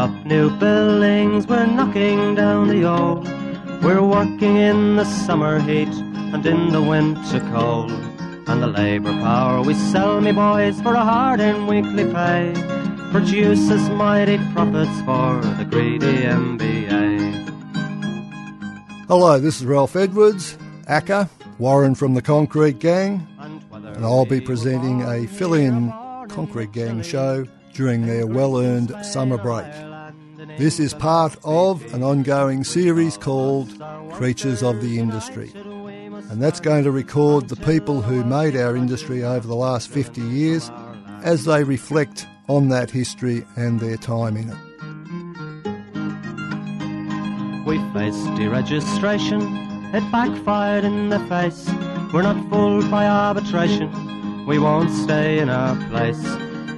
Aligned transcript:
up 0.00 0.24
new 0.24 0.48
buildings, 0.56 1.46
we're 1.46 1.66
knocking 1.66 2.34
down 2.34 2.68
the 2.68 2.84
old. 2.84 3.28
We're 3.82 4.02
working 4.02 4.56
in 4.56 4.96
the 4.96 5.04
summer 5.04 5.60
heat 5.60 5.92
and 6.32 6.46
in 6.46 6.72
the 6.72 6.80
winter 6.80 7.40
cold. 7.52 7.90
And 8.48 8.62
the 8.62 8.66
labour 8.66 9.12
power 9.12 9.60
we 9.60 9.74
sell, 9.74 10.22
me 10.22 10.32
boys, 10.32 10.80
for 10.80 10.94
a 10.94 11.04
hard 11.04 11.40
and 11.40 11.68
weekly 11.68 12.10
pay, 12.10 12.54
produces 13.10 13.90
mighty 13.90 14.38
profits 14.54 14.98
for 15.02 15.38
the 15.58 15.66
greedy 15.68 16.22
MBA. 16.22 17.04
Hello, 19.06 19.38
this 19.38 19.60
is 19.60 19.66
Ralph 19.66 19.96
Edwards, 19.96 20.56
ACCA, 20.88 21.28
Warren 21.58 21.94
from 21.94 22.14
the 22.14 22.22
Concrete 22.22 22.78
Gang, 22.78 23.26
and 23.38 24.02
I'll 24.02 24.24
be 24.24 24.40
presenting 24.40 25.02
a 25.02 25.26
fill 25.26 25.52
in 25.52 25.92
Concrete 26.30 26.72
Gang 26.72 27.02
show 27.02 27.44
during 27.74 28.06
their 28.06 28.26
well 28.26 28.56
earned 28.56 28.94
summer 29.04 29.36
break. 29.36 29.89
This 30.58 30.78
is 30.78 30.94
part 30.94 31.36
of 31.44 31.82
an 31.94 32.02
ongoing 32.02 32.64
series 32.64 33.16
called 33.16 33.70
Creatures 34.12 34.62
of 34.62 34.80
the 34.80 34.98
Industry. 34.98 35.50
And 35.54 36.42
that's 36.42 36.60
going 36.60 36.84
to 36.84 36.90
record 36.90 37.48
the 37.48 37.56
people 37.56 38.02
who 38.02 38.24
made 38.24 38.56
our 38.56 38.76
industry 38.76 39.24
over 39.24 39.46
the 39.46 39.54
last 39.54 39.88
50 39.88 40.20
years 40.20 40.70
as 41.22 41.44
they 41.44 41.64
reflect 41.64 42.26
on 42.48 42.68
that 42.68 42.90
history 42.90 43.44
and 43.56 43.80
their 43.80 43.96
time 43.96 44.36
in 44.36 44.50
it. 44.50 44.56
We 47.66 47.78
faced 47.92 48.26
deregistration, 48.38 49.94
it 49.94 50.12
backfired 50.12 50.84
in 50.84 51.08
the 51.08 51.20
face. 51.20 51.68
We're 52.12 52.22
not 52.22 52.48
fooled 52.50 52.90
by 52.90 53.06
arbitration, 53.06 54.46
we 54.46 54.58
won't 54.58 54.90
stay 54.90 55.38
in 55.38 55.48
our 55.48 55.76
place. 55.88 56.49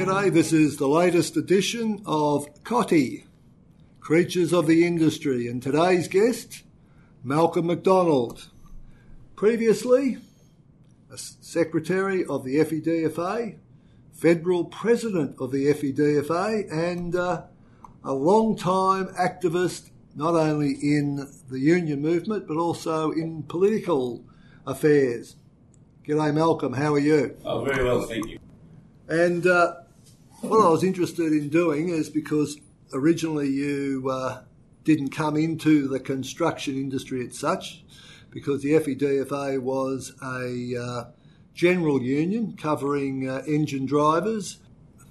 G'day, 0.00 0.32
this 0.32 0.50
is 0.54 0.78
the 0.78 0.88
latest 0.88 1.36
edition 1.36 2.02
of 2.06 2.48
COTI, 2.64 3.26
Creatures 4.00 4.50
of 4.50 4.66
the 4.66 4.86
Industry, 4.86 5.46
and 5.46 5.62
today's 5.62 6.08
guest, 6.08 6.62
Malcolm 7.22 7.66
McDonald. 7.66 8.48
Previously, 9.36 10.16
a 11.12 11.18
secretary 11.18 12.24
of 12.24 12.44
the 12.44 12.56
FEDFA, 12.60 13.58
federal 14.10 14.64
president 14.64 15.36
of 15.38 15.52
the 15.52 15.66
FEDFA, 15.66 16.72
and 16.72 17.14
uh, 17.14 17.42
a 18.02 18.14
long-time 18.14 19.08
activist 19.08 19.90
not 20.16 20.34
only 20.34 20.78
in 20.80 21.30
the 21.50 21.60
union 21.60 22.00
movement 22.00 22.48
but 22.48 22.56
also 22.56 23.10
in 23.10 23.42
political 23.42 24.24
affairs. 24.66 25.36
G'day, 26.08 26.32
Malcolm. 26.32 26.72
How 26.72 26.94
are 26.94 26.98
you? 26.98 27.36
Oh, 27.44 27.62
very 27.66 27.84
well, 27.84 28.00
thank 28.00 28.26
you. 28.30 28.38
And 29.06 29.46
uh, 29.46 29.74
what 30.40 30.64
I 30.64 30.70
was 30.70 30.84
interested 30.84 31.32
in 31.32 31.48
doing 31.48 31.88
is 31.88 32.08
because 32.08 32.58
originally 32.92 33.48
you 33.48 34.08
uh, 34.10 34.42
didn't 34.84 35.10
come 35.10 35.36
into 35.36 35.86
the 35.88 36.00
construction 36.00 36.74
industry 36.76 37.26
as 37.26 37.38
such, 37.38 37.84
because 38.30 38.62
the 38.62 38.72
FEDFA 38.72 39.60
was 39.60 40.12
a 40.22 40.80
uh, 40.80 41.04
general 41.54 42.00
union 42.00 42.56
covering 42.56 43.28
uh, 43.28 43.42
engine 43.46 43.86
drivers. 43.86 44.58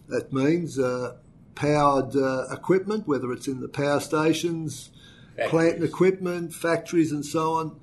That 0.08 0.34
means 0.34 0.80
uh, 0.80 1.18
powered 1.54 2.16
uh, 2.16 2.46
equipment, 2.52 3.08
whether 3.08 3.32
it's 3.32 3.48
in 3.48 3.62
the 3.62 3.68
power 3.68 4.00
stations, 4.00 4.90
Factories. 5.36 5.50
plant 5.50 5.76
and 5.76 5.84
equipment, 5.84 6.54
factories, 6.54 7.12
and 7.12 7.26
so 7.26 7.54
on. 7.54 7.80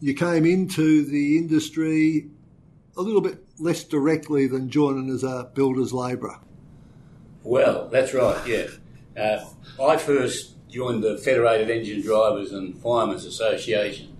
You 0.00 0.14
came 0.14 0.44
into 0.44 1.04
the 1.04 1.36
industry 1.38 2.30
a 2.96 3.02
little 3.02 3.20
bit 3.20 3.44
less 3.58 3.84
directly 3.84 4.48
than 4.48 4.68
joining 4.68 5.10
as 5.10 5.22
a 5.22 5.50
builder's 5.54 5.92
labourer. 5.92 6.40
Well, 7.48 7.88
that's 7.88 8.12
right, 8.12 8.46
yeah. 8.46 8.66
Uh, 9.18 9.42
I 9.82 9.96
first 9.96 10.68
joined 10.68 11.02
the 11.02 11.16
Federated 11.16 11.70
Engine 11.70 12.02
Drivers 12.02 12.52
and 12.52 12.76
Firemen's 12.76 13.24
Association 13.24 14.14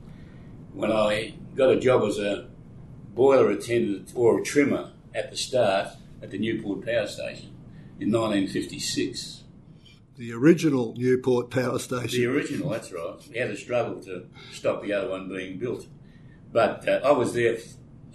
when 0.72 0.91
I 0.91 1.34
got 1.55 1.69
a 1.69 1.78
job 1.78 2.05
as 2.05 2.19
a 2.19 2.49
boiler 3.15 3.50
attendant 3.50 4.12
or 4.15 4.41
a 4.41 4.43
trimmer 4.43 4.93
at 5.15 5.31
the 5.31 5.37
start 5.37 5.89
at 6.22 6.31
the 6.31 6.39
Newport 6.39 6.87
Power 6.87 7.06
Station 7.06 7.55
in 8.00 8.11
1956. 8.11 9.43
The 10.16 10.33
original 10.33 10.95
Newport 10.97 11.50
Power 11.50 11.78
Station. 11.78 12.22
The 12.22 12.27
original, 12.28 12.71
that's 12.71 12.91
right. 12.93 13.19
We 13.31 13.37
had 13.37 13.50
a 13.50 13.59
struggle 13.59 14.00
to 14.05 14.25
stop 14.53 14.83
the 14.83 14.95
other 14.95 15.10
one 15.10 15.28
being 15.28 15.59
built. 15.59 15.87
But 16.50 16.89
uh, 16.89 17.00
I 17.05 17.10
was 17.10 17.34
there, 17.34 17.59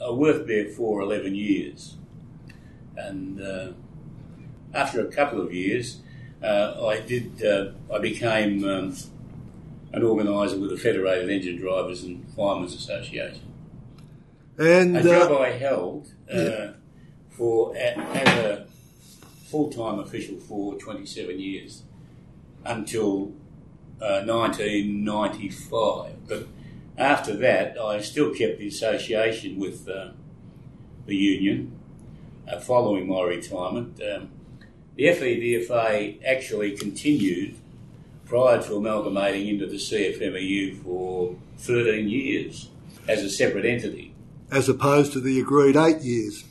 I 0.03 0.09
worked 0.09 0.47
there 0.47 0.69
for 0.69 1.01
11 1.01 1.35
years. 1.35 1.97
And 2.97 3.39
uh, 3.39 3.73
after 4.73 5.01
a 5.01 5.11
couple 5.11 5.41
of 5.41 5.53
years, 5.53 5.99
uh, 6.41 6.85
I 6.85 6.99
did, 6.99 7.43
uh, 7.43 7.71
I 7.93 7.99
became 7.99 8.63
um, 8.65 8.95
an 9.93 10.03
organiser 10.03 10.59
with 10.59 10.71
the 10.71 10.77
Federated 10.77 11.29
Engine 11.29 11.57
Drivers 11.57 12.03
and 12.03 12.27
Firemen's 12.35 12.73
Association. 12.73 13.53
And 14.57 14.97
A 14.97 15.03
job 15.03 15.31
uh, 15.31 15.39
I 15.39 15.51
held 15.51 16.11
uh, 16.31 16.37
yeah. 16.37 16.71
for 17.29 17.75
a, 17.75 17.97
as 17.97 18.27
a 18.39 18.67
full-time 19.45 19.99
official 19.99 20.39
for 20.39 20.75
27 20.75 21.39
years 21.39 21.83
until 22.65 23.33
uh, 24.01 24.23
1995. 24.25 26.27
But 26.27 26.47
after 26.97 27.35
that, 27.37 27.79
I 27.79 28.01
still 28.01 28.33
kept 28.33 28.59
the 28.59 28.67
association 28.67 29.59
with 29.59 29.87
uh, 29.87 30.09
the 31.05 31.15
union 31.15 31.79
uh, 32.51 32.59
following 32.59 33.07
my 33.07 33.21
retirement. 33.23 34.01
Um, 34.01 34.29
the 34.95 35.05
FEDFA 35.05 36.23
actually 36.25 36.77
continued 36.77 37.55
prior 38.25 38.61
to 38.63 38.75
amalgamating 38.75 39.47
into 39.47 39.65
the 39.65 39.75
CFMEU 39.77 40.83
for 40.83 41.35
13 41.57 42.07
years 42.09 42.69
as 43.07 43.21
a 43.21 43.29
separate 43.29 43.65
entity. 43.65 44.13
as 44.51 44.69
opposed 44.69 45.13
to 45.13 45.19
the 45.19 45.39
agreed 45.39 45.75
eight 45.75 46.01
years. 46.01 46.43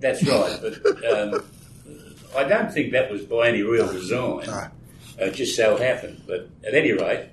That's 0.00 0.22
right, 0.26 0.58
but 0.60 1.12
um, 1.12 1.44
I 2.36 2.44
don't 2.44 2.72
think 2.72 2.92
that 2.92 3.10
was 3.10 3.22
by 3.24 3.48
any 3.48 3.62
real 3.62 3.90
design. 3.90 4.46
No. 4.46 4.68
It 5.18 5.34
just 5.34 5.54
so 5.54 5.76
happened. 5.76 6.22
But 6.26 6.48
at 6.66 6.74
any 6.74 6.92
rate, 6.92 7.28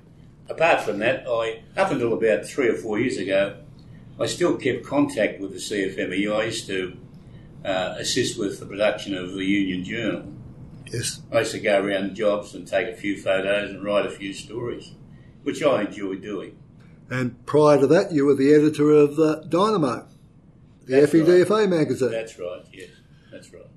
apart 0.47 0.81
from 0.81 0.99
that, 0.99 1.25
I 1.27 1.63
up 1.75 1.91
until 1.91 2.13
about 2.13 2.45
three 2.45 2.69
or 2.69 2.75
four 2.75 2.99
years 2.99 3.17
ago, 3.17 3.57
I 4.19 4.27
still 4.27 4.55
kept 4.55 4.85
contact 4.85 5.39
with 5.41 5.51
the 5.51 5.57
CFMEU. 5.57 6.35
I 6.39 6.43
used 6.45 6.67
to 6.67 6.95
uh, 7.63 7.95
assist 7.97 8.39
with 8.39 8.59
the 8.59 8.65
production 8.65 9.15
of 9.15 9.33
the 9.33 9.45
Union 9.45 9.83
Journal. 9.83 10.33
Yes. 10.91 11.21
I 11.31 11.39
used 11.39 11.51
to 11.51 11.59
go 11.59 11.81
around 11.81 12.15
jobs 12.15 12.53
and 12.53 12.67
take 12.67 12.87
a 12.87 12.95
few 12.95 13.17
photos 13.17 13.69
and 13.69 13.83
write 13.83 14.05
a 14.05 14.09
few 14.09 14.33
stories, 14.33 14.91
which 15.43 15.63
I 15.63 15.83
enjoyed 15.83 16.21
doing. 16.21 16.57
And 17.09 17.45
prior 17.45 17.79
to 17.79 17.87
that, 17.87 18.11
you 18.11 18.25
were 18.25 18.35
the 18.35 18.53
editor 18.53 18.91
of 18.91 19.19
uh, 19.19 19.41
Dynamo, 19.47 20.07
the 20.85 21.01
That's 21.01 21.13
FEDFA 21.13 21.69
magazine. 21.69 22.11
That's 22.11 22.37
right. 22.39 22.63
Yes, 22.71 22.89
that's 23.31 23.53
right. 23.53 23.67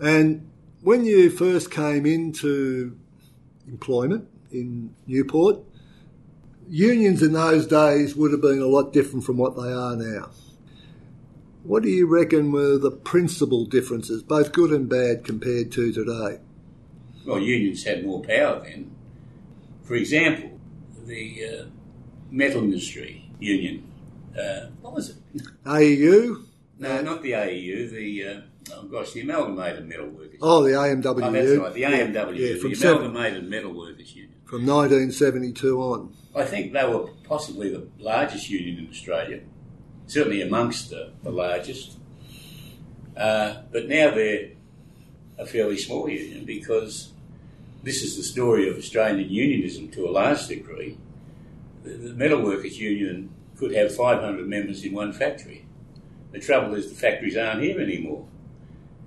And 0.00 0.50
when 0.82 1.04
you 1.04 1.30
first 1.30 1.70
came 1.70 2.06
into 2.06 2.98
employment 3.68 4.28
in 4.50 4.94
Newport, 5.06 5.60
unions 6.68 7.22
in 7.22 7.32
those 7.32 7.66
days 7.66 8.16
would 8.16 8.32
have 8.32 8.40
been 8.40 8.60
a 8.60 8.66
lot 8.66 8.92
different 8.92 9.24
from 9.24 9.36
what 9.36 9.56
they 9.56 9.72
are 9.72 9.96
now. 9.96 10.30
What 11.64 11.82
do 11.84 11.88
you 11.88 12.06
reckon 12.06 12.50
were 12.50 12.76
the 12.76 12.90
principal 12.90 13.64
differences, 13.66 14.22
both 14.22 14.52
good 14.52 14.70
and 14.72 14.88
bad, 14.88 15.24
compared 15.24 15.70
to 15.72 15.92
today? 15.92 16.40
well, 17.24 17.38
unions 17.38 17.84
had 17.84 18.04
more 18.04 18.20
power 18.22 18.60
then. 18.60 18.90
For 19.82 19.94
example, 19.94 20.58
the 21.06 21.44
uh, 21.44 21.64
metal 22.30 22.62
industry 22.62 23.28
union. 23.38 23.84
Uh, 24.36 24.66
what 24.80 24.94
was 24.94 25.10
it? 25.10 25.16
AEU? 25.64 26.44
No, 26.78 27.00
not 27.02 27.22
the 27.22 27.32
AEU. 27.32 27.90
The 27.90 28.26
uh, 28.26 28.40
oh 28.74 28.82
gosh, 28.84 29.12
the 29.12 29.20
Amalgamated 29.20 29.88
Metal 29.88 30.06
Workers. 30.08 30.38
Oh, 30.40 30.62
the 30.64 30.70
AMWU. 30.70 31.04
Oh, 31.06 31.30
that's 31.30 31.58
right, 31.58 31.74
the 31.74 31.82
AMW, 31.82 32.38
Yeah, 32.38 32.60
from, 32.60 32.72
the 32.72 32.88
Amalgamated 32.88 33.48
Metal 33.48 33.72
Workers 33.72 34.14
Union. 34.14 34.34
from 34.44 34.66
1972 34.66 35.80
on. 35.80 36.14
I 36.34 36.44
think 36.44 36.72
they 36.72 36.84
were 36.84 37.08
possibly 37.24 37.70
the 37.70 37.86
largest 37.98 38.48
union 38.48 38.78
in 38.78 38.88
Australia, 38.90 39.40
certainly 40.12 40.42
amongst 40.42 40.90
the, 40.90 41.10
the 41.22 41.30
largest. 41.30 41.96
Uh, 43.16 43.62
but 43.72 43.88
now 43.88 44.10
they're 44.10 44.50
a 45.38 45.46
fairly 45.46 45.78
small 45.78 46.08
union 46.08 46.44
because 46.44 47.12
this 47.82 48.02
is 48.02 48.16
the 48.16 48.22
story 48.22 48.68
of 48.68 48.76
Australian 48.76 49.30
unionism 49.30 49.88
to 49.88 50.06
a 50.06 50.10
large 50.10 50.46
degree. 50.46 50.98
The, 51.82 51.90
the 51.90 52.14
metalworkers 52.14 52.76
union 52.76 53.30
could 53.56 53.74
have 53.74 53.94
500 53.94 54.46
members 54.46 54.84
in 54.84 54.92
one 54.92 55.12
factory. 55.12 55.64
The 56.32 56.40
trouble 56.40 56.74
is 56.74 56.88
the 56.88 56.94
factories 56.94 57.36
aren't 57.36 57.62
here 57.62 57.80
anymore. 57.80 58.26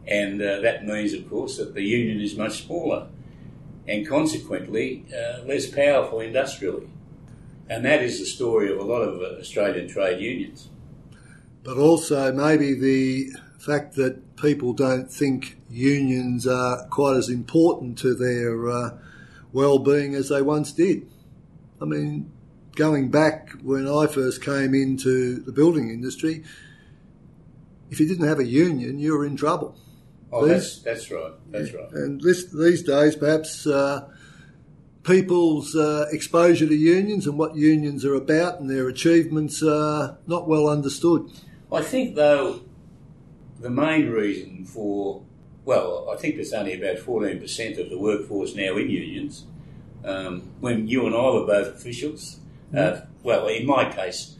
And 0.07 0.41
uh, 0.41 0.59
that 0.61 0.85
means, 0.85 1.13
of 1.13 1.29
course, 1.29 1.57
that 1.57 1.73
the 1.73 1.83
union 1.83 2.19
is 2.19 2.35
much 2.35 2.65
smaller 2.65 3.07
and 3.87 4.07
consequently 4.07 5.05
uh, 5.11 5.43
less 5.45 5.67
powerful 5.67 6.19
industrially. 6.19 6.89
And 7.69 7.85
that 7.85 8.03
is 8.03 8.19
the 8.19 8.25
story 8.25 8.71
of 8.71 8.77
a 8.79 8.83
lot 8.83 9.01
of 9.01 9.21
uh, 9.21 9.39
Australian 9.39 9.87
trade 9.87 10.21
unions. 10.21 10.69
But 11.65 11.77
also, 11.77 12.31
maybe 12.31 12.75
the 12.75 13.33
fact 13.57 13.95
that 13.95 14.35
people 14.37 14.73
don't 14.73 15.11
think 15.11 15.57
unions 15.67 16.45
are 16.45 16.85
quite 16.89 17.17
as 17.17 17.27
important 17.27 17.97
to 17.97 18.13
their 18.13 18.69
uh, 18.69 18.97
well-being 19.51 20.13
as 20.13 20.29
they 20.29 20.43
once 20.43 20.71
did. 20.71 21.09
I 21.81 21.85
mean, 21.85 22.31
going 22.75 23.09
back 23.09 23.49
when 23.63 23.87
I 23.87 24.05
first 24.05 24.43
came 24.43 24.75
into 24.75 25.39
the 25.39 25.51
building 25.51 25.89
industry, 25.89 26.43
if 27.89 27.99
you 27.99 28.07
didn't 28.07 28.27
have 28.27 28.39
a 28.39 28.45
union, 28.45 28.99
you 28.99 29.17
were 29.17 29.25
in 29.25 29.35
trouble. 29.35 29.75
Oh, 30.31 30.45
that's, 30.45 30.81
that's 30.81 31.09
right. 31.09 31.33
That's 31.49 31.73
right. 31.73 31.91
And 31.93 32.21
this, 32.21 32.45
these 32.45 32.83
days, 32.83 33.15
perhaps 33.15 33.65
uh, 33.65 34.07
people's 35.03 35.75
uh, 35.75 36.05
exposure 36.11 36.67
to 36.67 36.75
unions 36.75 37.25
and 37.25 37.39
what 37.39 37.55
unions 37.55 38.05
are 38.05 38.15
about 38.15 38.59
and 38.59 38.69
their 38.69 38.87
achievements 38.87 39.63
are 39.63 40.17
not 40.27 40.47
well 40.47 40.67
understood. 40.67 41.31
I 41.71 41.81
think, 41.81 42.15
though, 42.15 42.61
the 43.59 43.69
main 43.69 44.09
reason 44.09 44.65
for, 44.65 45.23
well, 45.63 46.09
I 46.11 46.17
think 46.17 46.35
there's 46.35 46.53
only 46.53 46.73
about 46.73 46.97
14% 47.03 47.79
of 47.79 47.89
the 47.89 47.97
workforce 47.97 48.55
now 48.55 48.77
in 48.77 48.89
unions. 48.89 49.45
Um, 50.03 50.51
when 50.59 50.87
you 50.87 51.05
and 51.07 51.15
I 51.15 51.29
were 51.31 51.45
both 51.45 51.75
officials, 51.75 52.39
uh, 52.75 53.01
well, 53.23 53.47
in 53.47 53.65
my 53.65 53.91
case, 53.91 54.35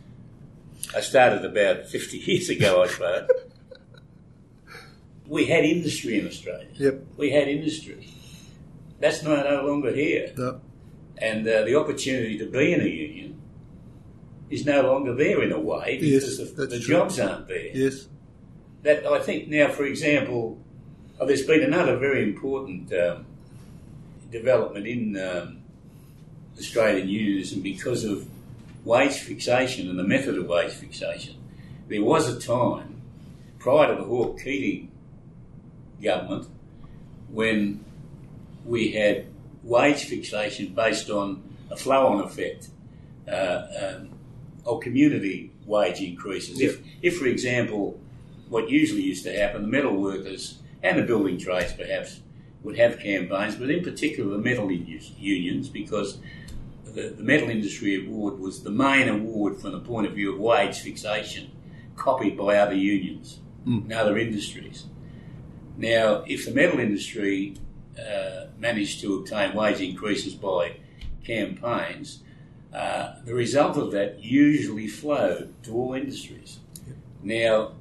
I 0.96 1.02
started 1.02 1.44
about 1.44 1.88
50 1.88 2.18
years 2.18 2.50
ago, 2.50 2.84
I 2.84 2.88
suppose. 2.88 3.30
we 5.28 5.46
had 5.46 5.64
industry 5.64 6.20
in 6.20 6.28
Australia. 6.28 6.68
Yep. 6.76 7.06
We 7.18 7.32
had 7.32 7.48
industry. 7.48 8.10
That's 9.00 9.24
no, 9.24 9.36
no 9.36 9.66
longer 9.66 9.94
here. 9.94 10.34
No. 10.38 10.62
And 11.18 11.48
uh, 11.48 11.64
the 11.64 11.76
opportunity 11.76 12.38
to 12.38 12.46
be 12.46 12.74
in 12.74 12.82
a 12.82 12.86
union 12.86 13.35
is 14.50 14.66
no 14.66 14.82
longer 14.82 15.14
there 15.14 15.42
in 15.44 15.52
a 15.52 15.60
way 15.60 15.98
because 16.00 16.40
Yes, 16.40 16.52
the, 16.52 16.68
the 16.68 16.80
jobs 16.80 17.20
aren't 17.20 17.48
there. 17.48 17.68
Yes. 17.74 18.08
That 18.84 19.06
I 19.06 19.20
think 19.20 19.48
now, 19.48 19.70
for 19.70 19.86
example, 19.86 20.60
oh, 21.20 21.26
there's 21.26 21.46
been 21.46 21.64
another 21.64 21.98
very 21.98 22.24
important 22.24 22.94
um, 22.94 23.26
development 24.32 24.86
in 24.86 25.18
um, 25.18 25.60
Australian 26.58 27.10
unionism 27.10 27.62
because 27.62 28.04
of 28.04 28.28
wage 28.84 29.18
fixation 29.20 29.90
and 29.90 29.98
the 29.98 30.04
method 30.04 30.38
of 30.38 30.48
wage 30.48 30.72
fixation. 30.72 31.36
There 31.88 32.04
was 32.04 32.28
a 32.28 32.40
time 32.40 33.02
prior 33.60 33.96
to 33.96 34.02
the 34.02 34.08
Hawke 34.08 34.40
Keating 34.40 34.92
government 36.02 36.48
when 37.30 37.84
we 38.64 38.92
had 38.92 39.26
wage 39.64 40.06
fixation 40.06 40.74
based 40.74 41.10
on 41.10 41.42
a 41.72 41.76
flow-on 41.76 42.22
effect 42.22 42.70
uh, 43.28 43.64
um, 43.82 44.10
of 44.66 44.82
community 44.82 45.52
wage 45.66 46.02
increases. 46.02 46.60
If, 46.60 46.82
if, 47.02 47.18
for 47.18 47.28
example, 47.28 48.00
what 48.50 48.70
usually 48.70 49.04
used 49.04 49.24
to 49.24 49.38
happen, 49.38 49.62
the 49.62 49.68
metal 49.68 49.96
workers 49.96 50.60
and 50.84 50.98
the 51.00 51.04
building 51.04 51.38
trades 51.38 51.74
perhaps 51.74 52.22
would 52.64 52.78
have 52.78 53.00
campaigns, 53.00 53.56
but 53.56 53.70
in 53.70 53.84
particular 53.84 54.32
the 54.32 54.38
metal 54.38 54.72
unions, 54.72 55.70
because 55.70 56.18
the, 56.84 57.10
the 57.10 57.24
metal 57.24 57.50
industry 57.50 58.06
award 58.06 58.40
was 58.40 58.64
the 58.64 58.72
main 58.72 59.08
award 59.08 59.58
from 59.58 59.72
the 59.72 59.80
point 59.80 60.08
of 60.08 60.14
view 60.14 60.34
of 60.34 60.40
wage 60.40 60.80
fixation, 60.80 61.52
copied 61.96 62.38
by 62.38 62.58
other 62.58 62.76
unions 62.76 63.40
and 63.66 63.94
other 63.94 64.18
industries. 64.18 64.86
Now, 65.78 66.24
if 66.28 66.46
the 66.46 66.52
metal 66.52 66.80
industry 66.80 67.56
uh, 68.00 68.46
managed 68.58 69.02
to 69.02 69.16
obtain 69.16 69.54
wage 69.56 69.82
increases 69.82 70.34
by 70.34 70.78
campaigns, 71.24 72.24
uh, 72.76 73.16
the 73.24 73.34
result 73.34 73.78
of 73.78 73.92
that 73.94 74.22
usually 74.22 74.88
flowed 74.88 75.54
to 75.64 75.74
all 75.74 75.94
industries. 75.94 76.60
Now, 77.24 77.72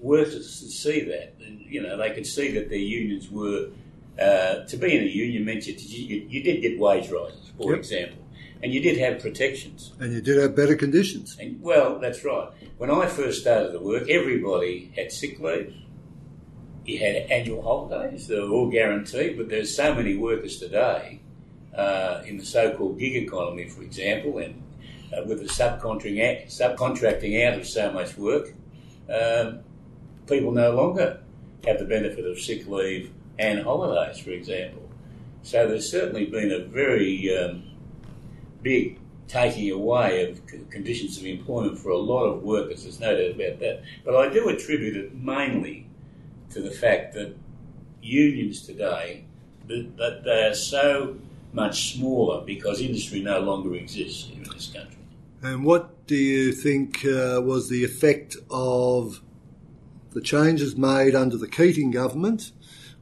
workers 0.00 0.58
could 0.60 0.70
see 0.70 1.00
that, 1.04 1.34
and, 1.46 1.60
you 1.60 1.80
know, 1.80 1.96
they 1.96 2.10
could 2.10 2.26
see 2.26 2.50
that 2.52 2.68
their 2.68 2.78
unions 2.78 3.30
were 3.30 3.68
uh, 4.20 4.64
to 4.64 4.76
be 4.76 4.96
in 4.96 5.04
a 5.04 5.06
union 5.06 5.44
meant 5.44 5.66
you, 5.68 5.74
you, 5.74 6.26
you 6.28 6.42
did 6.42 6.62
get 6.62 6.80
wage 6.80 7.08
rises, 7.10 7.52
for 7.56 7.70
Yep. 7.70 7.78
example, 7.78 8.18
and 8.60 8.74
you 8.74 8.80
did 8.80 8.98
have 8.98 9.20
protections. 9.20 9.92
And 10.00 10.12
you 10.12 10.20
did 10.20 10.36
have 10.38 10.56
better 10.56 10.74
conditions. 10.74 11.36
And, 11.38 11.62
well, 11.62 12.00
that's 12.00 12.24
right. 12.24 12.48
When 12.76 12.90
I 12.90 13.06
first 13.06 13.42
started 13.42 13.70
to 13.72 13.78
work, 13.78 14.10
everybody 14.10 14.92
had 14.96 15.12
sick 15.12 15.38
leave. 15.38 15.74
You 16.84 16.98
had 16.98 17.14
annual 17.30 17.62
holidays; 17.62 18.26
they 18.26 18.38
were 18.40 18.48
all 18.48 18.68
guaranteed. 18.68 19.36
But 19.36 19.48
there's 19.48 19.74
so 19.74 19.94
many 19.94 20.16
workers 20.16 20.58
today 20.58 21.20
uh, 21.74 22.22
in 22.26 22.36
the 22.36 22.44
so-called 22.44 22.98
gig 22.98 23.16
economy, 23.16 23.68
for 23.68 23.82
example, 23.82 24.38
and 24.38 24.62
uh, 25.16 25.22
with 25.24 25.40
the 25.40 25.48
subcontracting 25.48 26.20
out, 26.20 26.46
subcontracting 26.48 27.46
out 27.46 27.58
of 27.58 27.66
so 27.66 27.92
much 27.92 28.16
work, 28.16 28.52
um, 29.08 29.60
people 30.26 30.52
no 30.52 30.72
longer 30.74 31.20
have 31.66 31.78
the 31.78 31.84
benefit 31.84 32.24
of 32.24 32.38
sick 32.38 32.66
leave 32.66 33.12
and 33.38 33.62
holidays, 33.62 34.18
for 34.18 34.30
example. 34.30 34.88
So 35.42 35.66
there's 35.66 35.90
certainly 35.90 36.26
been 36.26 36.52
a 36.52 36.64
very 36.64 37.36
um, 37.36 37.62
big 38.62 38.98
taking 39.26 39.70
away 39.70 40.28
of 40.28 40.44
conditions 40.70 41.16
of 41.16 41.24
employment 41.24 41.78
for 41.78 41.90
a 41.90 41.96
lot 41.96 42.24
of 42.24 42.42
workers. 42.42 42.82
There's 42.82 42.98
no 42.98 43.16
doubt 43.16 43.36
about 43.36 43.60
that. 43.60 43.82
But 44.04 44.16
I 44.16 44.28
do 44.28 44.48
attribute 44.48 44.96
it 44.96 45.14
mainly 45.14 45.86
to 46.50 46.60
the 46.60 46.70
fact 46.70 47.14
that 47.14 47.36
unions 48.02 48.62
today, 48.62 49.24
that, 49.68 49.96
that 49.98 50.24
they 50.24 50.46
are 50.46 50.54
so 50.54 51.16
much 51.52 51.94
smaller 51.94 52.44
because 52.44 52.80
industry 52.80 53.20
no 53.20 53.40
longer 53.40 53.74
exists 53.74 54.24
here 54.24 54.42
in 54.42 54.50
this 54.50 54.70
country. 54.72 54.96
And 55.42 55.64
what 55.64 56.06
do 56.06 56.16
you 56.16 56.52
think 56.52 57.04
uh, 57.04 57.40
was 57.42 57.68
the 57.68 57.84
effect 57.84 58.36
of 58.50 59.22
the 60.12 60.20
changes 60.20 60.76
made 60.76 61.14
under 61.14 61.36
the 61.36 61.48
Keating 61.48 61.90
government? 61.90 62.52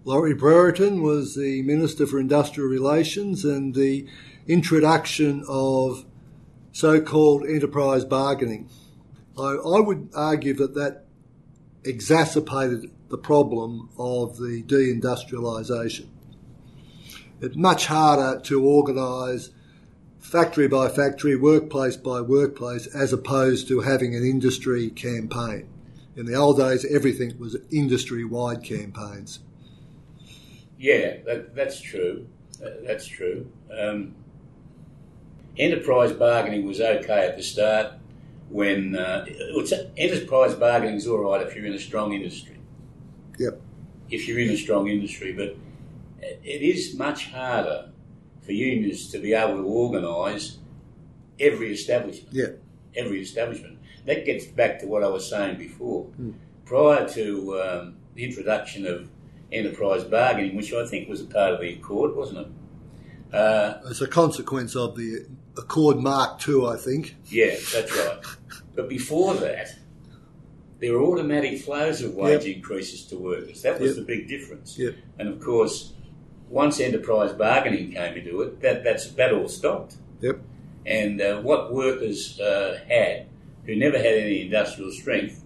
Laurie 0.05 0.35
Brereton 0.35 1.03
was 1.03 1.35
the 1.35 1.63
Minister 1.63 2.07
for 2.07 2.19
Industrial 2.19 2.69
Relations 2.69 3.45
and 3.45 3.75
the 3.75 4.07
introduction 4.47 5.45
of 5.49 6.05
so-called 6.73 7.45
enterprise 7.45 8.05
bargaining. 8.05 8.71
I, 9.37 9.55
I 9.55 9.81
would 9.81 10.11
argue 10.15 10.55
that 10.55 10.75
that 10.75 11.05
exacerbated 11.85 12.91
the 13.09 13.19
problem 13.19 13.91
of 13.99 14.37
the 14.39 14.63
deindustrialisation. 14.63 16.07
It's 17.41 17.57
much 17.57 17.87
harder 17.87 18.41
to 18.41 18.65
organise 18.65 19.51
factory 20.19 20.69
by 20.69 20.89
factory, 20.89 21.37
workplace 21.37 21.97
by 21.97 22.21
workplace, 22.21 22.87
as 22.89 23.13
opposed 23.13 23.69
to 23.69 23.81
having 23.81 24.15
an 24.15 24.25
industry 24.25 24.91
campaign. 24.91 25.69
In 26.17 26.27
the 26.27 26.35
old 26.35 26.59
days, 26.59 26.85
everything 26.85 27.39
was 27.39 27.57
industry 27.71 28.25
wide 28.25 28.65
campaigns. 28.65 29.39
Yeah, 30.77 31.19
that, 31.27 31.55
that's 31.55 31.81
true. 31.81 32.27
That's 32.85 33.07
true. 33.07 33.51
Um, 33.71 34.15
enterprise 35.57 36.13
bargaining 36.13 36.67
was 36.67 36.81
okay 36.81 37.27
at 37.27 37.37
the 37.37 37.43
start 37.43 37.93
when 38.49 38.97
uh, 38.97 39.25
it's, 39.29 39.73
enterprise 39.97 40.55
bargaining 40.55 40.97
is 40.97 41.07
all 41.07 41.19
right 41.19 41.47
if 41.47 41.55
you're 41.55 41.67
in 41.67 41.75
a 41.75 41.79
strong 41.79 42.13
industry. 42.13 42.57
Yep. 43.39 43.61
If 44.11 44.27
you're 44.27 44.41
in 44.41 44.51
a 44.51 44.57
strong 44.57 44.89
industry, 44.89 45.33
but 45.33 45.57
it 46.23 46.63
is 46.63 46.95
much 46.97 47.31
harder 47.31 47.91
for 48.43 48.53
unions 48.53 49.11
to 49.13 49.19
be 49.19 49.35
able 49.35 49.57
to 49.57 49.65
organise 49.65 50.59
every 51.39 51.73
establishment. 51.73 52.35
Yeah. 52.35 52.47
Every 52.97 53.21
establishment. 53.21 53.79
That 54.07 54.25
gets 54.25 54.47
back 54.47 54.81
to 54.81 54.87
what 54.87 55.05
I 55.05 55.09
was 55.09 55.29
saying 55.29 55.59
before. 55.59 56.07
Prior 56.65 57.09
to 57.11 57.61
um, 57.61 57.97
the 58.15 58.25
introduction 58.25 58.87
of 58.87 59.09
enterprise 59.53 60.05
bargaining, 60.05 60.57
which 60.57 60.73
I 60.73 60.87
think 60.87 61.09
was 61.09 61.21
a 61.21 61.27
part 61.27 61.53
of 61.55 61.61
the 61.61 61.75
Accord, 61.75 62.15
wasn't 62.17 62.47
it? 62.47 63.35
Uh, 63.35 63.81
As 63.89 64.01
a 64.01 64.07
consequence 64.07 64.75
of 64.75 64.97
the 64.97 65.27
Accord 65.57 65.99
Mark 65.99 66.47
II, 66.49 66.67
I 66.67 66.77
think. 66.77 67.17
yeah, 67.27 67.55
that's 67.73 67.95
right. 67.97 68.19
But 68.75 68.89
before 68.89 69.35
that, 69.35 69.69
there 70.81 70.93
were 70.95 71.03
automatic 71.03 71.61
flows 71.61 72.01
of 72.03 72.15
wage 72.15 72.45
Yep. 72.47 72.57
increases 72.57 73.05
to 73.07 73.17
workers. 73.19 73.63
That 73.63 73.81
was 73.81 73.97
Yep. 73.97 74.07
the 74.07 74.17
big 74.17 74.29
difference. 74.29 74.79
Yep. 74.79 74.95
And 75.19 75.29
of 75.29 75.41
course, 75.41 75.93
once 76.51 76.81
enterprise 76.81 77.33
bargaining 77.33 77.93
came 77.93 78.17
into 78.17 78.41
it, 78.43 78.61
that, 78.61 78.85
that's, 78.85 79.11
that 79.13 79.33
all 79.33 79.49
stopped. 79.49 79.97
Yep. 80.21 80.41
And 80.87 81.21
uh, 81.21 81.41
what 81.43 81.73
workers 81.73 82.41
uh, 82.41 82.81
had, 82.89 83.27
who 83.67 83.77
never 83.77 83.99
had 83.99 84.07
any 84.15 84.43
industrial 84.43 84.91
strength, 84.91 85.45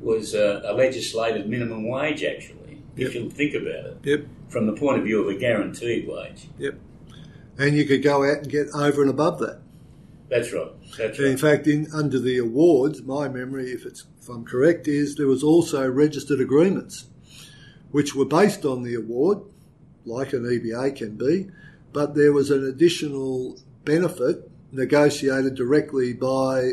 was 0.00 0.34
uh, 0.34 0.62
a 0.64 0.72
legislated 0.72 1.48
minimum 1.48 1.88
wage, 1.88 2.22
actually. 2.22 2.82
if 2.96 3.14
you 3.14 3.28
think 3.30 3.54
about 3.54 3.86
it, 3.86 3.98
Yep. 4.04 4.26
from 4.48 4.66
the 4.66 4.72
point 4.72 4.98
of 4.98 5.04
view 5.04 5.20
of 5.22 5.34
a 5.34 5.38
guaranteed 5.38 6.06
wage. 6.06 6.48
Yep. 6.58 6.74
And 7.58 7.76
you 7.76 7.84
could 7.84 8.02
go 8.02 8.24
out 8.24 8.38
and 8.38 8.48
get 8.50 8.68
over 8.74 9.00
and 9.02 9.10
above 9.10 9.38
that. 9.40 9.60
That's 10.28 10.52
right. 10.52 10.72
That's 10.98 11.18
And 11.18 11.28
in 11.28 11.36
fact, 11.36 11.66
in 11.66 11.86
under 11.94 12.18
the 12.18 12.38
awards, 12.38 13.02
my 13.02 13.28
memory, 13.28 13.70
if 13.70 13.84
it's 13.86 14.04
if 14.20 14.28
I'm 14.28 14.44
correct, 14.44 14.88
is 14.88 15.16
there 15.16 15.26
was 15.26 15.42
also 15.42 15.88
registered 15.88 16.40
agreements, 16.40 17.06
which 17.90 18.14
were 18.14 18.24
based 18.24 18.64
on 18.64 18.82
the 18.82 18.94
award, 18.94 19.38
like 20.04 20.32
an 20.32 20.44
EBA 20.44 20.96
can 20.96 21.16
be, 21.16 21.50
but 21.92 22.14
there 22.14 22.32
was 22.32 22.50
an 22.50 22.64
additional 22.64 23.58
benefit 23.84 24.50
negotiated 24.72 25.54
directly 25.54 26.12
by 26.12 26.72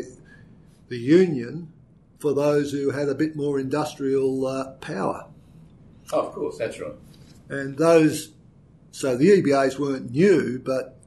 the 0.88 0.98
union 0.98 1.72
for 2.18 2.34
those 2.34 2.72
who 2.72 2.90
had 2.90 3.08
a 3.08 3.14
bit 3.14 3.36
more 3.36 3.58
industrial 3.58 4.46
uh, 4.46 4.72
power. 4.74 5.26
Oh, 6.12 6.26
of 6.26 6.34
course, 6.34 6.58
that's 6.58 6.78
right. 6.80 6.94
And 7.48 7.76
those, 7.76 8.32
so 8.90 9.16
the 9.16 9.42
EBAs 9.42 9.78
weren't 9.78 10.10
new, 10.10 10.58
but 10.58 10.98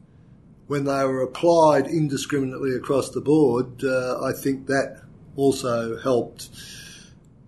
when 0.67 0.85
they 0.85 1.03
were 1.03 1.21
applied 1.21 1.87
indiscriminately 1.87 2.75
across 2.75 3.09
the 3.09 3.21
board, 3.21 3.83
uh, 3.83 4.21
I 4.23 4.33
think 4.33 4.67
that 4.67 5.01
also 5.35 5.97
helped 5.97 6.49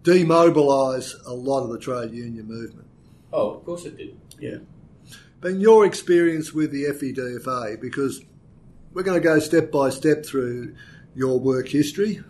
demobilise 0.04 1.14
a 1.26 1.34
lot 1.34 1.64
of 1.64 1.70
the 1.70 1.80
trade 1.80 2.12
union 2.12 2.48
movement. 2.48 2.88
Oh, 3.34 3.52
of 3.52 3.66
course 3.66 3.86
it 3.86 3.98
did. 3.98 4.18
Yeah. 4.40 4.58
In 5.44 5.62
your 5.62 5.86
experience 5.86 6.54
with 6.54 6.72
the 6.72 6.86
FEDFA, 6.86 7.80
because 7.80 8.22
we're 8.94 9.04
going 9.04 9.22
to 9.22 9.24
go 9.24 9.40
step 9.40 9.72
by 9.72 9.90
step 9.90 10.26
through 10.26 10.76
your 11.16 11.40
work 11.40 11.68
history 11.68 12.22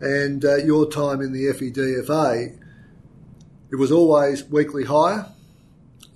and 0.00 0.44
uh, 0.44 0.56
your 0.56 0.90
time 0.90 1.20
in 1.20 1.32
the 1.32 1.46
FEDFA, 1.46 2.58
it 3.70 3.76
was 3.76 3.90
always 3.90 4.44
weekly 4.44 4.84
hire 4.84 5.26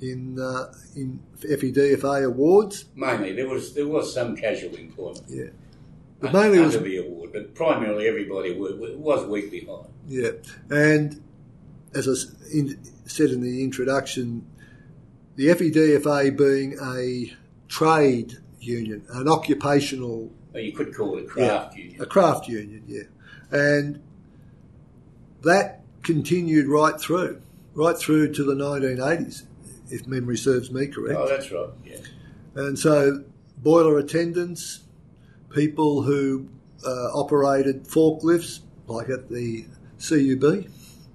in 0.00 0.38
uh, 0.38 0.72
in 0.94 1.20
FEDFA 1.38 2.24
awards. 2.26 2.84
Mainly, 2.94 3.32
there 3.32 3.48
was 3.48 3.74
there 3.74 3.86
was 3.86 4.12
some 4.12 4.36
casual 4.36 4.74
employment. 4.76 5.24
Yeah, 5.28 5.46
but 6.20 6.32
mainly 6.32 6.58
under 6.58 6.78
was 6.78 6.82
the 6.82 6.98
award, 6.98 7.30
but 7.32 7.54
primarily 7.54 8.06
everybody 8.06 8.52
was, 8.52 8.72
was 8.96 9.26
weekly 9.26 9.66
hire. 9.68 9.86
yeah. 10.06 10.30
And 10.70 11.22
as 11.94 12.08
I 12.08 12.12
in, 12.52 12.78
said 13.06 13.30
in 13.30 13.40
the 13.40 13.64
introduction, 13.64 14.46
the 15.37 15.47
FEDFA 15.49 16.37
being 16.37 16.76
a 16.83 17.33
trade 17.69 18.38
union, 18.61 19.05
an 19.11 19.28
occupational 19.28 20.31
Well, 20.52 20.62
you 20.62 20.73
could 20.73 20.95
call 20.95 21.16
it 21.19 21.25
a 21.25 21.26
craft 21.26 21.76
union. 21.76 22.02
a 22.02 22.07
craft 22.07 22.49
union, 22.49 22.83
yeah. 22.87 23.02
And 23.50 24.02
that 25.43 25.83
continued 26.02 26.66
right 26.66 26.99
through, 27.00 27.40
right 27.75 27.97
through 27.97 28.33
to 28.35 28.45
the 28.45 28.55
1980s, 28.55 29.43
if 29.90 30.07
memory 30.07 30.37
serves 30.37 30.71
me 30.71 30.87
correct. 30.87 31.19
Oh, 31.19 31.28
that's 31.28 31.50
right. 31.52 31.69
Yeah. 31.85 31.99
And 32.55 32.78
so, 32.78 33.25
boiler 33.59 33.99
attendants, 33.99 34.81
people 35.50 36.02
who 36.02 36.49
uh, 36.85 37.11
operated 37.14 37.85
forklifts, 37.85 38.61
like 38.87 39.09
at 39.11 39.28
the 39.28 39.66
CUB, 39.99 40.66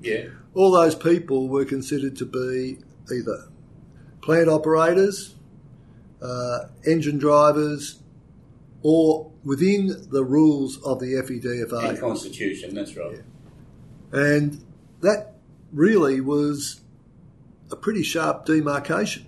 Yeah. 0.01 0.25
all 0.53 0.71
those 0.71 0.95
people 0.95 1.47
were 1.49 1.65
considered 1.65 2.15
to 2.17 2.25
be 2.25 2.77
either 3.11 3.47
plant 4.21 4.47
operators, 4.49 5.35
uh, 6.21 6.65
engine 6.85 7.17
drivers, 7.17 7.99
or 8.83 9.31
within 9.43 10.07
the 10.11 10.23
rules 10.23 10.81
of 10.83 10.99
the 10.99 11.07
E 11.07 11.15
And 11.15 11.27
FEDFA. 11.29 11.99
constitution, 11.99 12.73
that's 12.75 12.95
right. 12.95 13.21
And 14.11 14.63
that 15.01 15.35
really 15.71 16.21
was 16.21 16.81
a 17.71 17.75
pretty 17.75 18.03
sharp 18.03 18.45
demarcation. 18.45 19.25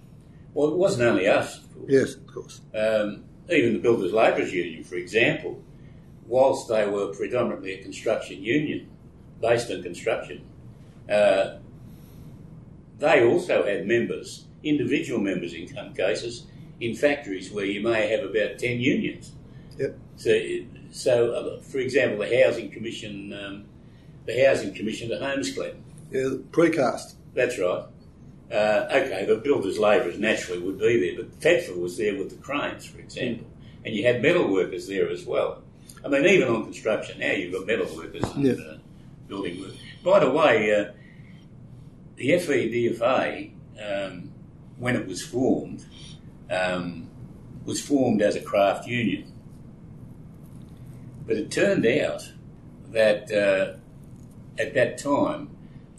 Well, 0.54 0.70
it 0.70 0.76
wasn't 0.78 1.04
only 1.04 1.28
us. 1.28 1.58
of 1.60 1.74
course. 1.74 1.86
Yes, 1.90 2.16
of 2.16 2.28
course. 2.28 2.62
Um, 2.76 3.24
even 3.50 3.74
the 3.74 3.80
Builders 3.80 4.14
Labourers 4.14 4.54
Union, 4.54 4.84
for 4.84 4.96
example, 4.96 5.62
whilst 6.28 6.68
they 6.70 6.88
were 6.88 7.08
predominantly 7.08 7.74
a 7.74 7.82
construction 7.84 8.42
union 8.44 8.88
based 9.42 9.72
on 9.72 9.82
construction, 9.84 10.42
uh, 11.10 11.58
they 13.00 13.26
also 13.26 13.66
had 13.66 13.86
members, 13.88 14.46
individual 14.64 15.20
members 15.20 15.54
in 15.54 15.68
some 15.68 15.94
cases, 15.94 16.46
in 16.80 16.96
factories 16.96 17.52
where 17.52 17.66
you 17.66 17.82
may 17.82 18.08
have 18.10 18.24
about 18.24 18.58
10 18.60 18.80
unions. 18.80 19.32
Yep. 19.78 19.98
So, 20.18 20.40
so 20.92 21.32
uh, 21.34 21.62
for 21.62 21.80
example, 21.80 22.20
the 22.20 22.44
Housing 22.44 22.70
Commission, 22.72 23.34
um, 23.34 23.66
the 24.26 24.46
Housing 24.46 24.74
Commission 24.74 25.12
at 25.12 25.22
Holmesglen, 25.22 25.76
Yeah, 26.12 26.38
precast. 26.52 27.16
that's 27.34 27.58
right. 27.60 27.86
Uh, 28.52 28.88
okay, 28.92 29.26
the 29.26 29.38
builders' 29.38 29.80
labourers 29.80 30.20
naturally 30.20 30.62
would 30.62 30.78
be 30.78 31.00
there, 31.00 31.24
but 31.24 31.40
the 31.40 31.50
FEDFA 31.50 31.78
was 31.80 31.98
there 31.98 32.16
with 32.16 32.30
the 32.30 32.36
cranes, 32.36 32.86
for 32.86 33.00
example, 33.00 33.48
and 33.84 33.96
you 33.96 34.06
had 34.06 34.22
metal 34.22 34.52
workers 34.52 34.88
there 34.88 35.10
as 35.10 35.26
well. 35.26 35.64
I 36.06 36.10
mean, 36.10 36.26
even 36.26 36.50
on 36.50 36.64
construction 36.66 37.20
now, 37.20 37.32
you've 37.32 37.54
got 37.54 37.66
metal 37.66 37.88
workers 37.96 38.24
and 38.36 38.48
uh, 38.60 38.76
building 39.28 39.60
workers. 39.60 39.78
By 40.04 40.20
the 40.20 40.30
way, 40.30 40.76
uh, 40.76 40.92
the 42.18 42.30
FEDFA, 42.30 43.52
um, 43.82 44.32
when 44.78 44.96
it 44.96 45.08
was 45.08 45.22
formed, 45.22 45.86
um, 46.50 47.10
was 47.66 47.82
formed 47.82 48.22
as 48.22 48.36
a 48.36 48.42
craft 48.42 48.88
union. 48.88 49.32
But 51.26 51.38
it 51.38 51.52
turned 51.52 51.86
out 51.86 52.32
that 52.92 53.32
uh, 53.32 53.78
at 54.62 54.74
that 54.74 54.98
time, 54.98 55.50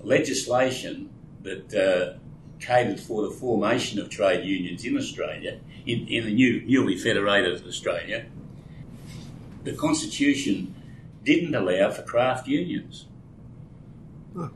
legislation 0.02 1.10
that 1.42 1.74
uh, 1.74 2.18
catered 2.60 3.00
for 3.00 3.22
the 3.22 3.30
formation 3.30 3.98
of 3.98 4.08
trade 4.08 4.44
unions 4.44 4.84
in 4.84 4.96
Australia, 4.96 5.60
in, 5.86 6.06
in 6.08 6.24
the 6.24 6.32
new, 6.32 6.62
newly 6.62 6.96
federated 6.96 7.66
Australia, 7.66 8.26
the 9.64 9.72
Constitution 9.72 10.74
didn't 11.24 11.54
allow 11.54 11.90
for 11.90 12.02
craft 12.02 12.46
unions. 12.46 13.06
Oh. 14.36 14.50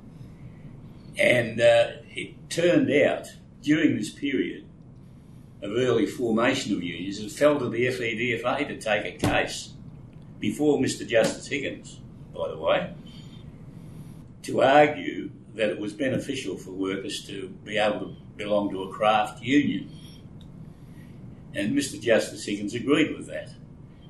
And 1.19 1.61
uh, 1.61 1.89
it 2.11 2.51
turned 2.51 2.91
out 2.91 3.29
during 3.69 3.99
this 3.99 4.09
period 4.09 4.65
of 5.61 5.73
early 5.73 6.07
formation 6.07 6.73
of 6.73 6.83
unions, 6.83 7.19
it 7.19 7.31
fell 7.31 7.59
to 7.59 7.69
the 7.69 7.85
FEDFA 7.87 8.67
to 8.67 8.79
take 8.79 9.05
a 9.05 9.19
case 9.19 9.75
before 10.41 10.79
Mr. 10.79 11.07
Justice 11.07 11.47
Higgins, 11.47 12.01
by 12.35 12.49
the 12.49 12.57
way, 12.57 12.95
to 14.45 14.63
argue 14.63 15.31
that 15.55 15.69
it 15.69 15.79
was 15.79 15.93
beneficial 15.93 16.57
for 16.57 16.71
workers 16.71 17.27
to 17.27 17.49
be 17.63 17.77
able 17.77 18.01
to 18.01 18.17
belong 18.39 18.71
to 18.71 18.85
a 18.85 18.89
craft 18.91 19.43
union. 19.43 19.91
And 21.55 21.77
Mr. 21.77 22.01
Justice 22.01 22.47
Higgins 22.47 22.75
agreed 22.75 23.15
with 23.15 23.27
that. 23.27 23.51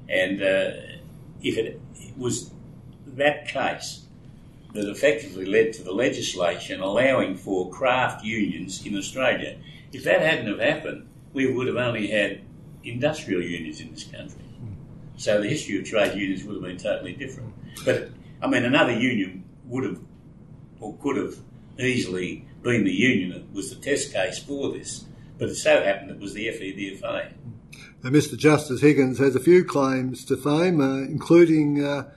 And 0.08 0.40
uh, 0.40 0.70
if 1.42 1.58
it, 1.58 1.80
it 1.96 2.16
was 2.16 2.52
that 3.06 3.48
case 3.48 4.04
that 4.74 4.88
effectively 4.88 5.46
led 5.46 5.72
to 5.74 5.82
the 5.82 5.92
legislation 5.92 6.80
allowing 6.80 7.36
for 7.36 7.70
craft 7.70 8.24
unions 8.24 8.84
in 8.84 8.96
Australia, 8.96 9.56
if 9.92 10.04
that 10.04 10.20
hadn't 10.20 10.46
have 10.46 10.60
happened, 10.60 11.08
we 11.32 11.50
would 11.50 11.66
have 11.66 11.76
only 11.76 12.08
had 12.08 12.40
industrial 12.84 13.42
unions 13.42 13.80
in 13.80 13.92
this 13.92 14.04
country. 14.04 14.42
So 15.16 15.40
the 15.40 15.48
history 15.48 15.78
of 15.78 15.84
trade 15.84 16.16
unions 16.16 16.44
would 16.44 16.54
have 16.54 16.62
been 16.62 16.76
totally 16.76 17.12
different. 17.14 17.52
But 17.84 18.10
I 18.40 18.46
mean, 18.46 18.64
another 18.64 18.92
union 18.92 19.44
would 19.64 19.84
have 19.84 20.00
or 20.80 20.96
could 20.98 21.16
have 21.16 21.34
easily 21.78 22.46
been 22.62 22.84
the 22.84 22.92
union 22.92 23.30
that 23.30 23.52
was 23.52 23.70
the 23.70 23.76
test 23.76 24.12
case 24.12 24.38
for 24.38 24.72
this. 24.72 25.04
But 25.38 25.48
it 25.48 25.56
so 25.56 25.82
happened 25.82 26.10
it 26.10 26.20
was 26.20 26.34
the 26.34 26.46
FEDFA. 26.46 27.32
And 28.02 28.14
Mr. 28.14 28.36
Justice 28.36 28.80
Higgins 28.80 29.18
has 29.18 29.34
a 29.34 29.40
few 29.40 29.64
claims 29.64 30.24
to 30.26 30.36
fame, 30.36 30.80
uh, 30.80 30.98
including 30.98 31.84
uh, 31.84 32.10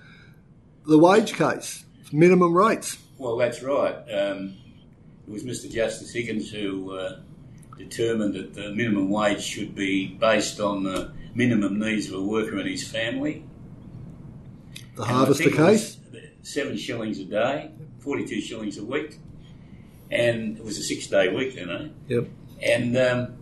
the 0.85 0.97
wage 0.97 1.33
case, 1.33 1.85
minimum 2.11 2.53
rates. 2.53 2.97
Well, 3.17 3.37
that's 3.37 3.61
right. 3.61 3.95
Um, 4.11 4.57
it 5.27 5.31
was 5.31 5.43
Mr. 5.43 5.71
Justice 5.71 6.11
Higgins 6.11 6.49
who 6.51 6.97
uh, 6.97 7.19
determined 7.77 8.35
that 8.35 8.53
the 8.53 8.71
minimum 8.71 9.09
wage 9.09 9.41
should 9.41 9.75
be 9.75 10.07
based 10.07 10.59
on 10.59 10.83
the 10.83 11.13
minimum 11.33 11.79
needs 11.79 12.07
of 12.07 12.15
a 12.15 12.21
worker 12.21 12.57
and 12.57 12.67
his 12.67 12.87
family. 12.87 13.45
The 14.95 15.05
harvester 15.05 15.45
think 15.45 15.55
it 15.57 15.61
was 15.61 15.81
case. 15.81 15.97
Seven 16.43 16.75
shillings 16.75 17.19
a 17.19 17.25
day, 17.25 17.71
42 17.99 18.41
shillings 18.41 18.77
a 18.77 18.83
week. 18.83 19.19
And 20.09 20.57
it 20.57 20.65
was 20.65 20.77
a 20.77 20.83
six 20.83 21.07
day 21.07 21.29
week, 21.29 21.55
you 21.55 21.65
know. 21.65 21.89
Yep. 22.07 22.27
And 22.61 22.97
um, 22.97 23.37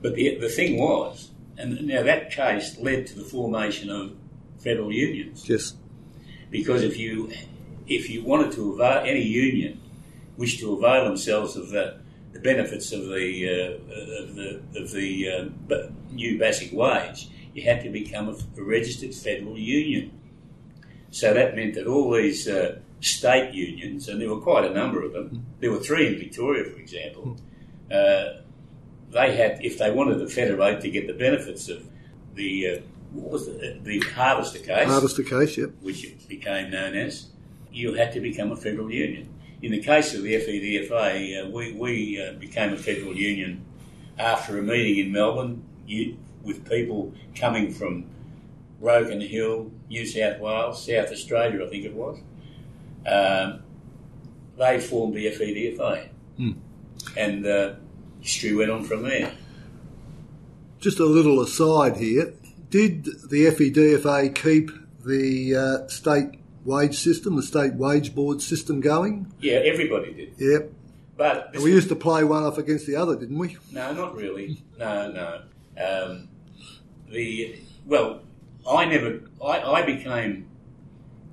but 0.00 0.14
the 0.14 0.36
the 0.36 0.48
thing 0.48 0.78
was, 0.78 1.30
and 1.58 1.86
now 1.86 2.02
that 2.02 2.30
case 2.30 2.78
led 2.78 3.06
to 3.08 3.16
the 3.16 3.24
formation 3.24 3.90
of 3.90 4.14
federal 4.58 4.92
unions 4.92 5.48
Yes. 5.48 5.74
Because 6.50 6.82
if 6.82 6.98
you 6.98 7.30
if 7.86 8.08
you 8.08 8.22
wanted 8.24 8.52
to 8.52 8.72
avail 8.74 9.02
any 9.04 9.22
union 9.22 9.80
wished 10.36 10.60
to 10.60 10.72
avail 10.72 11.04
themselves 11.04 11.56
of 11.56 11.70
the, 11.70 11.98
the 12.32 12.40
benefits 12.40 12.92
of 12.92 13.02
the 13.06 13.48
uh, 13.48 14.20
of 14.22 14.34
the 14.34 14.62
of 14.76 14.90
the 14.92 15.50
b- 15.68 15.88
new 16.12 16.38
basic 16.38 16.72
wage, 16.72 17.28
you 17.54 17.62
had 17.62 17.82
to 17.82 17.90
become 17.90 18.28
a, 18.28 18.60
a 18.60 18.62
registered 18.62 19.14
federal 19.14 19.58
union. 19.58 20.12
So 21.10 21.34
that 21.34 21.56
meant 21.56 21.74
that 21.74 21.86
all 21.86 22.12
these 22.12 22.46
uh, 22.46 22.78
state 23.00 23.52
unions, 23.52 24.08
and 24.08 24.20
there 24.20 24.28
were 24.28 24.40
quite 24.40 24.64
a 24.64 24.72
number 24.72 25.02
of 25.02 25.12
them. 25.12 25.44
There 25.60 25.70
were 25.70 25.80
three 25.80 26.06
in 26.06 26.18
Victoria, 26.18 26.64
for 26.64 26.78
example. 26.78 27.36
Uh, 27.90 28.42
they 29.10 29.36
had, 29.36 29.64
if 29.64 29.78
they 29.78 29.90
wanted 29.90 30.18
to 30.18 30.28
federate 30.28 30.80
to 30.82 30.90
get 30.90 31.06
the 31.08 31.14
benefits 31.14 31.68
of 31.68 31.84
the 32.34 32.68
uh, 32.68 32.80
what 33.12 33.32
was 33.32 33.48
it, 33.48 33.84
the 33.84 34.00
harvester 34.00 34.58
case, 34.58 34.88
Harvester 34.88 35.22
case, 35.22 35.58
yep. 35.58 35.70
which 35.80 36.04
it 36.04 36.28
became 36.28 36.70
known 36.70 36.94
as, 36.94 37.28
you 37.72 37.94
had 37.94 38.12
to 38.12 38.20
become 38.20 38.52
a 38.52 38.56
federal 38.56 38.90
union. 38.90 39.28
In 39.62 39.72
the 39.72 39.82
case 39.82 40.14
of 40.14 40.22
the 40.22 40.34
FEDFA, 40.34 41.46
uh, 41.46 41.50
we, 41.50 41.72
we 41.72 42.22
uh, 42.22 42.32
became 42.38 42.72
a 42.72 42.76
federal 42.76 43.14
union 43.14 43.64
after 44.18 44.58
a 44.58 44.62
meeting 44.62 45.06
in 45.06 45.12
Melbourne 45.12 45.62
you, 45.86 46.16
with 46.42 46.68
people 46.68 47.12
coming 47.34 47.72
from 47.72 48.06
Broken 48.80 49.20
Hill, 49.20 49.70
New 49.88 50.06
South 50.06 50.40
Wales, 50.40 50.86
South 50.86 51.10
Australia, 51.10 51.64
I 51.64 51.68
think 51.68 51.84
it 51.84 51.94
was. 51.94 52.18
Um, 53.06 53.62
they 54.56 54.80
formed 54.80 55.14
the 55.14 55.26
FEDFA. 55.26 56.08
Hmm. 56.36 56.52
And 57.16 57.46
uh, 57.46 57.74
history 58.20 58.54
went 58.54 58.70
on 58.70 58.84
from 58.84 59.02
there. 59.02 59.32
Just 60.78 60.98
a 60.98 61.04
little 61.04 61.40
aside 61.40 61.98
here. 61.98 62.34
Did 62.70 63.04
the 63.04 63.46
FEDFA 63.46 64.34
keep 64.34 64.70
the 65.04 65.56
uh, 65.56 65.88
state 65.88 66.38
wage 66.64 66.96
system, 66.96 67.36
the 67.36 67.42
state 67.42 67.74
wage 67.74 68.14
board 68.14 68.40
system 68.40 68.80
going? 68.80 69.32
Yeah, 69.40 69.54
everybody 69.54 70.12
did. 70.12 70.34
Yep. 70.38 70.72
But 71.16 71.54
We 71.56 71.72
used 71.72 71.88
to 71.90 71.96
play 71.96 72.24
one 72.24 72.44
off 72.44 72.56
against 72.56 72.86
the 72.86 72.96
other, 72.96 73.14
didn't 73.16 73.36
we? 73.36 73.58
No, 73.72 73.92
not 73.92 74.16
really. 74.16 74.62
No, 74.78 75.10
no. 75.10 75.42
Um, 75.76 76.28
the 77.10 77.56
well, 77.84 78.22
I 78.68 78.84
never. 78.86 79.20
I, 79.44 79.60
I 79.60 79.82
became 79.82 80.48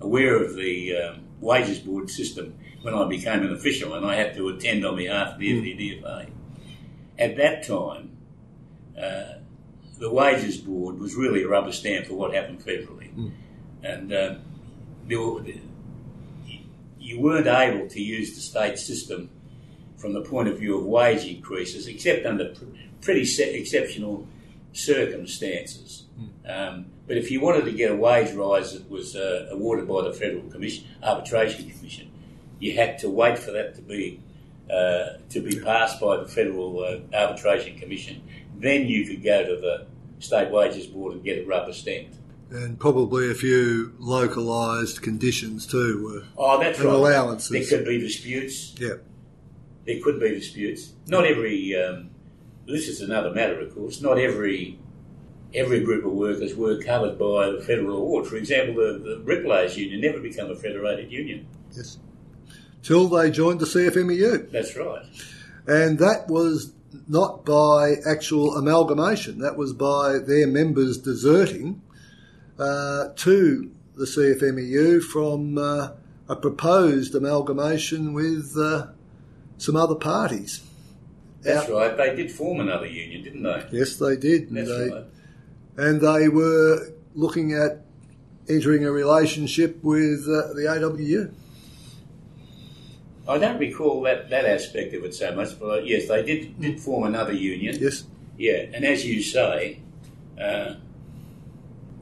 aware 0.02 0.44
of 0.44 0.56
the 0.56 0.98
um, 0.98 1.22
wages 1.40 1.80
board 1.80 2.10
system 2.10 2.58
when 2.82 2.94
I 2.94 3.08
became 3.08 3.44
an 3.44 3.54
official, 3.54 3.94
and 3.94 4.06
I 4.06 4.16
had 4.16 4.36
to 4.36 4.50
attend 4.50 4.86
on 4.86 4.96
behalf 4.96 5.34
of 5.34 5.40
the 5.40 5.52
FEDFA. 5.52 6.30
At 7.20 7.38
that 7.38 7.66
time, 7.66 8.18
uh, 9.02 9.37
the 10.00 10.12
wages 10.12 10.58
board 10.58 11.00
was 11.00 11.16
really 11.16 11.44
a 11.44 11.48
rubber 11.48 11.72
stamp 11.72 12.06
for 12.08 12.16
what 12.16 12.34
happened 12.34 12.60
federally, 12.64 13.32
and 13.84 14.14
um, 14.14 14.42
there 15.08 15.20
were, 15.20 15.42
you 17.00 17.20
weren't 17.20 17.48
able 17.48 17.88
to 17.90 18.02
use 18.02 18.36
the 18.36 18.42
state 18.42 18.78
system 18.78 19.30
from 19.98 20.14
the 20.14 20.22
point 20.22 20.48
of 20.48 20.60
view 20.60 20.78
of 20.78 20.86
wage 20.86 21.26
increases, 21.26 21.88
except 21.88 22.26
under 22.26 22.50
pr- 22.54 22.66
pretty 23.02 23.22
exceptional 23.42 24.28
circumstances. 24.74 26.04
Um, 26.48 26.88
but 27.08 27.18
if 27.18 27.32
you 27.32 27.42
wanted 27.42 27.66
to 27.66 27.72
get 27.72 27.92
a 27.92 27.96
wage 27.96 28.32
rise 28.34 28.74
that 28.74 28.90
was 28.90 29.16
uh, 29.16 29.48
awarded 29.52 29.88
by 29.88 30.04
the 30.04 30.14
Federal 30.14 30.44
Commission, 30.50 30.86
Arbitration 31.02 31.70
Commission, 31.70 32.12
you 32.60 32.76
had 32.76 32.98
to 33.00 33.10
wait 33.10 33.38
for 33.40 33.52
that 33.52 33.76
to 33.76 33.82
be 33.82 34.20
uh, 34.70 35.18
to 35.30 35.40
be 35.42 35.60
passed 35.62 36.02
by 36.02 36.18
the 36.18 36.28
Federal 36.28 36.84
uh, 36.84 37.16
Arbitration 37.16 37.80
Commission. 37.80 38.22
Then 38.60 38.88
you 38.88 39.06
could 39.08 39.24
go 39.24 39.44
to 39.46 39.62
the 39.62 39.88
State 40.20 40.52
Wages 40.52 40.88
Board 40.88 41.14
and 41.14 41.24
get 41.24 41.38
it 41.38 41.48
rubber 41.48 41.74
stamped. 41.74 42.16
And 42.50 42.80
probably 42.80 43.30
a 43.30 43.34
few 43.34 43.94
localised 44.00 45.02
conditions 45.02 45.68
too. 45.68 46.24
Oh, 46.38 46.60
that's 46.60 46.80
right. 46.80 46.94
allowances. 46.94 47.50
There 47.50 47.78
could 47.80 47.86
be 47.86 48.00
disputes. 48.00 48.74
Yeah. 48.80 48.96
there 49.86 50.00
could 50.02 50.20
be 50.20 50.30
disputes. 50.30 50.94
Not 51.08 51.26
every. 51.26 51.76
Um, 51.76 52.10
this 52.66 52.88
is 52.88 53.02
another 53.02 53.32
matter, 53.32 53.60
of 53.60 53.74
course. 53.76 54.02
Not 54.02 54.18
every 54.18 54.80
every 55.54 55.82
group 55.82 56.06
of 56.06 56.12
workers 56.12 56.56
were 56.56 56.82
covered 56.82 57.18
by 57.18 57.50
the 57.52 57.62
federal 57.66 57.98
award. 57.98 58.28
For 58.28 58.36
example, 58.38 58.76
the, 58.76 59.00
the 59.00 59.22
bricklayers 59.24 59.78
union 59.78 60.02
never 60.02 60.20
became 60.20 60.50
a 60.52 60.56
federated 60.56 61.12
union. 61.12 61.48
Yes. 61.76 61.98
Till 62.84 63.08
they 63.08 63.30
joined 63.32 63.60
the 63.60 63.66
CFMEU. 63.66 64.52
That's 64.52 64.76
right. 64.78 65.06
And 65.68 66.00
that 66.00 66.28
was 66.30 66.74
not 67.08 67.46
by 67.46 67.96
actual 68.08 68.56
amalgamation, 68.58 69.40
that 69.40 69.58
was 69.58 69.74
by 69.74 70.18
their 70.20 70.48
members 70.48 70.98
deserting 70.98 71.82
uh, 72.60 73.10
to 73.16 73.72
the 73.96 74.06
CFMEU 74.06 75.02
from 75.04 75.58
uh, 75.58 75.90
a 76.30 76.36
proposed 76.36 77.16
amalgamation 77.16 78.14
with 78.14 78.56
uh, 78.58 78.88
some 79.58 79.76
other 79.76 79.96
parties. 79.96 80.62
That's 81.42 81.68
Yeah. 81.70 81.74
right. 81.76 81.98
They 81.98 82.16
did 82.16 82.32
form 82.32 82.60
another 82.60 82.86
union, 82.88 83.24
didn't 83.24 83.44
they? 83.44 83.66
Yes, 83.72 83.96
they 83.98 84.18
did. 84.18 84.50
And 84.50 84.58
That's 84.58 84.70
they, 84.70 84.90
right. 84.90 85.06
and 85.78 86.02
they 86.02 86.30
were 86.30 86.90
looking 87.16 87.54
at 87.54 87.82
entering 88.50 88.86
a 88.86 88.92
relationship 88.92 89.84
with 89.84 90.22
uh, 90.28 90.54
the 90.54 90.66
AWU. 90.68 91.32
I 93.28 93.38
don't 93.38 93.60
recall 93.60 94.02
that, 94.04 94.30
that 94.30 94.46
aspect 94.46 94.94
of 94.94 95.04
it 95.04 95.14
so 95.14 95.36
much, 95.36 95.60
but 95.60 95.66
uh, 95.66 95.82
yes, 95.82 96.08
they 96.08 96.24
did 96.24 96.60
did 96.62 96.80
form 96.80 97.04
another 97.04 97.34
union. 97.34 97.76
Yes, 97.80 98.06
Yeah, 98.38 98.66
and 98.74 98.86
as 98.86 99.06
you 99.06 99.22
say, 99.22 99.82
uh, 100.40 100.76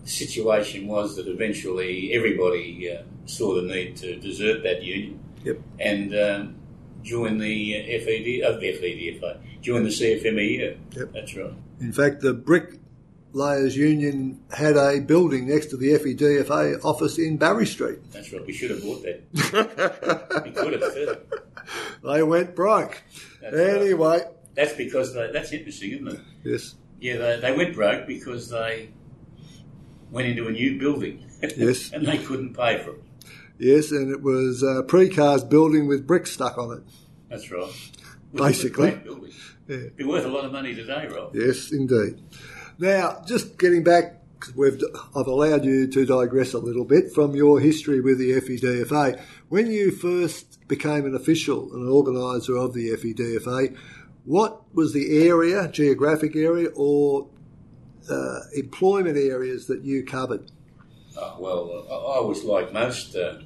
the 0.04 0.10
situation 0.10 0.88
was 0.88 1.16
that 1.16 1.28
eventually 1.28 2.14
everybody 2.14 2.92
uh, 2.92 3.04
saw 3.26 3.56
the 3.56 3.64
need 3.64 3.98
to 3.98 4.18
desert 4.18 4.62
that 4.64 4.84
union 4.84 5.20
Yep. 5.44 5.60
and 5.80 6.16
um, 6.16 6.56
join 7.04 7.38
the 7.38 7.76
uh, 7.78 8.04
FED, 8.04 9.24
uh, 9.24 9.38
join 9.62 9.84
the 9.84 9.90
CFMEU. 9.90 10.78
Yep. 10.96 11.14
That's 11.14 11.36
right. 11.36 11.54
In 11.80 11.94
fact, 11.94 12.22
the 12.22 12.34
Bricklayers 13.36 13.76
Union 13.76 14.40
had 14.50 14.78
a 14.78 15.02
building 15.02 15.50
next 15.50 15.66
to 15.68 15.76
the 15.76 15.88
FEDFA 15.90 16.86
office 16.86 17.18
in 17.18 17.36
Barry 17.36 17.66
Street. 17.66 18.00
That's 18.12 18.32
right. 18.32 18.46
We 18.46 18.54
should 18.54 18.72
have 18.72 18.82
bought 18.82 19.04
that. 19.04 20.44
we 20.46 20.52
could 20.52 20.82
have 20.82 20.94
too. 20.94 21.18
They 22.04 22.24
went 22.24 22.56
broke. 22.56 23.02
That's 23.42 23.54
right. 23.56 23.82
anyway, 23.82 24.22
That's 24.54 24.74
because 24.74 25.14
they, 25.16 25.32
that's 25.34 25.52
interesting, 25.52 25.92
isn't 25.94 26.08
it? 26.08 26.20
yes, 26.44 26.76
Yeah, 27.02 27.18
they, 27.18 27.40
they 27.42 27.58
went 27.58 27.76
broke 27.76 28.06
because 28.08 28.50
they 28.50 28.92
went 30.12 30.28
into 30.28 30.48
a 30.48 30.52
new 30.52 30.80
building. 30.80 31.26
Yes. 31.58 31.92
and 31.94 32.06
they 32.06 32.20
couldn't 32.20 32.54
pay 32.54 32.78
for 32.78 32.92
it. 32.92 33.04
yes, 33.58 33.92
and 33.92 34.12
it 34.12 34.22
was 34.22 34.62
a 34.62 34.84
precast 34.84 35.50
building 35.50 35.88
with 35.88 36.06
bricks 36.08 36.32
stuck 36.32 36.58
on 36.60 36.78
it. 36.78 36.84
That's 37.30 37.52
right. 37.52 37.74
Basically. 38.34 38.92
Great 38.92 39.04
building. 39.04 39.32
Yeah. 39.68 39.78
Be 39.96 40.04
worth 40.04 40.26
a 40.26 40.30
lot 40.30 40.46
of 40.46 40.52
money 40.52 40.76
today, 40.76 41.08
Rob. 41.08 41.36
Yes, 41.36 41.72
indeed. 41.72 42.22
Now, 42.78 43.22
just 43.26 43.58
getting 43.58 43.84
back, 43.84 44.22
we've 44.56 44.82
I've 45.16 45.28
allowed 45.28 45.64
you 45.64 45.88
to 45.88 46.06
digress 46.06 46.54
a 46.54 46.60
little 46.60 46.84
bit 46.84 47.14
from 47.14 47.34
your 47.36 47.60
history 47.60 48.02
with 48.02 48.18
the 48.18 48.32
FEDFA. 48.32 49.22
When 49.48 49.68
you 49.68 49.92
first 49.92 50.68
became 50.68 51.06
an 51.06 51.16
official, 51.16 51.72
and 51.72 51.84
an 51.84 51.90
organiser 51.90 52.58
of 52.58 52.74
the 52.74 52.90
FEDFA, 52.90 53.78
what 54.26 54.64
was 54.74 54.92
the 54.92 55.26
area, 55.26 55.70
geographic 55.70 56.36
area, 56.36 56.70
or 56.76 57.30
uh, 58.10 58.40
employment 58.56 59.18
areas 59.18 59.68
that 59.68 59.84
you 59.84 60.04
covered? 60.04 60.52
Oh, 61.18 61.38
well, 61.40 61.86
uh, 61.90 61.96
I 61.96 62.18
I 62.18 62.22
was 62.22 62.44
like 62.44 62.74
most 62.74 63.16
uh, 63.16 63.40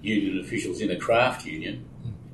union 0.00 0.40
officials 0.40 0.80
in 0.80 0.90
a 0.90 0.96
craft 0.96 1.44
union. 1.44 1.84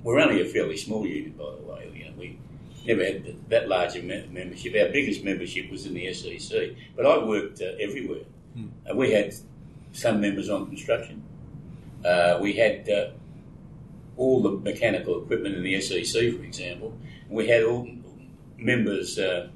We're 0.05 0.21
only 0.21 0.41
a 0.41 0.45
fairly 0.45 0.77
small 0.77 1.05
union, 1.05 1.33
by 1.33 1.51
the 1.57 1.63
way. 1.63 1.91
You 1.93 2.05
know, 2.05 2.13
we 2.17 2.39
never 2.87 3.05
had 3.05 3.49
that 3.49 3.69
large 3.69 3.97
a 3.97 4.03
membership. 4.03 4.75
Our 4.75 4.93
biggest 4.93 5.25
membership 5.25 5.71
was 5.71 5.87
in 5.87 5.95
the 5.95 6.13
SEC, 6.13 6.71
but 6.95 7.07
I 7.07 7.19
worked 7.19 7.61
uh, 7.61 7.73
everywhere. 7.81 8.25
Uh, 8.91 8.95
we 8.95 9.13
had 9.13 9.35
some 9.93 10.21
members 10.21 10.49
on 10.49 10.67
construction. 10.67 11.23
Uh, 12.05 12.39
we 12.41 12.55
had 12.55 12.89
uh, 12.89 13.11
all 14.17 14.43
the 14.43 14.51
mechanical 14.51 15.23
equipment 15.23 15.57
in 15.57 15.63
the 15.63 15.81
SEC, 15.81 16.35
for 16.35 16.45
example. 16.45 16.97
We 17.29 17.49
had 17.49 17.65
all 17.65 17.89
members. 18.57 19.19
Uh, 19.19 19.49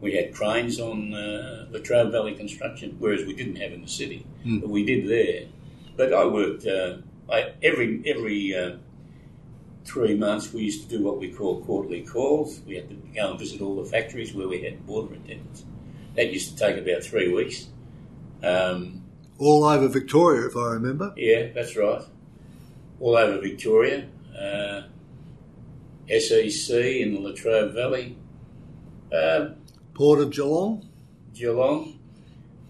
we 0.00 0.14
had 0.14 0.34
cranes 0.34 0.80
on 0.80 1.14
uh, 1.14 1.66
Latrobe 1.70 2.10
Valley 2.10 2.34
Construction, 2.34 2.96
whereas 2.98 3.24
we 3.24 3.34
didn't 3.34 3.56
have 3.56 3.72
in 3.72 3.82
the 3.82 3.88
city, 3.88 4.26
but 4.60 4.68
we 4.68 4.84
did 4.84 5.08
there. 5.08 5.46
But 5.96 6.12
I 6.12 6.24
worked 6.26 6.66
uh, 6.66 6.96
I, 7.30 7.52
every 7.62 8.02
every 8.06 8.54
uh, 8.54 8.76
three 9.84 10.14
months. 10.16 10.52
We 10.52 10.62
used 10.62 10.88
to 10.88 10.96
do 10.98 11.02
what 11.04 11.18
we 11.18 11.30
call 11.32 11.62
quarterly 11.64 12.02
calls. 12.02 12.60
We 12.66 12.76
had 12.76 12.88
to 12.88 12.94
go 13.14 13.30
and 13.30 13.38
visit 13.38 13.60
all 13.60 13.76
the 13.82 13.88
factories 13.88 14.34
where 14.34 14.48
we 14.48 14.62
had 14.62 14.86
boiler 14.86 15.14
attendants. 15.14 15.64
That 16.16 16.32
used 16.32 16.50
to 16.50 16.56
take 16.56 16.76
about 16.76 17.02
three 17.02 17.32
weeks. 17.32 17.66
Um, 18.42 19.02
All 19.38 19.64
over 19.64 19.88
Victoria, 19.88 20.46
if 20.46 20.56
I 20.56 20.72
remember. 20.72 21.12
yeah, 21.16 21.48
that's 21.54 21.76
right. 21.76 22.02
All 23.00 23.16
over 23.16 23.40
Victoria, 23.40 24.06
uh, 24.38 24.82
SEC 26.08 26.74
in 26.76 27.14
the 27.14 27.20
Latrobe 27.20 27.72
Valley. 27.74 28.16
Uh, 29.12 29.50
Port 29.94 30.20
of 30.20 30.30
Geelong. 30.30 30.88
Geelong, 31.34 31.98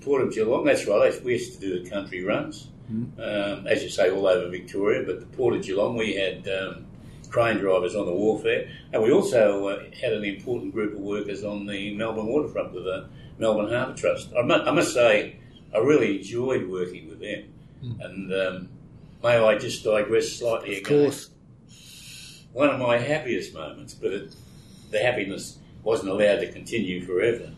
Port 0.00 0.22
of 0.22 0.32
Geelong, 0.34 0.64
that's 0.64 0.86
right. 0.86 1.22
We 1.24 1.32
used 1.32 1.54
to 1.54 1.60
do 1.60 1.82
the 1.82 1.90
country 1.90 2.24
runs, 2.24 2.68
um, 2.90 3.66
as 3.66 3.82
you 3.82 3.88
say, 3.88 4.10
all 4.10 4.26
over 4.26 4.48
Victoria. 4.50 5.02
But 5.04 5.20
the 5.20 5.26
Port 5.26 5.54
of 5.54 5.62
Geelong, 5.62 5.96
we 5.96 6.14
had 6.14 6.48
um, 6.48 6.86
crane 7.32 7.56
drivers 7.58 7.96
on 7.96 8.06
the 8.06 8.12
wharf 8.12 8.42
there, 8.44 8.68
and 8.92 9.02
we 9.02 9.10
also 9.10 9.66
uh, 9.68 9.82
had 10.00 10.12
an 10.12 10.22
important 10.24 10.72
group 10.72 10.92
of 10.92 11.00
workers 11.00 11.42
on 11.42 11.66
the 11.66 11.94
Melbourne 11.94 12.26
waterfront 12.26 12.72
with 12.74 12.84
the 12.84 13.08
Melbourne 13.38 13.72
Harbour 13.72 13.94
Trust. 13.96 14.28
I 14.38 14.42
must, 14.42 14.68
I 14.68 14.70
must 14.70 14.92
say, 14.94 15.36
I 15.74 15.78
really 15.78 16.18
enjoyed 16.18 16.68
working 16.68 17.08
with 17.08 17.20
them, 17.20 17.44
and 18.00 18.32
um, 18.32 18.68
may 19.22 19.38
I 19.38 19.58
just 19.58 19.82
digress 19.82 20.28
slightly 20.32 20.76
Of 20.76 20.82
again? 20.86 21.02
course. 21.04 21.30
One 22.52 22.68
of 22.68 22.78
my 22.78 22.98
happiest 22.98 23.54
moments, 23.54 23.94
but 23.94 24.12
it, 24.12 24.34
the 24.90 24.98
happiness 24.98 25.58
wasn't 25.82 26.10
allowed 26.10 26.40
to 26.40 26.52
continue 26.52 27.04
forever. 27.04 27.50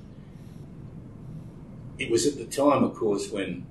It 1.98 2.10
was 2.10 2.26
at 2.26 2.36
the 2.36 2.44
time, 2.46 2.84
of 2.84 2.94
course, 2.94 3.30
when 3.30 3.66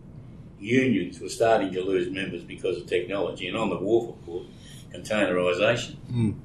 unions 0.59 1.19
were 1.19 1.29
starting 1.29 1.71
to 1.73 1.81
lose 1.81 2.09
members 2.09 2.43
because 2.43 2.77
of 2.77 2.87
technology, 2.87 3.47
and 3.47 3.57
on 3.57 3.69
the 3.69 3.77
wharf, 3.77 4.09
of 4.09 4.25
course, 4.25 4.47
containerisation. 4.93 5.95
Mm. 6.11 6.35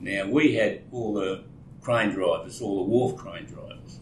Now, 0.00 0.26
we 0.28 0.54
had 0.54 0.82
all 0.92 1.14
the 1.14 1.42
crane 1.80 2.10
drivers, 2.10 2.60
all 2.60 2.76
the 2.84 2.90
wharf 2.90 3.16
crane 3.16 3.44
drivers. 3.46 4.00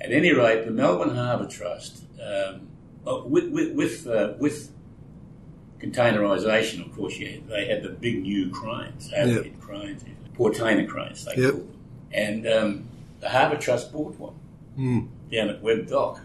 At 0.00 0.10
any 0.12 0.32
rate, 0.32 0.64
the 0.64 0.70
Melbourne 0.70 1.14
Harbour 1.14 1.46
Trust, 1.46 2.04
um, 2.20 2.68
oh, 3.06 3.24
with, 3.24 3.50
with, 3.50 3.74
with, 3.74 4.06
uh, 4.06 4.32
with 4.38 4.72
containerisation, 5.78 6.84
of 6.84 6.94
course, 6.96 7.16
you 7.18 7.26
had, 7.30 7.48
they 7.48 7.66
had 7.66 7.82
the 7.82 7.88
big 7.90 8.22
new 8.22 8.50
cranes, 8.50 9.12
overhead 9.16 9.60
cranes, 9.60 10.04
portainer 10.36 10.88
cranes, 10.88 11.24
they 11.24 11.36
Yep. 11.40 11.50
called 11.52 11.68
them. 11.68 11.78
And 12.12 12.46
um, 12.48 12.84
the 13.20 13.28
Harbour 13.28 13.56
Trust 13.56 13.92
bought 13.92 14.18
one 14.18 14.34
Mm. 14.78 15.08
down 15.30 15.50
at 15.50 15.62
Webb 15.62 15.86
Dock. 15.88 16.20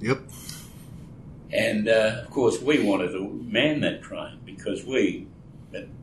Yep. 0.00 0.20
And 1.52 1.88
uh, 1.88 2.20
of 2.22 2.30
course, 2.30 2.60
we 2.62 2.82
wanted 2.82 3.10
to 3.12 3.28
man 3.50 3.80
that 3.80 4.00
crane 4.00 4.38
because 4.62 4.84
we 4.84 5.26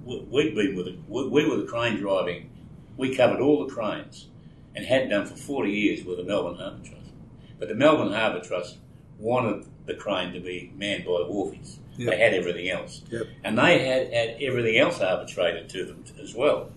we- 0.06 0.20
we'd 0.30 0.56
been 0.56 0.76
with 0.76 0.88
it. 0.88 0.96
We 1.08 1.28
we 1.28 1.46
were 1.48 1.58
the 1.58 1.68
crane 1.68 1.98
driving. 1.98 2.50
We 2.98 3.16
covered 3.16 3.40
all 3.40 3.66
the 3.66 3.74
cranes 3.74 4.28
and 4.76 4.86
had 4.86 5.10
done 5.10 5.26
for 5.26 5.36
forty 5.36 5.72
years 5.72 6.04
with 6.04 6.18
the 6.18 6.24
Melbourne 6.24 6.56
Harbour 6.56 6.84
Trust. 6.84 7.12
But 7.60 7.70
the 7.70 7.76
Melbourne 7.76 8.12
Harbour 8.14 8.42
Trust 8.42 8.78
wanted 9.20 9.66
the 9.86 9.94
crane 9.94 10.34
to 10.34 10.40
be 10.40 10.72
manned 10.78 11.06
by 11.06 11.12
wharfies. 11.12 11.78
Yep. 11.98 12.10
They 12.10 12.18
had 12.18 12.34
everything 12.34 12.70
else, 12.70 13.02
Yep. 13.12 13.28
and 13.44 13.58
they 13.58 13.80
had 13.86 14.14
had 14.14 14.38
everything 14.42 14.78
else 14.78 15.02
arbitrated 15.02 15.68
to 15.70 15.86
them 15.86 16.04
as 16.22 16.34
well. 16.34 16.72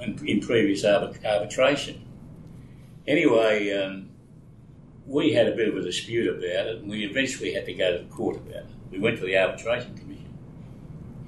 In, 0.00 0.18
in 0.26 0.40
previous 0.40 0.84
arbit- 0.84 1.24
arbitration. 1.24 2.02
Anyway. 3.06 3.72
Um, 3.72 4.04
we 5.06 5.32
had 5.32 5.48
a 5.48 5.56
bit 5.56 5.68
of 5.68 5.74
a 5.78 5.80
dispute 5.80 6.28
about 6.28 6.66
it, 6.66 6.80
and 6.80 6.90
we 6.90 7.02
eventually 7.02 7.54
had 7.54 7.64
to 7.64 7.72
go 7.72 7.96
to 7.96 8.04
the 8.04 8.10
court 8.10 8.36
about 8.36 8.56
it. 8.56 8.66
We 8.90 8.98
went 8.98 9.18
to 9.20 9.24
the 9.24 9.38
arbitration 9.38 9.94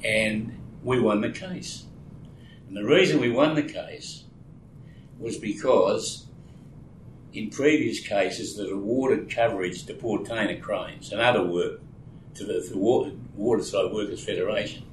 and 0.05 0.59
we 0.83 1.01
won 1.01 1.21
the 1.21 1.31
case. 1.31 1.85
And 2.69 2.77
the 2.77 2.85
reason 2.85 3.21
we 3.21 3.31
won 3.31 3.55
the 3.55 3.63
case 3.63 4.25
was 5.19 5.37
because 5.37 6.27
in 7.33 7.51
previous 7.51 8.01
cases 8.01 8.57
that 8.57 8.71
awarded 8.71 9.31
coverage 9.31 9.85
to 9.87 9.95
Portainer 9.95 10.61
cranes 10.61 11.13
and 11.13 11.21
other 11.21 11.45
work 11.45 11.81
to 12.35 12.45
the, 12.45 12.67
the 12.69 12.79
Water, 12.79 13.13
Waterside 13.35 13.93
Workers 13.93 14.25
Federation 14.25 14.85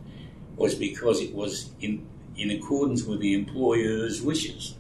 was 0.55 0.75
because 0.75 1.21
it 1.21 1.33
was 1.33 1.71
in, 1.79 2.07
in 2.35 2.51
accordance 2.51 3.03
with 3.03 3.19
the 3.19 3.33
employer's 3.33 4.21
wishes. 4.21 4.75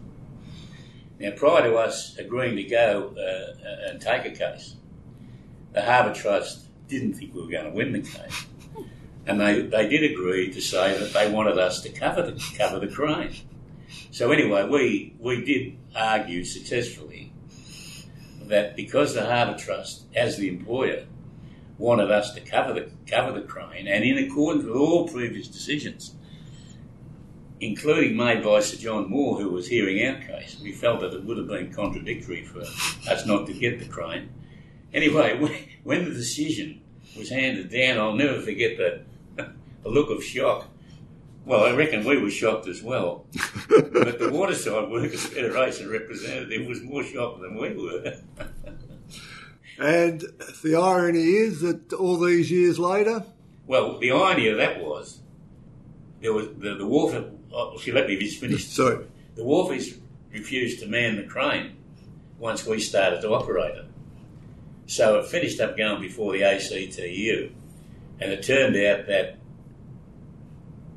Now, 1.19 1.31
prior 1.31 1.63
to 1.63 1.75
us 1.77 2.15
agreeing 2.17 2.55
to 2.57 2.63
go 2.63 3.15
uh, 3.17 3.89
and 3.89 3.99
take 3.99 4.25
a 4.25 4.31
case, 4.31 4.75
the 5.73 5.81
Harbour 5.81 6.13
Trust 6.13 6.65
didn't 6.87 7.13
think 7.13 7.33
we 7.33 7.41
were 7.41 7.49
going 7.49 7.65
to 7.65 7.71
win 7.71 7.91
the 7.91 8.01
case. 8.01 8.45
And 9.27 9.39
they, 9.39 9.61
they 9.61 9.87
did 9.87 10.09
agree 10.09 10.51
to 10.53 10.61
say 10.61 10.97
that 10.97 11.13
they 11.13 11.29
wanted 11.29 11.59
us 11.59 11.81
to 11.81 11.89
cover 11.89 12.23
the, 12.23 12.41
cover 12.57 12.79
the 12.79 12.87
crane. 12.87 13.35
So 14.09 14.31
anyway, 14.31 14.67
we, 14.67 15.15
we 15.19 15.43
did 15.43 15.77
argue 15.95 16.43
successfully 16.45 17.33
that 18.47 18.75
because 18.75 19.13
the 19.13 19.25
Harbour 19.25 19.57
Trust, 19.57 20.05
as 20.15 20.37
the 20.37 20.47
employer, 20.47 21.05
wanted 21.77 22.09
us 22.09 22.33
to 22.33 22.41
cover 22.41 22.73
the, 22.73 22.89
cover 23.05 23.39
the 23.39 23.45
crane, 23.45 23.87
and 23.87 24.03
in 24.03 24.17
accordance 24.17 24.65
with 24.65 24.75
all 24.75 25.07
previous 25.07 25.47
decisions, 25.47 26.15
including 27.59 28.15
made 28.15 28.43
by 28.43 28.59
Sir 28.59 28.77
John 28.77 29.09
Moore, 29.09 29.39
who 29.39 29.49
was 29.49 29.67
hearing 29.67 30.05
our 30.05 30.21
case. 30.21 30.59
We 30.61 30.71
felt 30.71 31.01
that 31.01 31.13
it 31.13 31.23
would 31.23 31.37
have 31.37 31.47
been 31.47 31.73
contradictory 31.73 32.45
for 32.45 32.61
us 32.61 33.25
not 33.25 33.47
to 33.47 33.53
get 33.53 33.79
the 33.79 33.85
crane. 33.85 34.29
Anyway, 34.93 35.37
when, 35.83 36.05
the 36.05 36.11
decision 36.11 36.81
was 37.17 37.29
handed 37.29 37.71
down, 37.71 37.97
I'll 37.97 38.13
never 38.13 38.41
forget 38.41 38.77
the, 38.77 39.01
the 39.83 39.89
look 39.89 40.09
of 40.09 40.23
shock. 40.23 40.67
Well, 41.45 41.63
I 41.63 41.71
reckon 41.71 42.03
we 42.03 42.21
were 42.21 42.29
shocked 42.29 42.67
as 42.67 42.83
well. 42.83 43.25
but 43.69 44.19
the 44.19 44.29
Waterside 44.31 44.89
Workers 44.89 45.25
Federation 45.25 45.89
representative 45.89 46.67
was 46.67 46.81
more 46.81 47.03
shocked 47.03 47.41
than 47.41 47.57
we 47.57 47.73
were. 47.73 48.17
And 49.79 50.21
the 50.63 50.75
irony 50.75 51.21
is 51.21 51.61
that 51.61 51.93
all 51.93 52.17
these 52.17 52.49
years 52.49 52.79
later, 52.79 53.23
well, 53.67 53.99
the 53.99 54.11
irony 54.11 54.47
of 54.47 54.57
that 54.57 54.83
was 54.83 55.19
there 56.21 56.33
was 56.33 56.47
the, 56.57 56.75
the 56.75 56.85
wharf. 56.85 57.13
Oh, 57.53 57.75
if 57.75 57.85
you 57.85 57.93
let 57.93 58.07
me 58.07 58.17
just 58.17 58.39
finish. 58.39 58.65
the 58.65 58.71
Sorry. 58.71 59.05
The 59.35 59.43
wharfies 59.43 59.99
refused 60.31 60.79
to 60.79 60.87
man 60.87 61.15
the 61.15 61.23
crane 61.23 61.75
once 62.39 62.65
we 62.65 62.79
started 62.79 63.21
to 63.21 63.29
operate 63.29 63.75
it. 63.75 63.85
So 64.87 65.19
it 65.19 65.27
finished 65.27 65.59
up 65.59 65.77
going 65.77 66.01
before 66.01 66.33
the 66.33 66.43
ACTU, 66.43 67.51
and 68.19 68.31
it 68.31 68.43
turned 68.43 68.75
out 68.77 69.07
that 69.07 69.36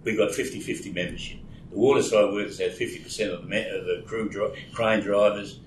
we 0.05 0.17
got 0.17 0.31
50-50 0.31 0.95
membership. 0.95 1.39
The 1.71 1.79
waterside 1.79 2.33
workers 2.33 2.59
had 2.59 2.73
50% 2.73 3.33
of 3.33 3.43
the, 3.43 3.49
me- 3.49 3.69
of 3.69 3.85
the 3.85 4.03
crew 4.07 4.29
dri- 4.29 4.53
crane 4.73 5.01
drivers, 5.01 5.61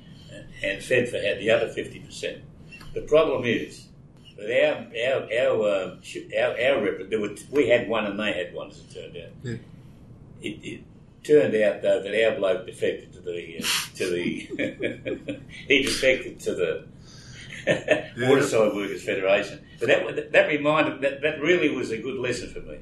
and 0.63 0.81
FedFA 0.81 1.23
had 1.23 1.39
the 1.39 1.49
other 1.49 1.67
50%. 1.67 2.41
The 2.93 3.01
problem 3.01 3.45
is 3.45 3.87
that 4.37 4.49
our 4.65 4.75
our 5.07 5.23
our 5.31 5.67
uh, 5.67 5.95
our, 6.39 6.77
our 6.77 6.83
rep- 6.83 7.09
there 7.09 7.19
were, 7.19 7.35
we 7.51 7.69
had 7.69 7.87
one 7.87 8.05
and 8.05 8.19
they 8.19 8.33
had 8.33 8.53
one, 8.53 8.69
as 8.69 8.79
it 8.79 8.93
turned 8.93 9.17
out. 9.17 9.31
Yeah. 9.43 9.55
It, 10.41 10.59
it 10.63 10.83
turned 11.23 11.55
out 11.55 11.81
though 11.81 12.01
that 12.03 12.25
our 12.25 12.37
bloke 12.37 12.65
defected 12.65 13.13
to 13.13 13.21
the 13.21 13.59
uh, 13.59 13.65
to 13.95 14.09
the 14.09 15.39
he 15.67 15.83
defected 15.83 16.39
to 16.41 16.53
the 16.53 16.85
Waterside 18.17 18.73
Workers 18.75 19.03
Federation. 19.03 19.65
But 19.79 19.87
that 19.87 20.31
that 20.33 20.47
reminded 20.47 21.01
that 21.01 21.21
that 21.21 21.41
really 21.41 21.69
was 21.69 21.91
a 21.91 21.97
good 21.97 22.19
lesson 22.19 22.49
for 22.49 22.59
me. 22.61 22.79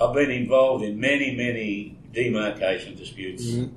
I've 0.00 0.14
been 0.14 0.30
involved 0.30 0.84
in 0.84 1.00
many 1.00 1.34
many 1.34 1.98
demarcation 2.12 2.96
disputes. 2.96 3.44
Mhm. 3.44 3.70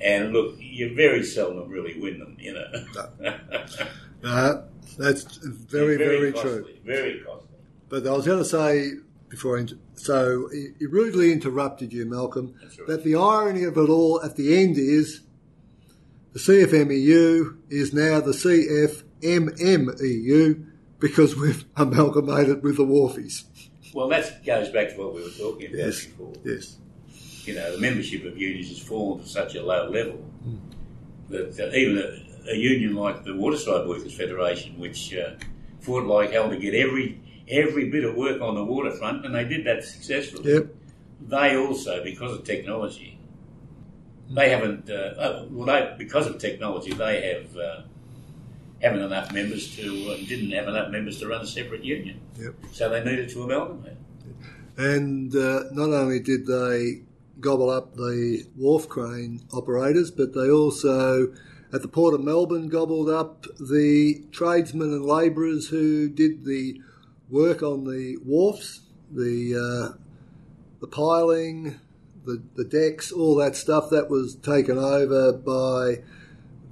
And 0.00 0.32
look, 0.32 0.56
you 0.58 0.94
very 0.94 1.22
seldom 1.22 1.68
really 1.68 1.98
win 2.00 2.18
them, 2.18 2.36
you 2.40 2.54
know. 2.54 2.66
uh, 4.24 4.62
that's 4.98 5.36
very, 5.36 5.96
very, 5.96 6.32
true. 6.32 6.62
costly, 6.62 6.80
Very 6.84 7.20
costly. 7.20 7.48
But 7.88 8.06
I 8.06 8.10
was 8.10 8.26
going 8.26 8.38
to 8.38 8.44
say 8.44 8.94
before, 9.28 9.58
I 9.58 9.66
so 9.94 10.48
he 10.52 10.86
rudely 10.86 11.32
interrupted 11.32 11.92
you, 11.92 12.04
Malcolm, 12.04 12.54
right. 12.60 12.86
that 12.88 13.04
the 13.04 13.14
irony 13.14 13.64
of 13.64 13.76
it 13.78 13.88
all 13.88 14.20
at 14.22 14.36
the 14.36 14.60
end 14.60 14.76
is 14.76 15.20
the 16.32 16.38
CFMEU 16.38 17.56
is 17.70 17.92
now 17.94 18.20
the 18.20 18.32
CFMMEU 19.22 20.66
because 20.98 21.36
we've 21.36 21.64
amalgamated 21.76 22.62
with 22.62 22.76
the 22.76 22.84
Wharfies. 22.84 23.44
Well, 23.94 24.08
that 24.08 24.44
goes 24.44 24.68
back 24.70 24.90
to 24.90 24.96
what 24.96 25.14
we 25.14 25.22
were 25.22 25.28
talking 25.30 25.66
about 25.66 25.78
Yes. 25.78 26.06
before. 26.06 26.32
Yes. 26.44 26.76
You 27.44 27.54
know, 27.56 27.72
the 27.72 27.78
membership 27.78 28.24
of 28.24 28.38
unions 28.38 28.68
has 28.68 28.78
fallen 28.78 29.20
to 29.22 29.28
such 29.28 29.54
a 29.54 29.62
low 29.62 29.88
level 29.90 30.16
Hmm. 30.44 30.56
that, 31.30 31.56
that 31.56 31.74
even 31.74 31.98
a, 31.98 32.50
a 32.52 32.56
union 32.56 32.94
like 32.94 33.24
the 33.24 33.34
Waterside 33.34 33.86
Workers 33.86 34.14
Federation, 34.14 34.78
which 34.78 35.14
uh, 35.14 35.34
fought 35.80 36.04
like 36.06 36.30
hell 36.32 36.48
to 36.50 36.56
get 36.56 36.74
every 36.74 37.20
every 37.48 37.90
bit 37.90 38.04
of 38.04 38.14
work 38.14 38.40
on 38.40 38.54
the 38.54 38.64
waterfront, 38.64 39.26
and 39.26 39.34
they 39.34 39.44
did 39.44 39.66
that 39.66 39.84
successfully. 39.84 40.52
Yep. 40.54 40.74
They 41.28 41.56
also, 41.56 42.02
because 42.02 42.32
of 42.32 42.44
technology, 42.44 43.18
they 44.30 44.48
haven't. 44.50 44.88
Uh, 44.88 44.94
uh, 44.94 45.46
well, 45.50 45.66
they 45.66 45.94
because 45.98 46.26
of 46.28 46.38
technology, 46.38 46.92
they 46.92 47.20
have 47.34 47.56
uh, 47.56 47.82
haven't 48.82 49.02
enough 49.02 49.32
members 49.32 49.74
to 49.76 50.10
uh, 50.10 50.16
didn't 50.28 50.50
have 50.50 50.68
enough 50.68 50.90
members 50.90 51.18
to 51.20 51.28
run 51.28 51.40
a 51.40 51.46
separate 51.46 51.84
union. 51.84 52.20
Yep. 52.38 52.54
So 52.72 52.88
they 52.88 53.02
needed 53.04 53.28
to 53.30 53.42
amalgamate. 53.42 53.96
And 54.76 55.34
uh, 55.34 55.64
not 55.72 55.90
only 55.90 56.20
did 56.20 56.46
they 56.46 57.02
gobble 57.40 57.70
up 57.70 57.94
the 57.94 58.44
wharf 58.56 58.88
crane 58.88 59.42
operators, 59.52 60.10
but 60.10 60.34
they 60.34 60.50
also, 60.50 61.32
at 61.72 61.82
the 61.82 61.88
Port 61.88 62.14
of 62.14 62.22
Melbourne, 62.22 62.68
gobbled 62.68 63.10
up 63.10 63.46
the 63.58 64.24
tradesmen 64.32 64.92
and 64.92 65.04
labourers 65.04 65.68
who 65.68 66.08
did 66.08 66.44
the 66.44 66.80
work 67.28 67.62
on 67.62 67.84
the 67.84 68.16
wharfs, 68.24 68.80
the 69.10 69.54
uh, 69.54 69.96
the 70.80 70.86
piling, 70.86 71.78
the 72.24 72.42
the 72.54 72.64
decks, 72.64 73.12
all 73.12 73.36
that 73.36 73.56
stuff. 73.56 73.90
That 73.90 74.08
was 74.08 74.36
taken 74.36 74.78
over 74.78 75.32
by 75.32 76.02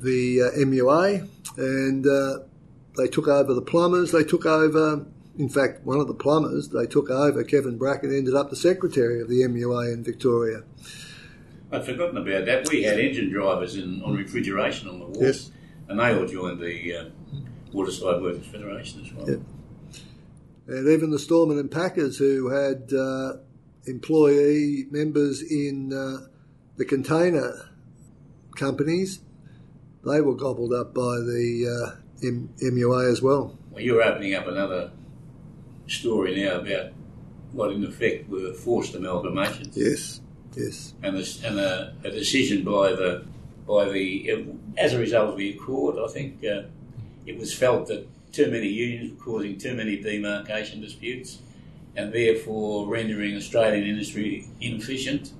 the 0.00 0.42
uh, 0.42 0.58
MUA, 0.58 1.28
and 1.56 2.06
uh, 2.06 2.38
they 2.96 3.08
took 3.08 3.28
over 3.28 3.54
the 3.54 3.62
plumbers. 3.62 4.12
They 4.12 4.24
took 4.24 4.46
over 4.46 5.06
in 5.40 5.48
fact, 5.48 5.84
one 5.84 5.98
of 6.00 6.06
the 6.06 6.14
plumbers 6.14 6.68
they 6.68 6.86
took 6.86 7.08
over, 7.08 7.42
Kevin 7.44 7.78
Bracken, 7.78 8.14
ended 8.14 8.34
up 8.34 8.50
the 8.50 8.56
secretary 8.56 9.22
of 9.22 9.28
the 9.28 9.40
MUA 9.40 9.94
in 9.94 10.04
Victoria. 10.04 10.64
I'd 11.72 11.86
forgotten 11.86 12.18
about 12.18 12.44
that. 12.46 12.68
We 12.68 12.82
had 12.82 12.98
engine 12.98 13.30
drivers 13.30 13.76
in, 13.76 14.02
on 14.02 14.16
refrigeration 14.16 14.88
on 14.88 14.98
the 14.98 15.04
wharf, 15.06 15.18
Yes. 15.20 15.50
and 15.88 15.98
they 15.98 16.14
all 16.14 16.26
joined 16.26 16.60
the 16.60 16.94
uh, 16.94 17.04
Waterside 17.72 18.20
Workers 18.20 18.46
Federation 18.46 19.04
as 19.04 19.12
well. 19.12 19.42
And 20.66 20.88
even 20.88 21.10
the 21.10 21.18
Storeman 21.18 21.58
and 21.58 21.70
Packers, 21.70 22.18
who 22.18 22.50
had 22.50 22.92
uh, 22.92 23.38
employee 23.86 24.86
members 24.90 25.42
in 25.42 25.92
uh, 25.92 26.26
the 26.76 26.84
container 26.84 27.70
companies, 28.56 29.20
they 30.04 30.20
were 30.20 30.34
gobbled 30.34 30.72
up 30.72 30.94
by 30.94 31.16
the 31.18 31.92
uh, 31.92 32.26
M- 32.26 32.50
MUA 32.62 33.10
as 33.10 33.22
well. 33.22 33.58
Well, 33.70 33.82
you're 33.82 34.02
opening 34.02 34.34
up 34.34 34.46
another 34.46 34.90
story 35.86 36.42
now 36.42 36.60
about 36.60 36.92
what, 37.52 37.72
in 37.72 37.84
effect, 37.84 38.28
were 38.28 38.52
forced 38.52 38.94
amalgamations. 38.94 39.72
Yes, 39.74 40.20
yes. 40.56 40.94
And, 41.02 41.16
this, 41.16 41.42
and 41.42 41.58
a, 41.58 41.94
a 42.04 42.10
decision 42.10 42.64
by 42.64 42.92
the 42.92 43.24
by 43.66 43.88
the 43.88 44.48
as 44.76 44.94
a 44.94 44.98
result 44.98 45.30
of 45.30 45.38
the 45.38 45.50
accord, 45.50 45.96
I 45.98 46.12
think 46.12 46.44
uh, 46.44 46.62
it 47.26 47.38
was 47.38 47.54
felt 47.54 47.86
that 47.86 48.08
too 48.32 48.50
many 48.50 48.66
unions 48.66 49.12
were 49.12 49.24
causing 49.24 49.58
too 49.58 49.74
many 49.74 49.96
demarcation 49.96 50.80
disputes, 50.80 51.38
and 51.94 52.12
therefore 52.12 52.88
rendering 52.88 53.36
Australian 53.36 53.86
industry 53.86 54.48
inefficient. 54.60 55.32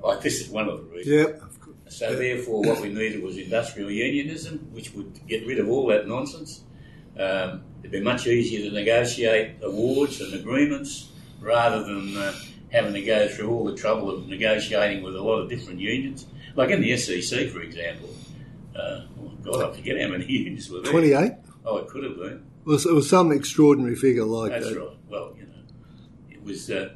Like 0.00 0.20
this 0.20 0.40
is 0.40 0.50
one 0.50 0.68
of 0.68 0.78
the 0.78 0.96
reasons. 0.96 1.16
Yep. 1.16 1.42
So 1.94 2.16
therefore, 2.16 2.60
what 2.62 2.80
we 2.80 2.88
needed 2.88 3.22
was 3.22 3.38
industrial 3.38 3.88
unionism, 3.88 4.68
which 4.72 4.92
would 4.94 5.24
get 5.28 5.46
rid 5.46 5.60
of 5.60 5.68
all 5.68 5.86
that 5.86 6.08
nonsense. 6.08 6.64
Um, 7.16 7.62
it'd 7.80 7.92
be 7.92 8.00
much 8.00 8.26
easier 8.26 8.68
to 8.68 8.74
negotiate 8.74 9.62
awards 9.62 10.20
and 10.20 10.34
agreements 10.34 11.12
rather 11.40 11.84
than 11.84 12.16
uh, 12.16 12.34
having 12.72 12.94
to 12.94 13.02
go 13.02 13.28
through 13.28 13.48
all 13.48 13.64
the 13.64 13.76
trouble 13.76 14.10
of 14.10 14.26
negotiating 14.26 15.04
with 15.04 15.14
a 15.14 15.22
lot 15.22 15.38
of 15.38 15.48
different 15.48 15.78
unions. 15.78 16.26
Like 16.56 16.70
in 16.70 16.80
the 16.80 16.96
SEC, 16.96 17.50
for 17.50 17.60
example. 17.60 18.08
Uh, 18.74 19.02
oh 19.22 19.30
God, 19.44 19.70
I 19.70 19.76
forget 19.76 20.00
how 20.00 20.08
many 20.08 20.26
unions 20.28 20.68
were 20.68 20.80
there. 20.80 20.90
28? 20.90 21.32
Oh, 21.64 21.76
it 21.76 21.86
could 21.86 22.02
have 22.02 22.16
been. 22.16 22.44
It 22.66 22.66
was, 22.66 22.86
it 22.86 22.92
was 22.92 23.08
some 23.08 23.30
extraordinary 23.30 23.94
figure 23.94 24.24
like 24.24 24.50
That's 24.50 24.70
that. 24.70 24.80
right. 24.80 24.96
Well, 25.08 25.36
you 25.38 25.44
know, 25.44 25.62
it 26.28 26.42
was 26.42 26.68
uh, 26.72 26.88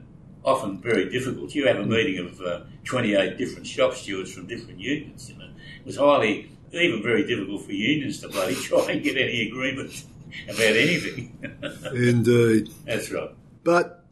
often 0.45 0.81
very 0.81 1.11
difficult. 1.11 1.55
You 1.55 1.67
have 1.67 1.77
a 1.77 1.87
meeting 1.87 2.19
of 2.19 2.41
uh, 2.41 2.61
28 2.85 3.37
different 3.39 3.67
shop 3.67 3.95
stewards 3.95 4.33
from 4.33 4.47
different 4.47 4.81
unions. 4.81 5.31
You 5.31 5.39
know, 5.39 5.51
it 5.81 5.87
was 5.87 5.97
highly, 5.97 6.51
even 6.73 7.03
very 7.03 7.27
difficult 7.27 7.65
for 7.65 7.73
unions 7.73 8.21
to 8.21 8.29
bloody 8.29 8.55
try 8.63 8.93
and 8.93 9.03
get 9.03 9.17
any 9.17 9.49
agreement 9.49 10.05
about 10.45 10.61
anything. 10.61 11.39
Indeed. 11.95 12.71
That's 12.85 13.11
right. 13.11 13.31
But 13.65 14.05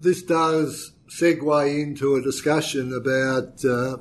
this 0.00 0.22
does 0.22 0.92
segue 1.08 1.82
into 1.82 2.16
a 2.16 2.22
discussion 2.22 2.94
about 2.94 3.64
uh, 3.64 3.98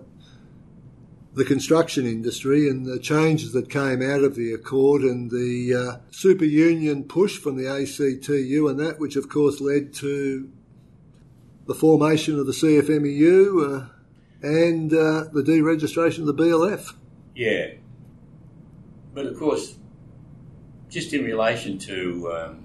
the 1.34 1.46
construction 1.46 2.06
industry 2.06 2.70
and 2.70 2.86
the 2.86 3.00
changes 3.00 3.54
that 3.54 3.70
came 3.70 4.02
out 4.02 4.24
of 4.24 4.36
the 4.36 4.54
Accord 4.54 5.02
and 5.02 5.32
the 5.32 5.74
uh, 5.74 5.98
super 6.12 6.46
union 6.46 7.04
push 7.04 7.38
from 7.38 7.56
the 7.56 7.68
ACTU 7.68 8.68
and 8.68 8.80
that, 8.80 9.00
which 9.00 9.16
of 9.16 9.30
course 9.30 9.62
led 9.62 9.94
to 9.96 10.50
the 11.72 11.80
formation 11.80 12.38
of 12.38 12.46
the 12.46 12.52
CFMEU 12.52 13.82
uh, 13.82 13.88
and 14.42 14.94
uh, 14.94 15.24
the 15.32 15.42
deregistration 15.42 16.20
of 16.20 16.26
the 16.26 16.34
BLF. 16.34 16.94
Yeah. 17.34 17.76
But 19.14 19.26
of 19.28 19.40
course, 19.40 19.76
just 20.90 21.14
in 21.14 21.24
relation 21.24 21.78
to 21.80 22.34
um, 22.34 22.64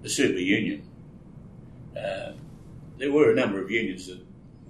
the 0.00 0.08
super 0.08 0.38
union, 0.38 0.88
uh, 1.94 2.32
there 2.96 3.12
were 3.12 3.30
a 3.30 3.34
number 3.34 3.62
of 3.62 3.70
unions 3.70 4.06
that 4.06 4.20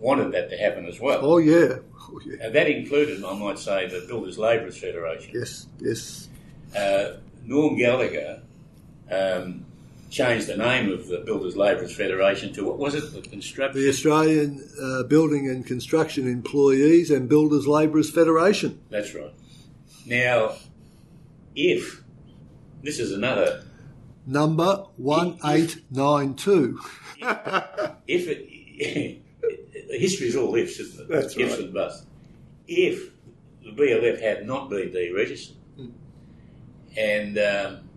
wanted 0.00 0.32
that 0.32 0.50
to 0.50 0.56
happen 0.56 0.86
as 0.86 0.98
well. 0.98 1.20
Oh, 1.22 1.38
yeah. 1.38 1.76
Oh, 2.00 2.20
yeah. 2.26 2.46
And 2.46 2.54
that 2.54 2.68
included, 2.68 3.22
I 3.22 3.34
might 3.38 3.58
say, 3.60 3.86
the 3.86 4.04
Builders 4.08 4.36
Labourers 4.36 4.78
Federation. 4.78 5.30
Yes, 5.32 5.68
yes. 5.78 6.28
Uh, 6.76 7.18
Norm 7.44 7.76
Gallagher 7.76 8.42
um, 9.12 9.64
changed 10.10 10.48
the 10.48 10.56
name 10.56 10.92
of 10.92 11.06
the 11.06 11.18
Builders 11.18 11.56
Labourers 11.56 11.94
Federation 11.94 12.52
to 12.54 12.64
what 12.64 12.78
was 12.78 12.94
it? 12.94 13.12
The 13.12 13.22
Construction. 13.22 13.80
The 13.80 13.88
Australian 13.88 14.68
uh, 14.82 15.04
Building 15.04 15.48
and 15.48 15.64
Construction 15.64 16.28
Employees 16.28 17.10
and 17.10 17.28
Builders 17.28 17.66
Labourers 17.66 18.10
Federation. 18.10 18.80
That's 18.90 19.14
right. 19.14 19.32
Now, 20.06 20.56
if 21.54 22.02
this 22.82 22.98
is 22.98 23.12
another, 23.12 23.64
Number 24.26 24.84
1892. 24.96 26.80
if 28.06 28.28
it, 28.28 29.22
history 29.98 30.28
is 30.28 30.36
all 30.36 30.54
ifs, 30.54 30.78
isn't 30.78 31.00
it? 31.00 31.08
That's 31.08 31.36
ifs 31.36 31.54
right. 31.54 31.64
and 31.64 31.74
buts. 31.74 32.04
If 32.68 33.10
the 33.64 33.70
BLF 33.72 34.20
had 34.20 34.46
not 34.46 34.70
been 34.70 34.90
deregistered, 34.90 35.56
and 36.96 37.38
um, 37.38 37.89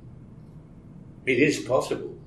it 1.26 1.40
is 1.40 1.60
possible 1.60 2.18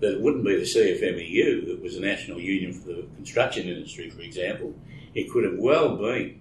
that 0.00 0.14
it 0.14 0.20
wouldn't 0.20 0.44
be 0.44 0.56
the 0.56 0.62
CFMEU 0.62 1.66
that 1.66 1.82
was 1.82 1.94
the 1.94 2.00
national 2.00 2.40
union 2.40 2.72
for 2.72 2.88
the 2.88 3.06
construction 3.16 3.68
industry, 3.68 4.08
for 4.10 4.22
example. 4.22 4.74
It 5.14 5.30
could 5.30 5.44
have 5.44 5.58
well 5.58 5.96
been, 5.96 6.40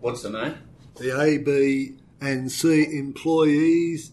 what's 0.00 0.22
the 0.22 0.30
name? 0.30 0.54
the 0.96 1.18
A, 1.18 1.38
B, 1.38 1.96
and 2.20 2.52
C 2.52 2.84
employees 2.98 4.12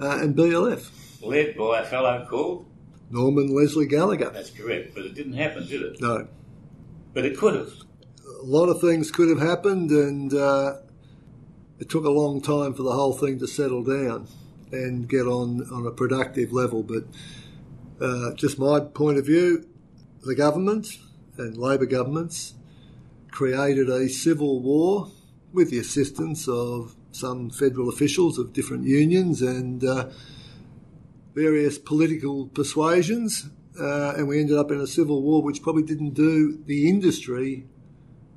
uh, 0.00 0.18
and 0.20 0.36
BLF. 0.36 0.90
Led 1.22 1.56
by 1.56 1.80
a 1.80 1.84
fellow 1.84 2.26
called. 2.28 2.66
Norman 3.10 3.48
Leslie 3.54 3.86
Gallagher. 3.86 4.28
That's 4.30 4.50
correct, 4.50 4.94
but 4.94 5.04
it 5.06 5.14
didn't 5.14 5.32
happen, 5.32 5.66
did 5.66 5.80
it? 5.80 6.00
No, 6.00 6.28
But 7.14 7.24
it 7.24 7.38
could 7.38 7.54
have. 7.54 7.72
a 8.40 8.44
lot 8.44 8.68
of 8.68 8.80
things 8.82 9.10
could 9.10 9.30
have 9.30 9.40
happened, 9.40 9.90
and 9.90 10.32
uh, 10.34 10.74
it 11.78 11.88
took 11.88 12.04
a 12.04 12.10
long 12.10 12.42
time 12.42 12.74
for 12.74 12.82
the 12.82 12.92
whole 12.92 13.14
thing 13.14 13.38
to 13.38 13.46
settle 13.48 13.82
down 13.82 14.28
and 14.72 15.08
get 15.08 15.26
on 15.26 15.66
on 15.72 15.86
a 15.86 15.90
productive 15.90 16.52
level. 16.52 16.82
But 16.82 17.04
uh, 18.00 18.34
just 18.34 18.58
my 18.58 18.80
point 18.80 19.18
of 19.18 19.26
view, 19.26 19.66
the 20.24 20.34
government 20.34 20.98
and 21.36 21.56
Labor 21.56 21.86
governments 21.86 22.54
created 23.30 23.88
a 23.88 24.08
civil 24.08 24.60
war 24.60 25.10
with 25.52 25.70
the 25.70 25.78
assistance 25.78 26.48
of 26.48 26.94
some 27.12 27.50
federal 27.50 27.88
officials 27.88 28.38
of 28.38 28.52
different 28.52 28.84
unions 28.84 29.42
and 29.42 29.84
uh, 29.84 30.08
various 31.34 31.78
political 31.78 32.46
persuasions. 32.48 33.48
Uh, 33.80 34.14
and 34.16 34.26
we 34.26 34.40
ended 34.40 34.56
up 34.56 34.70
in 34.70 34.80
a 34.80 34.86
civil 34.86 35.22
war 35.22 35.42
which 35.42 35.62
probably 35.62 35.84
didn't 35.84 36.14
do 36.14 36.60
the 36.66 36.88
industry 36.88 37.64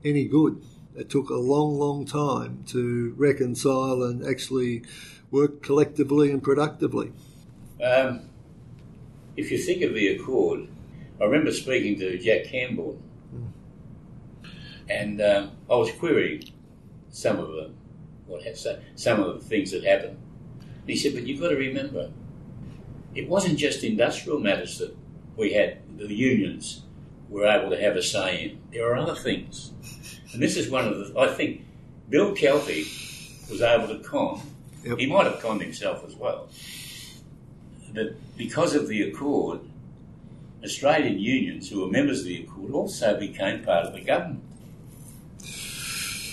any 0.04 0.26
good. 0.26 0.62
It 0.96 1.10
took 1.10 1.30
a 1.30 1.36
long, 1.36 1.78
long 1.80 2.06
time 2.06 2.64
to 2.68 3.14
reconcile 3.18 4.04
and 4.04 4.26
actually 4.26 4.84
work 5.32 5.64
collectively 5.64 6.30
and 6.30 6.44
productively. 6.44 7.14
Um, 7.84 8.30
if 9.36 9.50
you 9.50 9.58
think 9.58 9.82
of 9.82 9.94
the 9.94 10.10
Accord, 10.10 10.68
I 11.20 11.24
remember 11.24 11.52
speaking 11.52 11.98
to 12.00 12.18
Jack 12.20 12.46
Campbell, 12.46 13.02
and 14.90 15.22
um, 15.22 15.52
I 15.70 15.76
was 15.76 15.92
querying 15.94 16.44
some 17.10 17.40
of 17.40 17.48
the 17.48 17.72
what 18.28 18.44
have 18.44 18.58
some 18.96 19.20
of 19.20 19.40
the 19.40 19.46
things 19.46 19.72
that 19.72 19.84
happened. 19.84 20.18
And 20.60 20.90
he 20.90 20.96
said, 20.96 21.14
"But 21.14 21.26
you've 21.26 21.40
got 21.40 21.50
to 21.50 21.56
remember, 21.56 22.12
it 23.16 23.28
wasn't 23.28 23.58
just 23.58 23.84
industrial 23.84 24.40
matters 24.40 24.78
that 24.80 24.96
we 25.36 25.54
had 25.54 25.78
the 25.98 26.14
unions 26.14 26.84
were 27.30 27.46
able 27.46 27.70
to 27.70 27.82
have 27.82 27.96
a 27.96 28.04
say 28.04 28.44
in. 28.44 28.60
There 28.72 28.92
are 28.92 28.98
other 28.98 29.16
things, 29.16 29.72
and 30.34 30.42
this 30.42 30.58
is 30.58 30.70
one 30.70 30.88
of 30.88 30.98
the. 30.98 31.20
I 31.20 31.34
think 31.34 31.64
Bill 32.10 32.34
Kelty 32.34 33.50
was 33.50 33.62
able 33.62 33.88
to 33.88 34.00
con. 34.00 34.42
Yep. 34.84 34.98
He 34.98 35.06
might 35.06 35.26
have 35.26 35.40
conned 35.40 35.62
himself 35.62 36.04
as 36.08 36.16
well 36.16 36.50
But 37.94 38.16
because 38.38 38.74
of 38.74 38.88
the 38.88 39.04
Accord, 39.04 39.60
Australian 40.64 41.20
unions 41.20 41.70
who 41.70 41.82
were 41.82 41.92
members 41.92 42.20
of 42.22 42.26
the 42.26 42.44
Accord 42.44 42.72
also 42.72 43.20
became 43.20 43.64
part 43.64 43.86
of 43.86 43.94
the 43.94 44.02
government. 44.02 44.44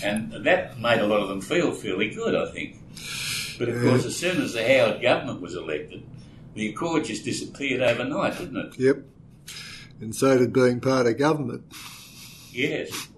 And 0.01 0.45
that 0.45 0.79
made 0.79 0.99
a 0.99 1.07
lot 1.07 1.21
of 1.21 1.29
them 1.29 1.41
feel 1.41 1.71
fairly 1.73 2.09
good, 2.09 2.33
I 2.33 2.51
think. 2.51 2.77
But 3.57 3.69
of 3.69 3.81
course, 3.81 4.05
as 4.05 4.15
soon 4.15 4.41
as 4.41 4.53
the 4.53 4.63
Howard 4.63 5.01
government 5.01 5.41
was 5.41 5.55
elected, 5.55 6.03
the 6.53 6.69
Accord 6.69 7.03
just 7.05 7.25
disappeared 7.25 7.81
overnight, 7.81 8.37
didn't 8.37 8.57
it? 8.57 8.79
Yep. 8.79 8.97
And 9.99 10.15
so 10.15 10.37
did 10.37 10.53
being 10.53 10.79
part 10.79 11.07
of 11.07 11.17
government. 11.17 11.63
Yes. 12.51 13.09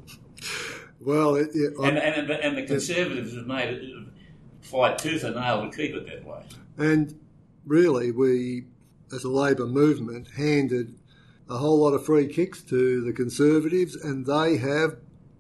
Well, 1.00 1.36
it, 1.36 1.50
it, 1.54 1.74
And, 1.78 1.98
and, 1.98 2.32
and 2.32 2.58
the 2.58 2.64
Conservatives 2.66 3.36
have 3.36 3.46
made 3.46 3.70
it 3.70 3.84
fight 4.72 4.98
tooth 4.98 5.24
and 5.24 5.36
nail 5.36 5.70
to 5.70 5.76
keep 5.76 5.94
it 5.94 6.06
that 6.08 6.26
way. 6.26 6.42
and 6.78 7.20
really, 7.66 8.12
we, 8.12 8.66
as 9.14 9.24
a 9.24 9.30
Labor 9.30 9.68
movement, 9.68 10.30
handed 10.38 10.96
a 11.50 11.58
whole 11.58 11.80
lot 11.82 11.94
of 11.94 12.06
free 12.06 12.28
kicks 12.28 12.62
to 12.64 13.04
the 13.04 13.12
Conservatives, 13.12 13.96
and 13.96 14.26
they 14.26 14.58
have 14.58 14.96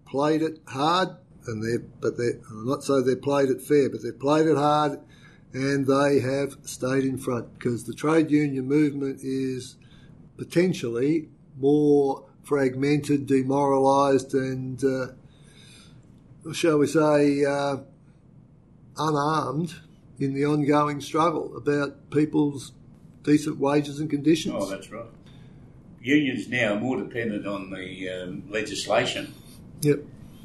played 0.05 0.41
it 0.41 0.59
hard. 0.67 1.09
And 1.47 1.63
they, 1.63 1.83
but 1.99 2.17
they, 2.17 2.33
not 2.51 2.83
saying 2.83 3.05
they 3.05 3.15
played 3.15 3.49
it 3.49 3.61
fair, 3.61 3.89
but 3.89 4.03
they 4.03 4.11
played 4.11 4.45
it 4.45 4.57
hard, 4.57 4.99
and 5.53 5.87
they 5.87 6.19
have 6.19 6.57
stayed 6.63 7.03
in 7.03 7.17
front 7.17 7.57
because 7.57 7.85
the 7.85 7.95
trade 7.95 8.29
union 8.29 8.67
movement 8.67 9.21
is 9.23 9.75
potentially 10.37 11.29
more 11.57 12.25
fragmented, 12.43 13.25
demoralised, 13.25 14.33
and 14.35 14.83
uh, 14.83 15.07
shall 16.53 16.77
we 16.77 16.87
say, 16.87 17.43
uh, 17.43 17.77
unarmed 18.97 19.75
in 20.19 20.33
the 20.33 20.45
ongoing 20.45 21.01
struggle 21.01 21.55
about 21.57 22.09
people's 22.11 22.73
decent 23.23 23.57
wages 23.57 23.99
and 23.99 24.09
conditions. 24.09 24.55
Oh, 24.57 24.69
that's 24.69 24.91
right. 24.91 25.05
Unions 26.01 26.47
now 26.49 26.73
are 26.75 26.79
more 26.79 26.97
dependent 26.97 27.45
on 27.45 27.69
the 27.69 28.09
um, 28.09 28.43
legislation, 28.49 29.33
Yep. 29.81 29.99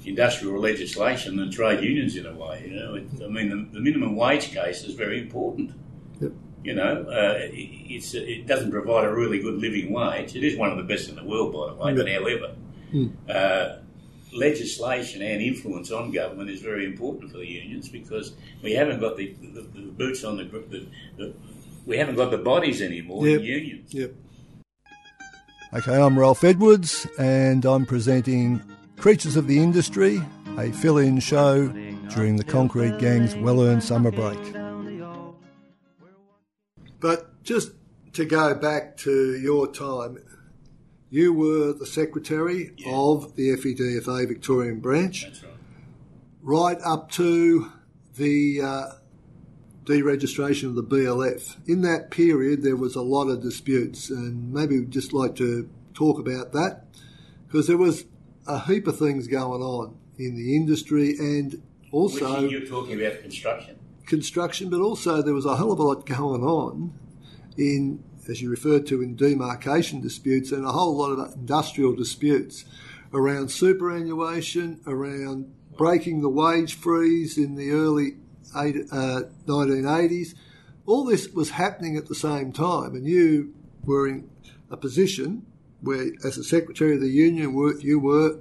industrial 0.05 0.61
legislation, 0.61 1.37
than 1.37 1.51
trade 1.51 1.83
unions 1.83 2.15
in 2.17 2.27
a 2.27 2.35
way. 2.35 2.65
You 2.69 2.77
know, 2.77 2.95
it, 2.95 3.07
I 3.25 3.29
mean, 3.29 3.49
the, 3.49 3.75
the 3.79 3.81
minimum 3.81 4.17
wage 4.17 4.53
case 4.53 4.85
is 4.85 4.95
very 4.95 5.21
important. 5.21 5.73
Yep. 6.21 6.33
You 6.65 6.75
know, 6.75 7.07
uh, 7.09 7.39
it, 7.39 7.53
it's 7.55 8.13
it 8.15 8.47
doesn't 8.47 8.71
provide 8.71 9.05
a 9.05 9.13
really 9.15 9.39
good 9.41 9.55
living 9.59 9.93
wage. 9.93 10.35
It 10.37 10.45
is 10.45 10.59
one 10.59 10.71
of 10.71 10.77
the 10.77 10.83
best 10.85 11.09
in 11.09 11.15
the 11.17 11.25
world, 11.25 11.53
by 11.53 11.93
the 11.93 12.03
way. 12.03 12.05
But 12.05 12.09
however, 12.11 12.55
Hmm. 12.91 13.07
uh, 13.29 13.77
legislation 14.37 15.23
and 15.23 15.43
influence 15.43 15.91
on 15.91 16.11
government 16.11 16.51
is 16.51 16.61
very 16.61 16.85
important 16.85 17.33
for 17.33 17.39
the 17.39 17.47
unions 17.47 17.89
because 17.89 18.35
we 18.63 18.73
haven't 18.73 19.01
got 19.01 19.17
the, 19.17 19.35
the, 19.41 19.63
the 19.63 19.81
boots 19.93 20.25
on 20.25 20.37
the, 20.37 20.45
the, 20.45 20.87
the 21.17 21.35
we 21.87 21.97
haven't 21.97 22.17
got 22.17 22.31
the 22.31 22.39
bodies 22.39 22.83
anymore 22.83 23.27
Yep. 23.27 23.41
in 23.41 23.47
unions. 23.47 23.95
Yep. 23.95 24.13
Okay, 25.75 25.97
I'm 26.01 26.19
Ralph 26.19 26.45
Edwards, 26.45 27.07
and 27.19 27.65
I'm 27.65 27.87
presenting 27.87 28.63
Creatures 28.97 29.37
of 29.37 29.47
the 29.47 29.59
Industry, 29.59 30.23
a 30.57 30.71
fill 30.73 30.99
in 30.99 31.19
show 31.21 31.69
during 32.15 32.37
the 32.37 32.45
Concrete 32.45 32.99
Gang's 32.99 33.35
well 33.37 33.61
earned 33.61 33.83
summer 33.83 34.11
break. 34.11 34.39
But 37.01 37.43
just 37.43 37.73
to 38.15 38.25
go 38.25 38.55
back 38.55 38.97
to 38.99 39.37
your 39.39 39.71
time, 39.73 40.19
you 41.11 41.33
were 41.33 41.73
the 41.73 41.87
secretary 41.87 42.73
Yeah. 42.79 42.93
of 42.93 43.37
the 43.37 43.51
FEDFA 43.57 44.27
Victorian 44.29 44.81
branch, 44.81 45.25
right. 45.25 45.53
right 46.43 46.79
up 46.85 47.11
to 47.13 47.71
the 48.17 48.61
uh, 48.63 48.87
deregistration 49.85 50.65
of 50.65 50.75
the 50.75 50.83
BLF. 50.83 51.57
In 51.69 51.83
that 51.83 52.11
period, 52.11 52.63
there 52.63 52.77
was 52.77 52.97
a 52.97 53.03
lot 53.03 53.29
of 53.29 53.43
disputes, 53.43 54.11
and 54.11 54.53
maybe 54.53 54.79
we'd 54.79 54.91
just 54.91 55.13
like 55.13 55.37
to 55.37 55.69
talk 55.95 56.19
about 56.19 56.53
that 56.53 56.85
because 57.47 57.67
there 57.67 57.79
was 57.79 58.05
a 58.47 58.61
heap 58.61 58.87
of 58.87 58.99
things 58.99 59.27
going 59.29 59.63
on 59.63 59.97
in 60.19 60.35
the 60.37 60.57
industry 60.57 61.17
and 61.19 61.63
also 61.93 62.43
Which 62.43 62.53
you're 62.53 62.67
talking 62.67 63.01
about 63.01 63.21
construction. 63.23 63.77
construction, 64.07 64.71
but 64.71 64.81
also 64.81 65.23
there 65.23 65.35
was 65.35 65.47
a 65.47 65.57
hell 65.57 65.73
of 65.73 65.79
a 65.79 65.83
lot 65.83 66.05
going 66.07 66.43
on 66.43 66.93
in, 67.57 68.03
as 68.29 68.43
you 68.43 68.51
referred 68.51 68.87
to, 68.89 69.03
in 69.03 69.17
demarcation 69.17 70.01
disputes 70.01 70.53
and 70.53 70.65
a 70.65 70.73
whole 70.73 70.97
lot 70.97 71.11
of 71.11 71.35
industrial 71.35 71.95
disputes 71.95 72.65
around 73.13 73.51
superannuation, 73.51 74.81
around 74.87 75.53
breaking 75.77 76.23
the 76.23 76.29
wage 76.29 76.75
freeze 76.75 77.39
in 77.39 77.55
the 77.55 77.71
early 77.71 78.17
eight, 78.57 78.77
uh, 78.91 79.23
1980s. 79.47 80.35
All 80.87 81.05
this 81.05 81.29
was 81.29 81.51
happening 81.51 81.97
at 81.97 82.07
the 82.07 82.15
same 82.15 82.53
time, 82.53 82.95
and 82.95 83.07
you 83.07 83.55
were 83.85 84.09
in 84.09 84.31
a 84.71 84.77
position 84.77 85.47
where, 85.81 86.11
as 86.25 86.39
a 86.39 86.45
secretary 86.45 86.95
of 86.95 87.01
the 87.01 87.09
union, 87.09 87.53
you 87.81 87.99
were 87.99 88.39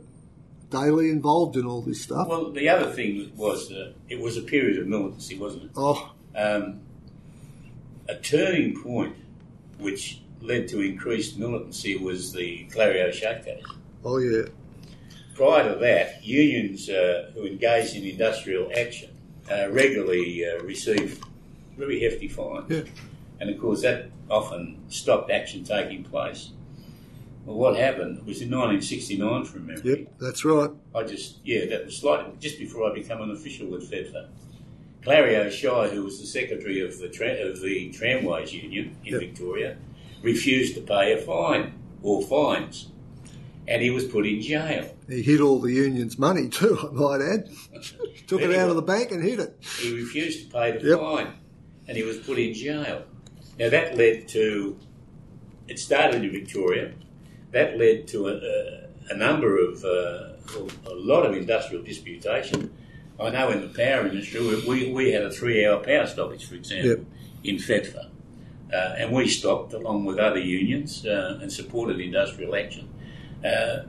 daily 0.70 1.10
involved 1.10 1.56
in 1.56 1.66
all 1.66 1.82
this 1.82 2.02
stuff. 2.02 2.28
Well, 2.28 2.52
the 2.52 2.70
other 2.70 2.92
thing 2.92 3.32
was 3.36 3.72
uh, 3.72 3.94
it 4.10 4.20
was 4.20 4.38
a 4.38 4.42
period 4.42 4.80
of 4.80 4.88
militancy, 4.88 5.38
wasn't 5.38 5.64
it? 5.64 5.72
oh, 5.76 6.14
Um, 6.36 6.82
a 8.08 8.16
turning 8.16 8.82
point 8.82 9.16
which 9.80 10.22
led 10.42 10.68
to 10.70 10.82
increased 10.82 11.38
militancy 11.38 11.98
was 11.98 12.32
the 12.34 12.68
Clarrie 12.72 13.02
O'Shea 13.04 13.42
case. 13.44 13.64
oh 14.04 14.18
yeah, 14.18 14.44
Prior 15.34 15.74
to 15.74 15.80
that, 15.80 16.24
unions 16.24 16.90
uh, 16.90 17.32
who 17.34 17.46
engaged 17.46 17.96
in 17.96 18.06
industrial 18.06 18.72
action 18.78 19.10
uh, 19.52 19.70
regularly 19.70 20.46
uh, 20.46 20.64
received 20.64 21.22
very 21.78 22.00
hefty 22.00 22.28
fines. 22.30 22.66
Yeah. 22.70 22.84
And 23.42 23.50
of 23.50 23.60
course, 23.60 23.82
that 23.82 24.10
often 24.30 24.80
stopped 24.88 25.30
action 25.30 25.64
taking 25.66 26.06
place. 26.06 26.52
Well, 27.46 27.58
what 27.58 27.76
happened 27.76 28.26
was 28.26 28.42
in 28.42 28.50
1969, 28.50 29.44
from 29.44 29.68
memory. 29.68 29.82
yep, 29.84 30.08
that's 30.20 30.46
right. 30.46 30.72
I 30.96 31.04
just, 31.04 31.40
yeah, 31.44 31.66
that 31.66 31.86
was 31.86 31.98
slightly 31.98 32.32
just 32.40 32.58
before 32.58 32.90
I 32.90 32.94
became 32.94 33.22
an 33.22 33.32
official 33.32 33.68
with 33.68 33.92
FEDFA. 33.92 34.30
Clarrie 35.06 35.36
O'Shea, 35.38 35.90
who 35.94 36.04
was 36.04 36.20
the 36.20 36.26
secretary 36.26 36.82
of 36.82 36.98
the 37.00 37.10
tra- 37.10 37.36
of 37.46 37.62
the 37.62 37.92
Tramways 37.92 38.54
Union 38.54 38.96
in 39.06 39.14
Yep. 39.14 39.22
Victoria, 39.22 39.78
refused 40.24 40.76
to 40.76 40.82
pay 40.82 41.14
a 41.14 41.18
fine 41.18 41.74
or 42.02 42.22
fines, 42.24 42.88
and 43.68 43.82
he 43.82 43.90
was 43.92 44.06
put 44.06 44.26
in 44.26 44.42
jail. 44.42 44.96
He 45.08 45.22
hid 45.22 45.42
all 45.42 45.60
the 45.60 45.72
union's 45.72 46.18
money 46.18 46.50
too, 46.50 46.78
I 46.82 46.92
might 46.94 47.22
add. 47.22 47.50
Took 48.28 48.42
it 48.42 48.56
out 48.56 48.70
of 48.70 48.76
the 48.76 48.82
bank 48.82 49.12
and 49.12 49.24
hid 49.24 49.40
it. 49.40 49.56
He 49.80 49.94
refused 49.94 50.46
to 50.48 50.52
pay 50.52 50.72
the 50.78 50.88
Yep. 50.90 51.00
fine, 51.00 51.28
and 51.88 51.96
he 51.96 52.04
was 52.04 52.18
put 52.18 52.40
in 52.40 52.54
jail. 52.54 53.04
Now 53.60 53.70
that 53.70 53.96
led 53.98 54.28
to 54.30 54.78
it 55.68 55.80
started 55.80 56.24
in 56.24 56.32
Victoria. 56.32 56.92
That 57.52 57.78
led 57.78 58.08
to 58.10 58.28
a, 58.28 58.34
a, 58.34 59.14
a 59.14 59.18
number 59.18 59.58
of 59.58 59.84
uh, 59.84 60.34
a 60.86 60.94
lot 60.94 61.26
of 61.26 61.34
industrial 61.36 61.84
disputation. 61.84 62.72
I 63.20 63.30
know 63.30 63.50
in 63.50 63.62
the 63.62 63.68
power 63.70 64.06
industry 64.08 64.42
we, 64.68 64.92
we 64.92 65.12
had 65.12 65.24
a 65.24 65.32
three-hour 65.32 65.84
power 65.84 66.06
stoppage, 66.06 66.46
for 66.48 66.56
example, 66.56 66.90
Yep. 66.90 67.00
in 67.46 67.56
FEDFA, 67.58 68.10
uh, 68.74 68.76
and 68.98 69.12
we 69.12 69.28
stopped 69.28 69.74
along 69.74 70.06
with 70.06 70.18
other 70.20 70.40
unions 70.40 71.06
uh, 71.06 71.40
and 71.42 71.52
supported 71.52 72.00
industrial 72.00 72.56
action. 72.56 72.90
Uh, 73.44 73.84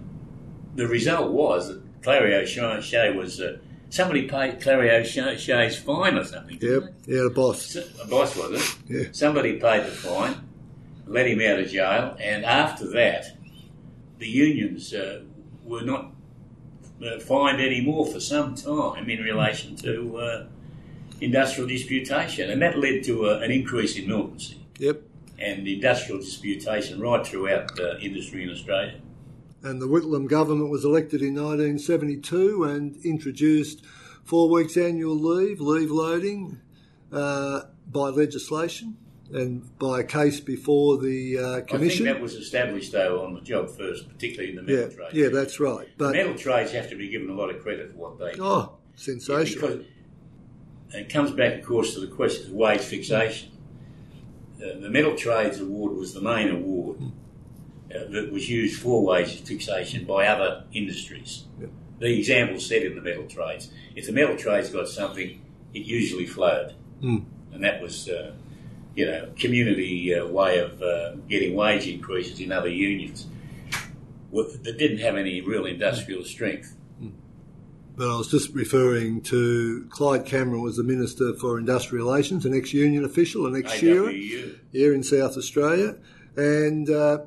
the 0.74 0.86
result 0.86 1.32
was 1.32 1.68
that 1.68 2.02
Clarrie 2.02 2.34
O'Shea 2.40 3.10
was 3.16 3.40
uh, 3.40 3.56
somebody 3.90 4.28
paid 4.28 4.60
Clarrie 4.60 4.90
O'Shea's 5.00 5.76
fine 5.78 6.16
or 6.18 6.24
something. 6.24 6.58
Yep, 6.60 6.82
yeah, 7.06 7.22
the 7.22 7.32
boss. 7.34 7.62
so- 7.72 7.84
a 8.02 8.06
boss 8.06 8.36
was 8.36 8.52
it? 8.52 8.76
Yeah. 8.88 9.08
Somebody 9.12 9.54
paid 9.58 9.84
the 9.86 9.90
fine, 9.90 10.36
let 11.06 11.26
him 11.26 11.40
out 11.40 11.58
of 11.58 11.68
jail, 11.68 12.16
and 12.20 12.44
after 12.44 12.88
that, 12.90 13.24
the 14.18 14.28
unions 14.28 14.94
uh, 14.94 15.22
were 15.64 15.82
not 15.82 16.12
uh, 17.04 17.18
fined 17.20 17.60
anymore 17.60 18.06
for 18.06 18.20
some 18.20 18.54
time 18.54 19.08
in 19.08 19.20
relation 19.22 19.76
to 19.76 20.16
uh, 20.18 20.46
industrial 21.20 21.68
disputation, 21.68 22.50
and 22.50 22.60
that 22.62 22.78
led 22.78 23.02
to 23.04 23.26
uh, 23.28 23.40
an 23.42 23.50
increase 23.50 23.96
in 23.96 24.08
militancy 24.08 24.60
Yep. 24.78 25.02
and 25.38 25.66
industrial 25.66 26.20
disputation 26.20 27.00
right 27.00 27.26
throughout 27.26 27.78
uh, 27.80 27.98
industry 27.98 28.42
in 28.42 28.50
Australia. 28.50 29.00
And 29.62 29.80
the 29.80 29.86
Whitlam 29.86 30.28
government 30.28 30.70
was 30.70 30.84
elected 30.84 31.22
in 31.22 31.34
1972 31.34 32.64
and 32.64 32.96
introduced 33.04 33.84
four 34.24 34.48
weeks 34.50 34.76
annual 34.76 35.16
leave, 35.18 35.60
leave 35.60 35.90
loading, 35.90 36.60
uh, 37.12 37.62
by 37.90 38.08
legislation 38.08 38.96
and 39.32 39.76
by 39.78 40.00
a 40.00 40.04
case 40.04 40.38
before 40.40 40.98
the 40.98 41.38
uh, 41.38 41.50
I 41.50 41.54
think 41.56 41.68
commission. 41.68 42.04
that 42.06 42.20
was 42.20 42.34
established 42.34 42.92
though 42.92 43.24
on 43.24 43.34
the 43.34 43.40
job 43.40 43.70
first, 43.76 44.08
particularly 44.08 44.56
in 44.56 44.64
the 44.64 44.72
yeah, 44.72 44.78
metal 44.82 44.94
trade. 44.96 45.08
yeah, 45.12 45.28
that's 45.28 45.58
right. 45.60 45.88
The 45.98 46.04
But 46.04 46.12
metal 46.14 46.34
trades 46.34 46.72
have 46.72 46.88
to 46.90 46.96
be 46.96 47.08
given 47.08 47.30
a 47.30 47.34
lot 47.34 47.50
of 47.50 47.60
credit 47.62 47.92
for 47.92 47.96
what 47.98 48.18
they 48.18 48.34
do. 48.34 48.44
oh, 48.44 48.72
sensational. 48.94 49.68
Because 49.68 49.86
it 50.94 51.08
comes 51.08 51.32
back, 51.32 51.58
of 51.60 51.66
course, 51.66 51.94
to 51.94 52.00
the 52.00 52.06
question 52.06 52.46
of 52.46 52.52
wage 52.52 52.80
fixation. 52.80 53.50
Uh, 54.56 54.78
the 54.80 54.88
Metal 54.88 55.14
Trades 55.14 55.60
Award 55.60 55.92
was 55.96 56.14
the 56.14 56.20
main 56.22 56.48
award 56.50 56.98
uh, 57.94 57.98
that 58.10 58.32
was 58.32 58.48
used 58.48 58.80
for 58.80 59.04
wage 59.04 59.42
fixation 59.42 60.04
by 60.06 60.26
other 60.26 60.64
industries. 60.72 61.44
Yep. 61.60 61.70
The 61.98 62.18
example 62.18 62.58
said 62.60 62.82
in 62.82 62.94
the 62.94 63.02
metal 63.02 63.26
trades, 63.26 63.70
if 63.94 64.06
the 64.06 64.12
metal 64.12 64.36
trades 64.36 64.70
got 64.70 64.88
something, 64.88 65.42
it 65.74 65.78
usually 65.84 66.26
flowed, 66.26 66.74
Mm. 67.02 67.24
and 67.52 67.62
that 67.64 67.82
was, 67.82 68.08
uh, 68.08 68.32
you 68.96 69.04
know, 69.06 69.28
community 69.38 70.14
uh, 70.14 70.26
way 70.26 70.58
of 70.58 70.80
uh, 70.82 71.12
getting 71.28 71.54
wage 71.54 71.86
increases 71.86 72.40
in 72.40 72.50
other 72.50 72.68
unions 72.70 73.26
with- 74.30 74.64
that 74.64 74.78
didn't 74.78 74.98
have 74.98 75.16
any 75.16 75.40
real 75.40 75.66
industrial 75.66 76.24
strength. 76.24 76.74
But 77.98 78.10
I 78.14 78.18
was 78.18 78.28
just 78.30 78.52
referring 78.52 79.22
to 79.22 79.86
Clyde 79.88 80.26
Cameron 80.26 80.60
was 80.62 80.76
the 80.76 80.82
Minister 80.82 81.32
for 81.34 81.58
Industrial 81.58 82.04
Relations, 82.06 82.44
an 82.44 82.54
ex-union 82.54 83.04
official, 83.06 83.46
an 83.46 83.56
ex-shearer 83.56 84.10
here 84.72 84.92
in 84.92 85.02
South 85.02 85.36
Australia, 85.38 85.96
and 86.36 86.90
uh, 86.90 87.20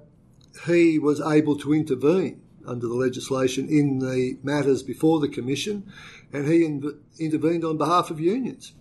he 0.68 1.00
was 1.00 1.22
able 1.22 1.56
to 1.58 1.74
intervene 1.74 2.42
under 2.68 2.88
the 2.88 2.94
legislation 2.94 3.68
in 3.68 3.98
the 3.98 4.38
matters 4.44 4.84
before 4.84 5.20
the 5.20 5.28
Commission, 5.28 5.92
and 6.32 6.48
he 6.48 6.60
inv- 6.62 6.98
intervened 7.20 7.64
on 7.66 7.78
behalf 7.78 8.12
of 8.12 8.20
unions. 8.20 8.74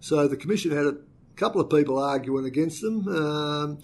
So 0.00 0.26
the 0.26 0.36
Commission 0.36 0.72
had 0.72 0.86
a 0.86 0.96
couple 1.38 1.60
of 1.60 1.70
people 1.70 1.98
arguing 1.98 2.44
against 2.44 2.82
them 2.82 3.06
um, 3.08 3.78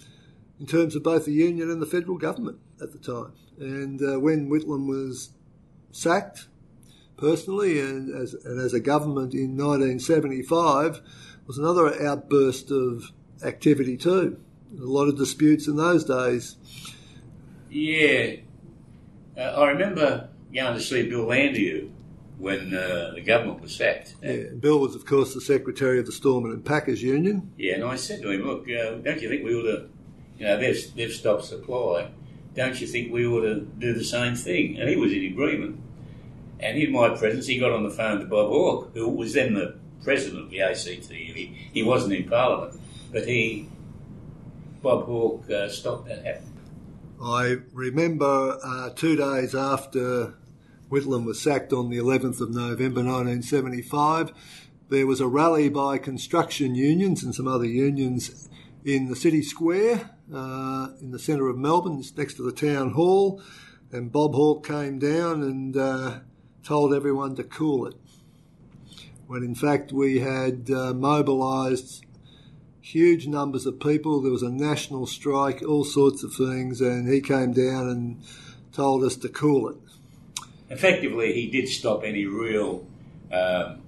in 0.59 0.65
terms 0.65 0.95
of 0.95 1.03
both 1.03 1.25
the 1.25 1.31
union 1.31 1.71
and 1.71 1.81
the 1.81 1.85
federal 1.85 2.17
government 2.17 2.59
at 2.81 2.91
the 2.91 2.97
time. 2.97 3.33
And 3.57 4.01
uh, 4.01 4.19
when 4.19 4.49
Whitlam 4.49 4.87
was 4.87 5.29
sacked, 5.91 6.47
personally 7.17 7.79
and 7.79 8.13
as, 8.13 8.33
and 8.33 8.59
as 8.59 8.73
a 8.73 8.79
government 8.79 9.33
in 9.33 9.55
1975 9.55 11.01
was 11.47 11.57
another 11.57 12.01
outburst 12.05 12.71
of 12.71 13.11
activity 13.43 13.97
too. 13.97 14.37
A 14.77 14.83
lot 14.83 15.07
of 15.07 15.17
disputes 15.17 15.67
in 15.67 15.77
those 15.77 16.03
days. 16.03 16.57
Yeah. 17.69 18.37
Uh, 19.37 19.41
I 19.41 19.69
remember 19.69 20.29
going 20.53 20.73
to 20.73 20.81
see 20.81 21.07
Bill 21.09 21.25
Landeryou 21.25 21.91
when 22.37 22.73
uh, 22.73 23.11
the 23.15 23.21
government 23.21 23.61
was 23.61 23.75
sacked. 23.75 24.15
Yeah, 24.21 24.49
Bill 24.59 24.79
was, 24.79 24.95
of 24.95 25.05
course, 25.05 25.33
the 25.33 25.41
secretary 25.41 25.99
of 25.99 26.05
the 26.05 26.11
Storemen 26.11 26.51
and 26.51 26.65
Packers 26.65 27.01
Union. 27.01 27.53
Yeah, 27.57 27.75
and 27.75 27.83
I 27.83 27.95
said 27.95 28.21
to 28.21 28.31
him, 28.31 28.45
look, 28.45 28.63
uh, 28.69 28.95
don't 28.95 29.21
you 29.21 29.29
think 29.29 29.43
we 29.43 29.55
ought 29.55 29.63
to, 29.63 29.89
you 30.37 30.45
know, 30.45 30.57
they've, 30.57 30.95
they've 30.95 31.13
stopped 31.13 31.45
supply. 31.45 32.09
Don't 32.55 32.79
you 32.79 32.87
think 32.87 33.11
we 33.11 33.25
ought 33.25 33.41
to 33.41 33.61
do 33.61 33.93
the 33.93 34.03
same 34.03 34.35
thing? 34.35 34.77
And 34.79 34.89
he 34.89 34.95
was 34.95 35.11
in 35.11 35.25
agreement. 35.25 35.79
And 36.59 36.77
in 36.77 36.91
my 36.91 37.09
presence, 37.09 37.47
he 37.47 37.57
got 37.59 37.71
on 37.71 37.83
the 37.83 37.89
phone 37.89 38.19
to 38.19 38.25
Bob 38.25 38.49
Hawke, 38.49 38.91
who 38.93 39.09
was 39.09 39.33
then 39.33 39.53
the 39.53 39.75
president 40.03 40.43
of 40.43 40.49
the 40.49 40.61
ACTU. 40.61 41.13
He, 41.13 41.69
he 41.73 41.83
wasn't 41.83 42.13
in 42.13 42.29
Parliament, 42.29 42.79
but 43.11 43.27
he, 43.27 43.69
Bob 44.81 45.05
Hawke, 45.05 45.49
uh, 45.49 45.67
stopped 45.67 46.07
that 46.07 46.23
happening. 46.25 46.51
I 47.21 47.57
remember 47.73 48.57
uh, 48.63 48.89
two 48.91 49.15
days 49.15 49.55
after 49.55 50.35
Whitlam 50.89 51.25
was 51.25 51.41
sacked 51.41 51.73
on 51.73 51.89
the 51.89 51.97
11th 51.97 52.41
of 52.41 52.51
November 52.51 53.03
1975, 53.03 54.31
there 54.89 55.07
was 55.07 55.19
a 55.19 55.27
rally 55.27 55.67
by 55.69 55.97
construction 55.97 56.75
unions 56.75 57.23
and 57.23 57.33
some 57.33 57.47
other 57.47 57.65
unions 57.65 58.49
in 58.83 59.07
the 59.07 59.15
city 59.15 59.41
square 59.41 60.11
uh, 60.33 60.89
in 61.01 61.11
the 61.11 61.19
centre 61.19 61.47
of 61.47 61.57
Melbourne, 61.57 62.03
next 62.15 62.35
to 62.35 62.43
the 62.43 62.51
town 62.51 62.91
hall, 62.91 63.41
and 63.91 64.11
Bob 64.11 64.35
Hawke 64.35 64.67
came 64.67 64.99
down 64.99 65.41
and 65.41 65.75
uh, 65.75 66.19
told 66.63 66.93
everyone 66.93 67.35
to 67.35 67.43
cool 67.43 67.87
it. 67.87 67.95
When 69.25 69.43
in 69.43 69.55
fact 69.55 69.91
we 69.91 70.19
had 70.19 70.69
uh, 70.69 70.93
mobilised 70.93 72.05
huge 72.85 73.25
numbers 73.25 73.65
of 73.65 73.79
people. 73.79 74.21
There 74.21 74.31
was 74.31 74.43
a 74.43 74.51
national 74.51 75.07
strike, 75.07 75.63
all 75.63 75.83
sorts 75.83 76.23
of 76.23 76.33
things, 76.35 76.81
and 76.81 77.11
he 77.11 77.19
came 77.19 77.51
down 77.51 77.89
and 77.89 78.23
told 78.71 79.03
us 79.03 79.17
to 79.17 79.29
cool 79.29 79.69
it. 79.69 79.77
Effectively, 80.69 81.33
he 81.33 81.49
did 81.49 81.67
stop 81.67 82.03
any 82.03 82.25
real 82.25 82.85
um, 83.31 83.81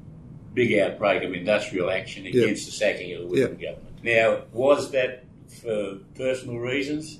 big 0.54 0.78
outbreak 0.80 1.24
of 1.24 1.34
industrial 1.34 1.90
action 1.90 2.26
against 2.26 2.66
the 2.66 2.72
sacking 2.72 3.16
of 3.16 3.30
the 3.30 3.36
Whitlam 3.36 3.62
government. 3.62 4.04
Now, 4.04 4.44
was 4.52 4.92
that 4.92 5.24
for 5.62 5.98
personal 6.16 6.58
reasons, 6.58 7.20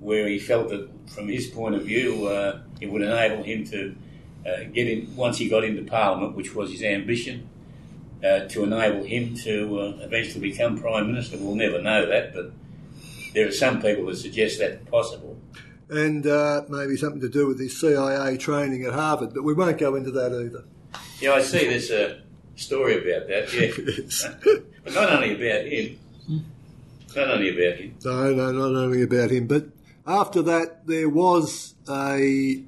where 0.00 0.28
he 0.28 0.38
felt 0.38 0.68
that, 0.70 0.88
from 1.08 1.28
his 1.28 1.46
point 1.48 1.74
of 1.74 1.82
view, 1.82 2.26
uh, 2.26 2.60
it 2.80 2.90
would 2.90 3.02
enable 3.02 3.42
him 3.42 3.64
to 3.66 3.94
uh, 4.46 4.64
get 4.72 4.88
in 4.88 5.14
once 5.14 5.38
he 5.38 5.48
got 5.48 5.64
into 5.64 5.82
Parliament, 5.82 6.36
which 6.36 6.54
was 6.54 6.70
his 6.70 6.82
ambition, 6.82 7.48
uh, 8.24 8.40
to 8.48 8.64
enable 8.64 9.04
him 9.04 9.34
to 9.36 9.80
uh, 9.80 9.96
eventually 10.00 10.50
become 10.50 10.78
Prime 10.78 11.06
Minister. 11.08 11.36
We'll 11.38 11.54
never 11.54 11.80
know 11.80 12.06
that, 12.06 12.34
but 12.34 12.52
there 13.34 13.46
are 13.46 13.52
some 13.52 13.80
people 13.80 14.06
that 14.06 14.16
suggest 14.16 14.58
that's 14.58 14.84
possible. 14.88 15.36
And 15.88 16.26
uh, 16.26 16.62
maybe 16.68 16.96
something 16.96 17.20
to 17.20 17.28
do 17.28 17.46
with 17.46 17.60
his 17.60 17.78
CIA 17.78 18.36
training 18.38 18.84
at 18.84 18.94
Harvard, 18.94 19.34
but 19.34 19.42
we 19.42 19.52
won't 19.52 19.78
go 19.78 19.94
into 19.94 20.10
that 20.12 20.32
either. 20.32 20.64
Yeah, 21.20 21.32
I 21.32 21.42
see 21.42 21.68
there's 21.68 21.90
a 21.90 22.22
story 22.56 22.94
about 22.94 23.28
that, 23.28 23.52
yeah. 23.52 24.58
But 24.84 24.94
not 24.94 25.12
only 25.12 25.34
about 25.34 25.66
him. 25.66 25.98
Not 27.14 27.30
only 27.30 27.50
about 27.50 27.78
him. 27.78 27.94
No, 28.04 28.34
no, 28.34 28.50
not 28.50 28.74
only 28.82 29.02
about 29.02 29.30
him, 29.30 29.46
but 29.46 29.66
after 30.06 30.42
that 30.42 30.86
there 30.86 31.08
was 31.08 31.74
a, 31.88 32.64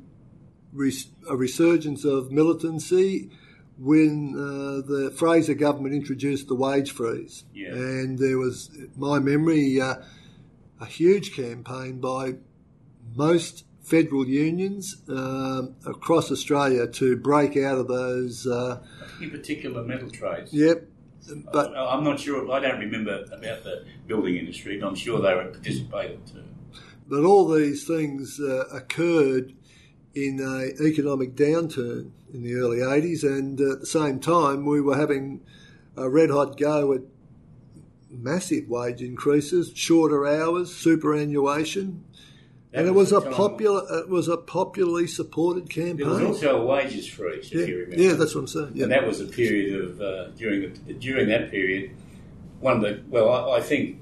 res- 0.72 1.08
a 1.28 1.36
resurgence 1.36 2.04
of 2.04 2.30
militancy 2.30 3.30
when 3.78 4.34
uh, 4.36 4.86
the 4.86 5.12
Fraser 5.16 5.54
government 5.54 5.94
introduced 5.94 6.46
the 6.48 6.54
wage 6.54 6.92
freeze. 6.92 7.44
Yeah. 7.52 7.70
And 7.70 8.18
there 8.18 8.38
was, 8.38 8.70
my 8.96 9.18
memory, 9.18 9.80
uh, 9.80 9.96
a 10.80 10.86
huge 10.86 11.34
campaign 11.34 12.00
by 12.00 12.34
most 13.14 13.64
federal 13.82 14.26
unions 14.26 14.96
um, 15.08 15.76
across 15.86 16.30
Australia 16.30 16.86
to 16.86 17.16
break 17.16 17.56
out 17.56 17.78
of 17.78 17.88
those. 17.88 18.46
Uh, 18.46 18.82
In 19.20 19.30
particular, 19.30 19.82
metal 19.82 20.10
trades. 20.10 20.52
yep. 20.52 20.86
But 21.52 21.74
I- 21.76 21.94
I'm 21.94 22.04
not 22.04 22.20
sure, 22.20 22.50
I 22.52 22.60
don't 22.60 22.80
remember 22.80 23.24
about 23.32 23.64
the 23.64 23.84
building 24.06 24.36
industry, 24.36 24.78
but 24.78 24.88
I'm 24.88 24.94
sure 24.94 25.20
they 25.20 25.34
were 25.34 25.46
participated 25.46 26.26
too. 26.26 26.42
But 27.08 27.24
all 27.24 27.48
these 27.48 27.86
things 27.86 28.40
uh, 28.40 28.64
occurred 28.72 29.54
in 30.14 30.40
an 30.40 30.74
economic 30.86 31.34
downturn 31.34 32.10
in 32.32 32.42
the 32.42 32.54
early 32.54 32.78
80s, 32.78 33.22
and 33.24 33.60
at 33.60 33.80
the 33.80 33.86
same 33.86 34.20
time, 34.20 34.64
we 34.64 34.80
were 34.80 34.96
having 34.96 35.40
a 35.96 36.08
red 36.08 36.30
hot 36.30 36.56
go 36.58 36.92
at 36.94 37.02
massive 38.10 38.68
wage 38.68 39.02
increases, 39.02 39.72
shorter 39.74 40.26
hours, 40.26 40.74
superannuation. 40.74 42.04
That 42.74 42.80
and 42.80 42.88
it 42.88 42.92
was 42.92 43.12
a 43.12 43.20
popular, 43.20 44.00
it 44.00 44.08
was 44.08 44.26
a 44.26 44.36
popularly 44.36 45.06
supported 45.06 45.70
campaign. 45.70 45.98
There 45.98 46.08
was 46.08 46.22
also 46.22 46.60
a 46.60 46.66
wages 46.66 47.06
freeze, 47.06 47.46
if 47.46 47.60
yeah, 47.60 47.66
you 47.66 47.78
remember. 47.82 48.02
yeah, 48.02 48.12
that's 48.14 48.34
what 48.34 48.40
I'm 48.40 48.46
saying. 48.48 48.72
Yeah. 48.74 48.82
And 48.82 48.92
that 48.92 49.06
was 49.06 49.20
a 49.20 49.26
period 49.26 49.80
of 49.80 50.00
uh, 50.00 50.30
during 50.30 50.74
the, 50.84 50.94
during 50.94 51.28
that 51.28 51.52
period, 51.52 51.92
one 52.58 52.78
of 52.78 52.82
the 52.82 53.00
well, 53.06 53.30
I, 53.30 53.58
I 53.58 53.60
think 53.60 53.98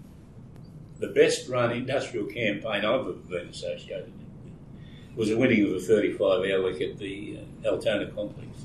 the 1.00 1.08
best 1.08 1.50
run 1.50 1.72
industrial 1.72 2.24
campaign 2.24 2.82
I've 2.82 3.00
ever 3.00 3.12
been 3.12 3.48
associated 3.48 4.06
with 4.06 5.16
was 5.16 5.28
the 5.28 5.36
winning 5.36 5.66
of 5.66 5.76
a 5.76 5.80
35 5.80 6.22
hour 6.22 6.62
week 6.62 6.80
at 6.80 6.96
the 6.96 7.40
uh, 7.66 7.68
Altona 7.68 8.06
complex, 8.06 8.64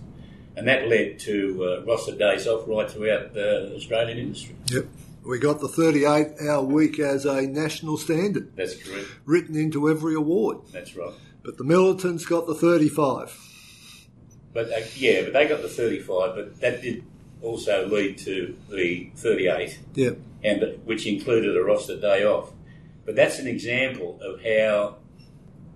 and 0.55 0.70
that 0.70 0.88
led 0.88 1.20
to 1.20 1.66
uh, 1.66 1.86
roster 1.86 2.16
days 2.16 2.47
off 2.47 2.66
right 2.66 2.89
throughout 2.89 3.34
the 3.34 3.76
Australian 3.76 4.20
industry. 4.20 4.55
Yep. 4.72 4.86
We 5.28 5.39
got 5.39 5.59
the 5.59 5.67
38 5.67 6.41
hour 6.47 6.63
week 6.63 6.99
as 6.99 7.25
a 7.25 7.41
national 7.41 7.97
standard, 7.97 8.55
That's 8.55 8.75
correct. 8.82 9.07
written 9.25 9.55
into 9.57 9.89
every 9.89 10.15
award. 10.15 10.59
That's 10.71 10.95
right. 10.95 11.13
But 11.43 11.57
the 11.57 11.63
militants 11.65 12.25
got 12.25 12.47
the 12.47 12.55
35. 12.55 13.38
But 14.53 14.71
uh, 14.71 14.80
yeah, 14.95 15.23
but 15.23 15.34
they 15.34 15.47
got 15.47 15.61
the 15.61 15.67
35, 15.67 16.36
but 16.36 16.59
that 16.61 16.82
did 16.82 17.03
also 17.41 17.88
lead 17.88 18.17
to 18.19 18.57
the 18.69 19.11
38. 19.15 19.80
Yeah. 19.95 20.11
and 20.43 20.80
which 20.86 21.05
included 21.05 21.57
a 21.57 21.63
roster 21.63 21.99
day 21.99 22.23
off. 22.25 22.51
But 23.05 23.15
that's 23.15 23.39
an 23.39 23.47
example 23.47 24.19
of 24.21 24.41
how 24.43 24.97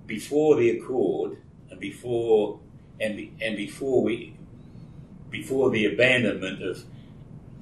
before 0.08 0.56
the 0.56 0.70
Accord 0.72 1.38
and 1.70 1.80
before 1.80 2.60
and 3.00 3.32
and 3.42 3.56
before 3.58 4.02
we 4.04 4.36
before 5.30 5.70
the 5.72 5.86
abandonment 5.86 6.62
of 6.64 6.84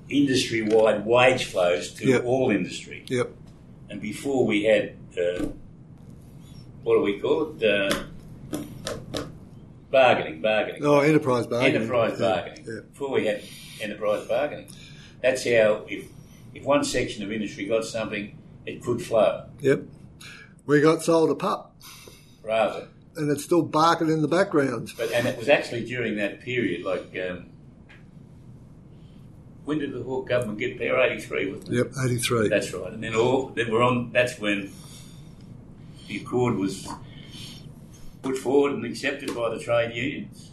industry-wide 0.10 1.06
wage 1.06 1.46
flows 1.46 1.94
to 1.94 2.08
Yep. 2.08 2.26
all 2.26 2.50
industry, 2.52 3.06
Yep. 3.08 3.30
and 3.90 4.02
before 4.02 4.46
we 4.46 4.64
had 4.64 4.94
uh, 5.18 5.46
what 6.84 6.96
do 6.96 7.02
we 7.02 7.20
call 7.20 7.56
it? 7.60 7.64
Uh, 7.64 8.04
bargaining, 9.92 10.42
bargaining. 10.42 10.86
Oh, 10.86 11.00
enterprise 11.00 11.48
bargaining. 11.48 11.76
Enterprise 11.82 12.20
bargaining. 12.20 12.66
yeah. 12.68 12.80
Before 12.92 13.12
we 13.12 13.26
had 13.26 13.42
enterprise 13.82 14.26
bargaining. 14.28 14.68
That's 15.22 15.44
how, 15.44 15.86
if, 15.88 16.06
if 16.54 16.64
one 16.64 16.84
section 16.84 17.24
of 17.24 17.32
industry 17.32 17.66
got 17.66 17.84
something, 17.86 18.38
it 18.66 18.82
could 18.84 19.02
flow. 19.02 19.46
Yep. 19.62 19.84
We 20.66 20.82
got 20.82 21.02
sold 21.04 21.32
a 21.32 21.36
pup, 21.36 21.76
Rather. 22.44 22.88
and 23.16 23.32
it's 23.32 23.44
still 23.44 23.64
barking 23.64 24.10
in 24.10 24.22
the 24.22 24.28
background. 24.28 24.94
But, 24.98 25.12
and 25.12 25.28
it 25.28 25.38
was 25.38 25.50
actually 25.50 25.84
during 25.86 26.16
that 26.18 26.42
period, 26.42 26.86
like, 26.86 27.14
um, 27.30 27.49
when 29.70 29.78
did 29.78 29.94
the 29.94 30.02
Hawke 30.02 30.28
government 30.28 30.58
get 30.58 30.80
there? 30.80 31.00
83, 31.00 31.52
wasn't 31.52 31.70
it? 31.70 31.76
Yep, 31.76 31.92
83. 32.04 32.50
That's 32.50 32.74
right. 32.74 32.92
And 32.92 33.04
then 33.04 33.14
all, 33.14 33.50
then 33.50 33.72
we're 33.72 33.84
on, 33.84 34.12
that's 34.12 34.40
when 34.40 34.72
the 36.08 36.18
Accord 36.22 36.56
was 36.56 36.88
put 38.24 38.36
forward 38.36 38.72
and 38.74 38.84
accepted 38.84 39.36
by 39.36 39.50
the 39.52 39.60
trade 39.60 39.96
unions. 39.96 40.50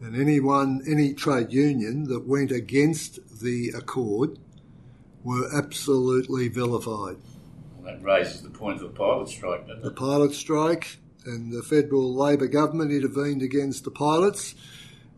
And 0.00 0.14
anyone, 0.14 0.82
any 0.88 1.14
trade 1.14 1.52
union 1.52 2.04
that 2.04 2.28
went 2.28 2.52
against 2.52 3.18
the 3.42 3.70
accord 3.76 4.38
were 5.24 5.48
absolutely 5.58 6.46
vilified. 6.46 7.16
Well, 7.78 7.86
that 7.92 8.02
raises 8.04 8.42
the 8.42 8.50
point 8.50 8.76
of 8.76 8.82
the 8.82 8.96
pilot 8.96 9.30
strike, 9.30 9.66
doesn't 9.66 9.82
The 9.82 9.90
it? 9.90 9.96
pilot 9.96 10.32
strike 10.32 10.98
and 11.26 11.52
the 11.52 11.62
federal 11.64 12.14
Labor 12.14 12.46
government 12.46 12.92
intervened 12.92 13.42
against 13.42 13.82
the 13.82 13.90
pilots 13.90 14.54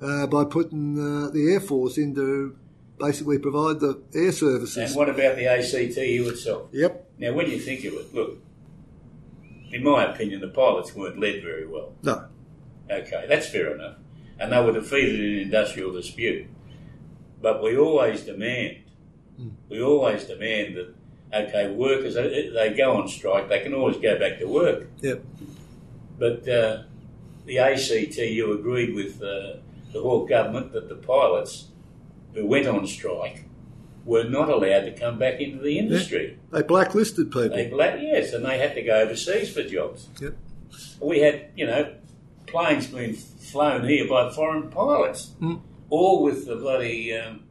uh, 0.00 0.26
by 0.26 0.44
putting 0.44 0.98
uh, 0.98 1.30
the 1.32 1.52
Air 1.52 1.60
Force 1.60 1.98
in 1.98 2.14
to 2.14 2.56
basically 2.98 3.38
provide 3.38 3.80
the 3.80 4.02
air 4.14 4.32
services. 4.32 4.76
And 4.76 4.96
what 4.96 5.08
about 5.08 5.36
the 5.36 5.46
ACTU 5.46 6.28
itself? 6.28 6.68
Yep. 6.72 7.10
Now, 7.18 7.32
when 7.32 7.50
you 7.50 7.58
think 7.58 7.84
of 7.84 7.94
it, 7.94 8.14
look, 8.14 8.38
in 9.72 9.82
my 9.82 10.04
opinion, 10.04 10.40
the 10.40 10.48
pilots 10.48 10.94
weren't 10.94 11.18
led 11.18 11.42
very 11.42 11.66
well. 11.66 11.92
No. 12.02 12.26
Okay, 12.90 13.26
that's 13.28 13.48
fair 13.48 13.74
enough. 13.74 13.96
And 14.38 14.52
they 14.52 14.62
were 14.62 14.72
defeated 14.72 15.18
in 15.18 15.32
an 15.32 15.38
industrial 15.40 15.92
dispute. 15.92 16.46
But 17.42 17.62
we 17.62 17.76
always 17.76 18.22
demand, 18.22 18.78
we 19.68 19.82
always 19.82 20.24
demand 20.24 20.76
that, 20.76 20.94
okay, 21.34 21.70
workers, 21.70 22.14
they 22.14 22.50
they 22.52 22.74
go 22.74 22.96
on 22.96 23.08
strike, 23.08 23.48
they 23.48 23.60
can 23.60 23.74
always 23.74 23.96
go 23.98 24.18
back 24.18 24.38
to 24.38 24.46
work. 24.46 24.88
Yep. 25.00 25.24
But 26.18 26.48
uh, 26.48 26.82
the 27.44 27.58
ACTU 27.58 28.52
agreed 28.52 28.94
with 28.94 29.22
uh, 29.22 29.58
the 29.92 30.00
Hawke 30.00 30.28
government 30.28 30.72
that 30.72 30.88
the 30.88 30.94
pilots 30.94 31.68
who 32.36 32.46
went 32.46 32.66
on 32.66 32.86
strike 32.86 33.44
were 34.04 34.24
not 34.24 34.48
allowed 34.48 34.82
to 34.82 34.92
come 34.92 35.18
back 35.18 35.40
into 35.40 35.58
the 35.62 35.78
industry. 35.78 36.38
They 36.52 36.62
blacklisted 36.62 37.32
people. 37.32 37.48
They, 37.56 37.68
bla- 37.68 37.96
yes, 38.00 38.32
and 38.32 38.44
they 38.44 38.58
had 38.58 38.74
to 38.74 38.82
go 38.82 39.00
overseas 39.00 39.52
for 39.52 39.64
jobs. 39.64 40.08
Yep. 40.20 40.36
We 41.00 41.20
had, 41.20 41.48
you 41.56 41.66
know, 41.66 41.94
planes 42.46 42.86
being 42.86 43.14
flown 43.14 43.88
here 43.88 44.06
by 44.08 44.30
foreign 44.30 44.70
pilots, 44.70 45.32
Mm. 45.40 45.60
all 45.90 46.22
with 46.22 46.46
the 46.46 46.56
bloody 46.56 47.16
um, 47.16 47.42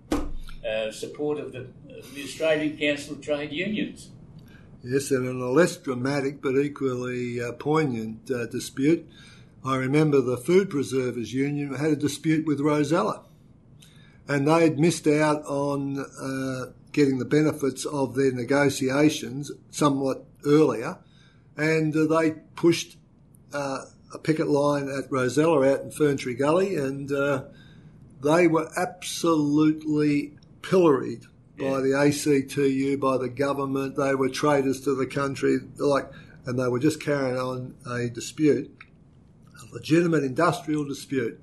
uh, 0.66 0.92
support 0.92 1.40
of 1.40 1.52
the, 1.52 1.68
the 2.14 2.24
Australian 2.24 2.78
Council 2.78 3.16
of 3.16 3.22
Trade 3.22 3.52
Unions. 3.52 4.10
Yes, 4.84 5.10
and 5.12 5.28
in 5.28 5.42
a 5.42 5.50
less 5.50 5.76
dramatic 5.78 6.42
but 6.42 6.56
equally 6.58 7.42
uh, 7.42 7.52
poignant 7.54 8.30
uh, 8.32 8.46
dispute, 8.46 9.06
I 9.66 9.76
remember 9.78 10.22
the 10.22 10.38
Food 10.38 10.70
Preservers 10.70 11.34
Union 11.34 11.74
had 11.74 11.90
a 11.92 11.96
dispute 11.96 12.46
with 12.46 12.60
Rosella, 12.62 13.24
and 14.28 14.48
they 14.48 14.64
had 14.64 14.80
missed 14.80 15.08
out 15.08 15.44
on 15.46 16.00
uh, 16.00 16.72
getting 16.92 17.20
the 17.20 17.26
benefits 17.26 17.86
of 17.86 18.16
their 18.16 18.32
negotiations 18.32 19.52
somewhat 19.70 20.26
earlier, 20.46 20.98
and 21.58 21.96
uh, 21.96 22.06
they 22.06 22.32
pushed 22.56 22.98
uh, 23.54 23.86
a 24.14 24.18
picket 24.18 24.48
line 24.48 24.90
at 24.90 25.12
Rosella 25.12 25.74
out 25.74 25.82
in 25.82 25.92
Ferntree 25.92 26.38
Gully, 26.38 26.76
and 26.76 27.12
uh, 27.12 27.44
they 28.24 28.48
were 28.48 28.70
absolutely 28.78 30.38
pilloried 30.62 31.26
by 31.58 31.80
the 31.80 31.94
ACTU, 31.94 32.98
by 32.98 33.18
the 33.18 33.30
government. 33.30 33.96
They 33.96 34.16
were 34.16 34.30
traitors 34.30 34.82
to 34.82 34.96
the 34.96 35.06
country, 35.06 35.60
like, 35.78 36.10
and 36.46 36.60
they 36.60 36.68
were 36.68 36.80
just 36.80 37.02
carrying 37.02 37.38
on 37.38 37.76
a 37.90 38.10
dispute, 38.10 38.76
a 39.62 39.74
legitimate 39.74 40.24
industrial 40.24 40.86
dispute, 40.86 41.40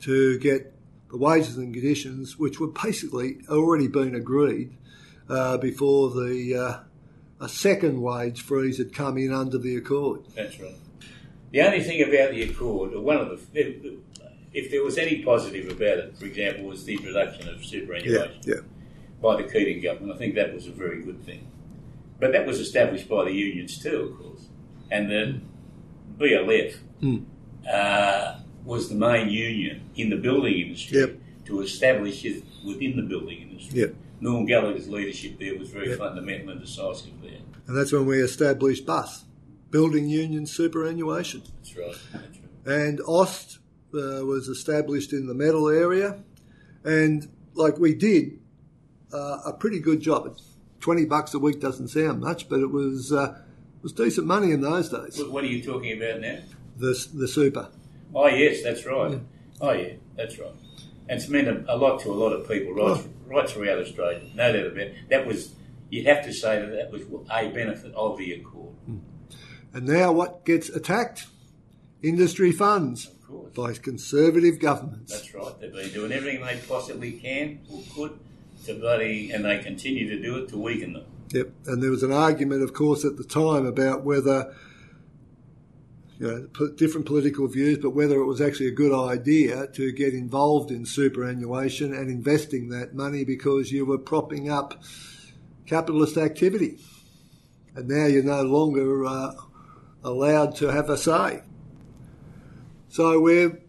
to 0.00 0.38
get 0.38 0.73
the 1.14 1.18
wages 1.18 1.56
and 1.56 1.72
conditions, 1.72 2.40
which 2.40 2.58
were 2.58 2.66
basically 2.66 3.38
already 3.48 3.86
been 3.86 4.16
agreed 4.16 4.76
uh, 5.28 5.56
before 5.58 6.10
the 6.10 6.56
uh, 7.40 7.44
a 7.44 7.48
second 7.48 8.02
wage 8.02 8.42
freeze 8.42 8.78
had 8.78 8.92
come 8.92 9.16
in 9.16 9.32
under 9.32 9.56
the 9.56 9.76
accord. 9.76 10.22
That's 10.34 10.58
right. 10.58 10.74
The 11.52 11.60
only 11.60 11.84
thing 11.84 12.02
about 12.02 12.32
the 12.32 12.42
Accord, 12.50 12.94
or 12.94 13.00
one 13.00 13.18
of 13.18 13.28
the, 13.28 13.60
if, 13.60 13.84
if 14.52 14.70
there 14.72 14.82
was 14.82 14.98
any 14.98 15.22
positive 15.22 15.70
about 15.70 15.98
it, 15.98 16.18
for 16.18 16.24
example, 16.24 16.64
was 16.64 16.84
the 16.84 16.94
introduction 16.94 17.48
of 17.48 17.64
superannuation 17.64 18.40
yeah. 18.42 18.54
by 19.22 19.40
the 19.40 19.44
Keating 19.44 19.80
government. 19.80 20.16
I 20.16 20.18
think 20.18 20.34
that 20.34 20.52
was 20.52 20.66
a 20.66 20.72
very 20.72 21.00
good 21.04 21.24
thing. 21.24 21.46
But 22.18 22.32
that 22.32 22.44
was 22.44 22.58
established 22.58 23.08
by 23.08 23.26
the 23.26 23.30
unions 23.32 23.78
too, 23.78 24.10
of 24.10 24.18
course. 24.18 24.48
And 24.90 25.08
the 25.08 25.40
BLF 26.18 26.74
Mm. 27.00 27.24
uh, 27.72 28.40
was 28.64 28.88
the 28.88 28.94
main 28.94 29.28
union 29.28 29.82
in 29.96 30.10
the 30.10 30.16
building 30.16 30.54
industry 30.54 30.98
Yep. 30.98 31.18
to 31.46 31.60
establish 31.60 32.24
it 32.24 32.42
within 32.64 32.96
the 32.96 33.02
building 33.02 33.42
industry. 33.42 33.80
Yep. 33.80 33.94
Norm 34.20 34.46
Gallagher's 34.46 34.88
leadership 34.88 35.38
there 35.38 35.58
was 35.58 35.68
very 35.68 35.90
Yep. 35.90 35.98
fundamental 35.98 36.50
and 36.50 36.60
decisive 36.60 37.12
there. 37.22 37.40
And 37.66 37.76
that's 37.76 37.92
when 37.92 38.06
we 38.06 38.20
established 38.20 38.86
BUS, 38.86 39.24
Building 39.70 40.08
Union 40.08 40.46
Superannuation. 40.46 41.42
That's 41.58 41.76
right. 41.76 41.96
That's 42.12 42.38
right. 42.38 42.40
and 42.66 43.00
OST 43.06 43.58
uh, 43.94 44.24
was 44.24 44.48
established 44.48 45.12
in 45.12 45.26
the 45.26 45.34
metal 45.34 45.68
area, 45.68 46.24
and 46.84 47.28
like 47.54 47.78
we 47.78 47.94
did 47.94 48.38
uh, 49.12 49.38
a 49.46 49.52
pretty 49.52 49.78
good 49.78 50.00
job. 50.00 50.36
Twenty 50.80 51.04
bucks 51.04 51.32
a 51.34 51.38
week 51.38 51.60
doesn't 51.60 51.88
sound 51.88 52.20
much, 52.20 52.48
but 52.48 52.60
it 52.60 52.70
was 52.70 53.12
uh, 53.12 53.36
it 53.76 53.82
was 53.82 53.92
decent 53.92 54.26
money 54.26 54.50
in 54.52 54.60
those 54.62 54.88
days. 54.88 55.18
What- 55.18 55.30
What 55.32 55.44
are 55.44 55.48
you 55.48 55.62
talking 55.62 55.92
about 56.00 56.20
now? 56.20 56.38
The 56.78 57.06
the 57.14 57.28
super. 57.28 57.68
Oh 58.14 58.26
yes, 58.28 58.62
that's 58.62 58.84
right. 58.86 59.12
Mm. 59.12 59.24
Oh 59.60 59.72
yeah, 59.72 59.94
that's 60.16 60.38
right. 60.38 60.52
And 61.08 61.20
it's 61.20 61.28
meant 61.28 61.48
a, 61.48 61.74
a 61.74 61.76
lot 61.76 62.00
to 62.02 62.10
a 62.10 62.14
lot 62.14 62.32
of 62.32 62.48
people, 62.48 62.72
right, 62.74 62.98
Oh. 62.98 63.04
right 63.26 63.48
throughout 63.48 63.78
Australia. 63.78 64.20
No 64.34 64.52
doubt 64.52 64.66
about 64.66 64.78
it. 64.78 64.94
That 65.10 65.26
was 65.26 65.54
you'd 65.90 66.06
have 66.06 66.24
to 66.24 66.32
say 66.32 66.60
that 66.60 66.70
that 66.72 66.90
was 66.90 67.02
a 67.30 67.48
benefit 67.50 67.94
of 67.94 68.16
the 68.18 68.32
Accord, 68.32 68.74
mm. 68.88 69.00
And 69.72 69.86
now 69.86 70.12
what 70.12 70.44
gets 70.44 70.68
attacked? 70.68 71.26
Industry 72.02 72.52
funds 72.52 73.06
of 73.06 73.26
course. 73.26 73.52
by 73.54 73.72
conservative 73.82 74.60
governments. 74.60 75.12
That's 75.12 75.34
right. 75.34 75.58
They've 75.60 75.72
been 75.72 75.90
doing 75.92 76.12
everything 76.12 76.44
they 76.44 76.58
possibly 76.68 77.12
can 77.12 77.60
or 77.72 77.82
could 77.94 78.18
to 78.66 78.74
bloody, 78.74 79.30
and 79.30 79.44
they 79.44 79.58
continue 79.58 80.08
to 80.10 80.20
do 80.22 80.36
it 80.38 80.48
to 80.50 80.58
weaken 80.58 80.92
them. 80.94 81.04
Yep. 81.32 81.50
And 81.66 81.82
there 81.82 81.90
was 81.90 82.02
an 82.02 82.12
argument, 82.12 82.62
of 82.62 82.72
course, 82.74 83.04
at 83.04 83.16
the 83.16 83.24
time 83.24 83.66
about 83.66 84.04
whether, 84.04 84.54
you 86.18 86.26
know, 86.26 86.68
different 86.76 87.06
political 87.06 87.48
views, 87.48 87.78
but 87.78 87.90
whether 87.90 88.20
it 88.20 88.26
was 88.26 88.40
actually 88.40 88.68
a 88.68 88.72
good 88.72 88.92
idea 88.92 89.66
to 89.68 89.92
get 89.92 90.14
involved 90.14 90.70
in 90.70 90.86
superannuation 90.86 91.92
and 91.92 92.08
investing 92.08 92.68
that 92.68 92.94
money 92.94 93.24
because 93.24 93.72
you 93.72 93.84
were 93.84 93.98
propping 93.98 94.48
up 94.48 94.80
capitalist 95.66 96.16
activity. 96.16 96.78
And 97.74 97.88
now 97.88 98.06
you're 98.06 98.22
no 98.22 98.42
longer 98.42 99.04
uh, 99.04 99.32
allowed 100.04 100.54
to 100.56 100.68
have 100.68 100.88
a 100.88 100.96
say. 100.96 101.42
So 102.88 103.18
we're 103.18 103.60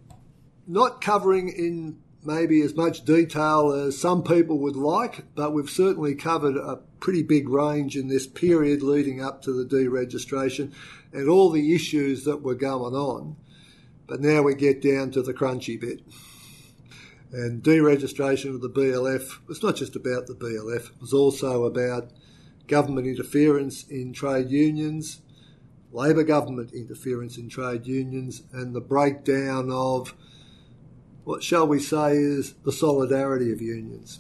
not 0.68 1.02
covering 1.02 1.50
in 1.50 1.98
maybe 2.26 2.62
as 2.62 2.76
much 2.76 3.06
detail 3.06 3.72
as 3.72 3.98
some 3.98 4.24
people 4.24 4.58
would 4.60 4.76
like, 4.76 5.26
but 5.36 5.54
we've 5.54 5.70
certainly 5.70 6.16
covered 6.16 6.58
a 6.58 6.80
pretty 7.00 7.24
big 7.24 7.50
range 7.50 7.96
in 7.96 8.08
this 8.08 8.28
period 8.28 8.82
leading 8.82 9.22
up 9.22 9.42
to 9.44 9.54
the 9.54 9.66
deregistration 9.66 10.72
and 11.14 11.30
all 11.30 11.50
the 11.50 11.74
issues 11.74 12.24
that 12.26 12.42
were 12.42 12.56
going 12.56 12.94
on. 12.94 13.36
But 14.08 14.22
now 14.22 14.44
we 14.44 14.56
get 14.56 14.82
down 14.82 15.12
to 15.12 15.22
the 15.22 15.34
crunchy 15.34 15.80
bit. 15.80 16.02
And 17.32 17.64
deregistration 17.64 18.54
of 18.54 18.62
the 18.62 18.70
BLF 18.70 19.48
was 19.48 19.62
not 19.62 19.76
just 19.76 19.96
about 19.96 20.28
the 20.28 20.36
BLF, 20.36 20.92
it 20.92 21.02
was 21.02 21.14
also 21.14 21.66
about 21.66 22.12
government 22.68 23.08
interference 23.08 23.84
in 23.84 24.14
trade 24.14 24.50
unions, 24.50 25.22
Labor 25.92 26.24
government 26.24 26.74
interference 26.74 27.38
in 27.38 27.48
trade 27.48 27.88
unions, 27.88 28.44
and 28.52 28.76
the 28.76 28.82
breakdown 28.82 29.70
of 29.72 30.14
what 31.26 31.44
shall 31.44 31.68
we 31.68 31.80
say 31.80 32.16
is 32.16 32.54
the 32.64 32.72
solidarity 32.72 33.52
of 33.52 33.62
unions. 33.62 34.20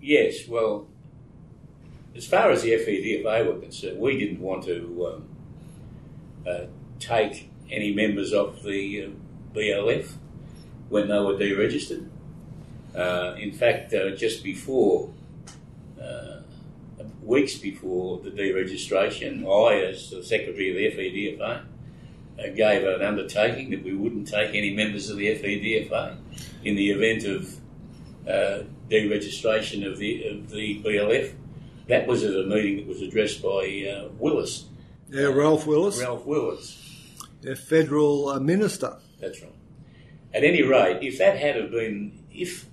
Yes, 0.00 0.46
well, 0.46 0.86
as 2.14 2.26
far 2.26 2.50
as 2.50 2.62
the 2.62 2.72
FEDFA 2.72 3.46
were 3.46 3.58
concerned, 3.58 3.98
we 3.98 4.18
didn't 4.18 4.40
want 4.40 4.64
to 4.64 5.06
um, 5.06 5.28
uh, 6.46 6.66
take 7.00 7.50
any 7.70 7.94
members 7.94 8.32
of 8.32 8.62
the 8.62 9.04
uh, 9.04 9.08
BLF 9.54 10.12
when 10.90 11.08
they 11.08 11.18
were 11.18 11.34
deregistered. 11.34 12.08
Uh, 12.94 13.34
in 13.38 13.52
fact, 13.52 13.94
uh, 13.94 14.10
just 14.10 14.44
before, 14.44 15.10
uh, 16.00 16.40
weeks 17.22 17.56
before 17.56 18.18
the 18.20 18.30
deregistration, 18.30 19.44
I, 19.44 19.82
as 19.82 20.10
the 20.10 20.22
Secretary 20.22 20.70
of 20.70 20.96
the 20.96 21.02
FEDFA, 21.02 21.64
gave 22.54 22.84
an 22.86 23.02
undertaking 23.02 23.70
that 23.70 23.82
we 23.82 23.94
wouldn't 23.94 24.28
take 24.28 24.54
any 24.54 24.74
members 24.74 25.10
of 25.10 25.16
the 25.16 25.26
FEDFA 25.26 26.16
in 26.64 26.76
the 26.76 26.90
event 26.90 27.24
of 27.24 27.54
uh, 28.28 28.64
deregistration 28.90 29.86
of 29.90 29.98
the 29.98 30.24
of 30.28 30.50
the 30.50 30.82
BLF. 30.82 31.34
That 31.88 32.06
was 32.06 32.22
at 32.22 32.34
a 32.34 32.44
meeting 32.44 32.76
that 32.76 32.86
was 32.86 33.00
addressed 33.02 33.42
by 33.42 33.86
uh, 33.90 34.08
Willis, 34.18 34.66
Yeah, 35.10 35.26
Ralph 35.28 35.66
Willis, 35.66 36.00
Ralph 36.00 36.26
Willis. 36.26 36.76
their 37.40 37.56
federal 37.56 38.28
uh, 38.28 38.40
minister. 38.40 38.96
That's 39.20 39.40
right. 39.42 39.52
At 40.34 40.44
any 40.44 40.62
rate, 40.62 40.98
if 41.02 41.18
that 41.18 41.38
had 41.38 41.56
have 41.56 41.70
been, 41.70 42.24
if 42.30 42.66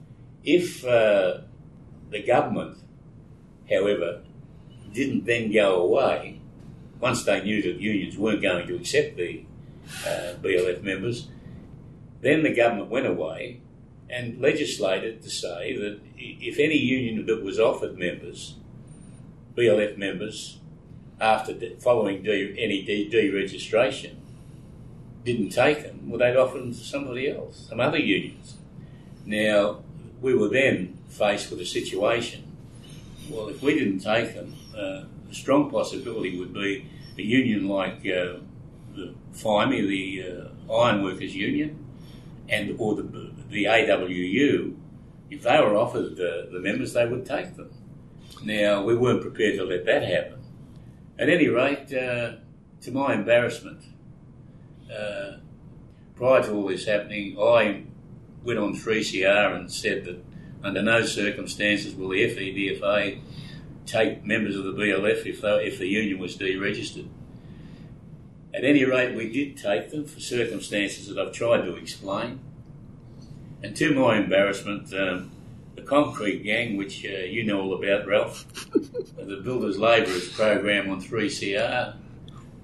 if 0.43 0.85
uh, 0.85 1.39
the 2.11 2.21
government, 2.23 2.77
however, 3.69 4.21
didn't 4.93 5.25
then 5.25 5.51
go 5.51 5.81
away, 5.81 6.41
once 6.99 7.23
they 7.23 7.41
knew 7.41 7.61
that 7.61 7.79
unions 7.79 8.17
weren't 8.17 8.41
going 8.41 8.67
to 8.67 8.75
accept 8.75 9.15
the 9.17 9.43
uh, 10.05 10.33
BLF 10.41 10.81
members, 10.83 11.27
then 12.21 12.43
the 12.43 12.53
government 12.53 12.89
went 12.89 13.05
away 13.05 13.61
and 14.09 14.39
legislated 14.39 15.21
to 15.23 15.29
say 15.29 15.75
that 15.75 15.99
if 16.17 16.59
any 16.59 16.77
union 16.77 17.25
that 17.25 17.43
was 17.43 17.59
offered 17.59 17.97
members, 17.97 18.55
BLF 19.55 19.97
members, 19.97 20.59
after 21.19 21.53
de- 21.53 21.75
following 21.77 22.23
de- 22.23 22.55
any 22.57 22.83
de- 22.83 23.09
deregistration, 23.09 24.15
didn't 25.23 25.49
take 25.49 25.81
them, 25.83 26.09
well, 26.09 26.19
they'd 26.19 26.37
offer 26.37 26.59
them 26.59 26.71
to 26.71 26.77
somebody 26.77 27.29
else, 27.29 27.67
some 27.69 27.79
other 27.79 27.97
unions. 27.97 28.57
Now, 29.25 29.81
we 30.21 30.35
were 30.35 30.49
then 30.49 30.97
faced 31.09 31.49
with 31.49 31.59
a 31.61 31.65
situation. 31.65 32.43
Well, 33.29 33.47
if 33.47 33.61
we 33.61 33.73
didn't 33.73 33.99
take 33.99 34.35
them, 34.35 34.55
uh, 34.75 35.05
a 35.29 35.33
strong 35.33 35.71
possibility 35.71 36.37
would 36.37 36.53
be 36.53 36.85
a 37.17 37.21
union 37.23 37.67
like 37.67 38.05
uh, 38.05 38.39
the 38.95 39.13
FIME, 39.33 39.87
the 39.87 40.51
uh, 40.69 40.73
Ironworkers 40.73 41.35
Union, 41.35 41.85
and 42.49 42.75
or 42.79 42.95
the, 42.95 43.31
the 43.49 43.65
AWU. 43.65 44.75
If 45.29 45.41
they 45.43 45.59
were 45.59 45.75
offered 45.75 46.15
the, 46.15 46.49
the 46.51 46.59
members, 46.59 46.93
they 46.93 47.05
would 47.05 47.25
take 47.25 47.55
them. 47.55 47.71
Now, 48.43 48.83
we 48.83 48.95
weren't 48.95 49.21
prepared 49.21 49.57
to 49.57 49.65
let 49.65 49.85
that 49.85 50.03
happen. 50.03 50.43
At 51.17 51.29
any 51.29 51.47
rate, 51.47 51.93
uh, 51.93 52.33
to 52.81 52.91
my 52.91 53.13
embarrassment, 53.13 53.81
uh, 54.91 55.37
prior 56.15 56.43
to 56.43 56.51
all 56.51 56.67
this 56.67 56.85
happening, 56.85 57.37
I 57.39 57.83
went 58.43 58.59
on 58.59 58.75
3CR 58.75 59.55
and 59.55 59.71
said 59.71 60.05
that 60.05 60.23
under 60.63 60.81
no 60.81 61.03
circumstances 61.05 61.95
will 61.95 62.09
the 62.09 62.23
FEDFA 62.23 63.19
take 63.85 64.25
members 64.25 64.55
of 64.55 64.63
the 64.63 64.73
BLF 64.73 65.25
if, 65.25 65.41
they, 65.41 65.65
if 65.65 65.79
the 65.79 65.87
union 65.87 66.19
was 66.19 66.37
deregistered. 66.37 67.07
At 68.55 68.63
any 68.63 68.85
rate, 68.85 69.13
we 69.13 69.29
did 69.29 69.57
take 69.57 69.91
them 69.91 70.05
for 70.05 70.21
circumstances 70.21 71.07
that 71.09 71.19
I've 71.19 71.33
tried 71.33 71.63
to 71.63 71.75
explain. 71.75 72.39
And 73.61 73.75
to 73.75 73.93
my 73.93 74.17
embarrassment, 74.17 74.93
um, 74.93 75.31
the 75.75 75.81
concrete 75.81 76.41
gang, 76.43 76.77
which 76.77 77.05
uh, 77.05 77.25
you 77.25 77.43
know 77.43 77.59
all 77.59 77.73
about, 77.73 78.07
Ralph, 78.07 78.45
the 78.71 79.41
Builders 79.43 79.77
Labourers 79.77 80.29
program 80.29 80.89
on 80.89 81.01
3CR, 81.01 81.97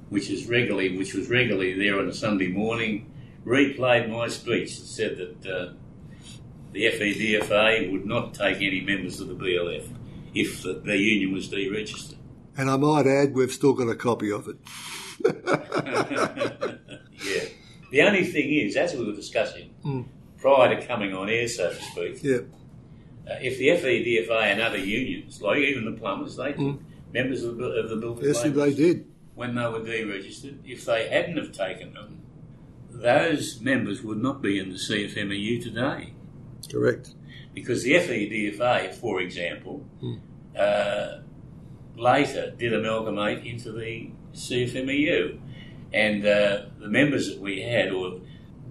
which 0.08 0.30
is 0.30 0.48
regularly, 0.48 0.98
which 0.98 1.14
was 1.14 1.30
regularly 1.30 1.74
there 1.74 2.00
on 2.00 2.08
a 2.08 2.14
Sunday 2.14 2.48
morning, 2.48 3.12
replayed 3.46 4.10
my 4.10 4.30
speech 4.30 4.78
and 4.78 4.88
said 4.88 5.18
that 5.18 5.46
uh, 5.46 5.74
the 6.72 6.86
FEDFA 6.86 7.92
would 7.92 8.06
not 8.06 8.34
take 8.34 8.58
any 8.58 8.80
members 8.80 9.20
of 9.20 9.28
the 9.28 9.36
BLF 9.36 9.90
if 10.34 10.64
the, 10.64 10.74
the 10.86 10.98
union 10.98 11.34
was 11.34 11.50
deregistered. 11.50 12.16
And 12.56 12.70
I 12.70 12.78
might 12.78 13.08
add, 13.08 13.34
we've 13.34 13.52
still 13.52 13.74
got 13.74 13.90
a 13.90 13.96
copy 13.96 14.32
of 14.32 14.48
it. 14.48 14.56
yeah. 17.24 17.44
The 17.92 18.02
only 18.02 18.24
thing 18.26 18.50
is, 18.54 18.76
as 18.76 18.94
we 18.94 19.06
were 19.06 19.14
discussing 19.16 19.74
Mm. 19.84 20.06
prior 20.38 20.76
to 20.80 20.86
coming 20.88 21.14
on 21.14 21.30
air, 21.30 21.48
so 21.48 21.70
to 21.70 21.76
speak, 21.76 22.24
Yeah, 22.24 22.38
uh, 23.30 23.38
if 23.42 23.58
the 23.58 23.68
FEDFA 23.70 24.44
and 24.52 24.62
other 24.62 24.78
unions, 24.78 25.42
like 25.42 25.60
even 25.60 25.86
the 25.86 25.92
plumbers, 26.00 26.36
they 26.38 26.54
Mm. 26.54 26.80
members 27.14 27.44
of 27.44 27.58
the, 27.58 27.66
of 27.66 27.90
the 27.90 27.96
building 27.98 28.26
yes, 28.26 28.42
they 28.44 28.74
did. 28.74 29.06
when 29.36 29.56
they 29.56 29.66
were 29.66 29.80
deregistered, 29.82 30.58
if 30.66 30.86
they 30.86 31.08
hadn't 31.10 31.38
have 31.38 31.52
taken 31.52 31.94
them, 31.94 32.22
those 32.90 33.60
members 33.62 34.04
would 34.04 34.22
not 34.22 34.42
be 34.42 34.60
in 34.60 34.70
the 34.70 34.76
CFMEU 34.78 35.62
today. 35.62 36.14
Correct. 36.72 37.16
Because 37.54 37.84
the 37.84 37.94
FEDFA, 37.94 38.94
for 38.94 39.20
example, 39.22 39.86
Hmm. 40.00 40.16
uh, 40.56 41.20
later 41.98 42.54
did 42.58 42.74
amalgamate 42.74 43.46
into 43.46 43.72
the 43.74 44.10
CFMEU. 44.34 45.40
And 45.94 46.26
uh, 46.26 46.66
the 46.80 46.88
members 46.88 47.30
that 47.30 47.40
we 47.40 47.62
had, 47.62 47.92
or 47.92 48.22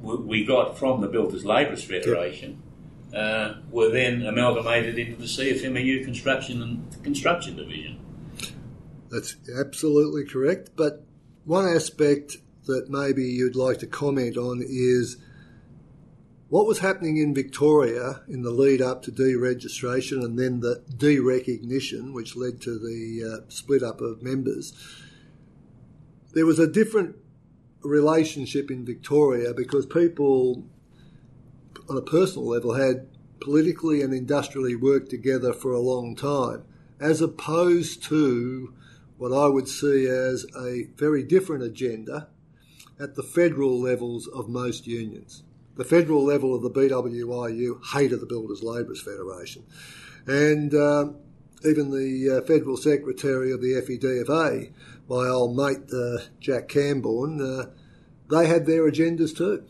we 0.00 0.44
got 0.44 0.78
from 0.78 1.00
the 1.00 1.08
Builders 1.08 1.44
Labourers 1.44 1.84
Federation, 1.84 2.62
uh, 3.14 3.54
were 3.70 3.90
then 3.90 4.22
amalgamated 4.22 4.98
into 4.98 5.16
the 5.16 5.24
CFMEU 5.24 6.04
Construction 6.04 6.62
and 6.62 7.04
Construction 7.04 7.56
Division. 7.56 7.98
That's 9.10 9.36
absolutely 9.58 10.24
correct. 10.24 10.70
But 10.76 11.04
one 11.44 11.66
aspect 11.66 12.36
that 12.66 12.88
maybe 12.88 13.24
you'd 13.24 13.56
like 13.56 13.78
to 13.78 13.86
comment 13.86 14.36
on 14.36 14.62
is 14.64 15.16
what 16.48 16.66
was 16.66 16.80
happening 16.80 17.16
in 17.16 17.34
Victoria 17.34 18.22
in 18.28 18.42
the 18.42 18.50
lead 18.50 18.82
up 18.82 19.02
to 19.02 19.12
deregistration 19.12 20.24
and 20.24 20.38
then 20.38 20.60
the 20.60 20.82
derecognition, 20.96 22.12
which 22.12 22.36
led 22.36 22.60
to 22.62 22.78
the 22.78 23.38
uh, 23.38 23.44
split 23.48 23.82
up 23.82 24.00
of 24.00 24.22
members. 24.22 24.72
There 26.32 26.46
was 26.46 26.58
a 26.58 26.66
different 26.66 27.16
relationship 27.82 28.70
in 28.70 28.84
Victoria 28.84 29.52
because 29.54 29.86
people, 29.86 30.64
on 31.88 31.96
a 31.96 32.02
personal 32.02 32.46
level, 32.46 32.74
had 32.74 33.08
politically 33.40 34.02
and 34.02 34.12
industrially 34.12 34.76
worked 34.76 35.10
together 35.10 35.52
for 35.52 35.72
a 35.72 35.80
long 35.80 36.14
time, 36.14 36.64
as 37.00 37.20
opposed 37.20 38.02
to 38.04 38.74
what 39.16 39.32
I 39.32 39.48
would 39.48 39.68
see 39.68 40.06
as 40.06 40.46
a 40.56 40.84
very 40.96 41.22
different 41.22 41.62
agenda 41.62 42.28
at 42.98 43.16
the 43.16 43.22
federal 43.22 43.80
levels 43.80 44.26
of 44.28 44.48
most 44.48 44.86
unions. 44.86 45.42
The 45.76 45.84
federal 45.84 46.24
level 46.24 46.54
of 46.54 46.62
the 46.62 46.70
BWIU 46.70 47.84
hated 47.92 48.20
the 48.20 48.26
Builders 48.26 48.62
Labourers 48.62 49.02
Federation. 49.02 49.64
And 50.26 50.74
um, 50.74 51.16
even 51.64 51.90
the 51.90 52.38
uh, 52.38 52.46
federal 52.46 52.76
secretary 52.76 53.52
of 53.52 53.60
the 53.60 53.72
FEDFA, 53.74 54.72
my 55.10 55.26
old 55.26 55.56
mate 55.56 55.92
uh, 55.92 56.22
Jack 56.38 56.68
Camborne, 56.68 57.42
uh, 57.42 57.66
they 58.30 58.46
had 58.46 58.64
their 58.64 58.88
agendas 58.88 59.36
too. 59.36 59.64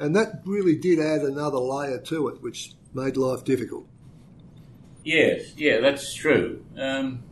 And 0.00 0.16
that 0.16 0.40
really 0.46 0.74
did 0.74 0.98
add 0.98 1.20
another 1.20 1.58
layer 1.58 1.98
to 1.98 2.28
it, 2.28 2.42
which 2.42 2.72
made 2.94 3.18
life 3.18 3.44
difficult. 3.44 3.86
Yes, 5.04 5.52
yeah, 5.56 5.80
that's 5.80 6.14
true. 6.14 6.64
Um, 6.78 7.22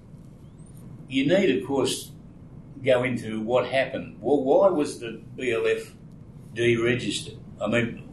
you 1.08 1.26
need, 1.26 1.56
of 1.56 1.66
course, 1.66 2.12
go 2.84 3.02
into 3.02 3.40
what 3.40 3.66
happened. 3.66 4.18
Well, 4.20 4.44
why 4.44 4.68
was 4.68 5.00
the 5.00 5.22
BLF 5.36 5.90
deregistered? 6.54 7.38
I 7.60 7.66
mean, 7.66 8.08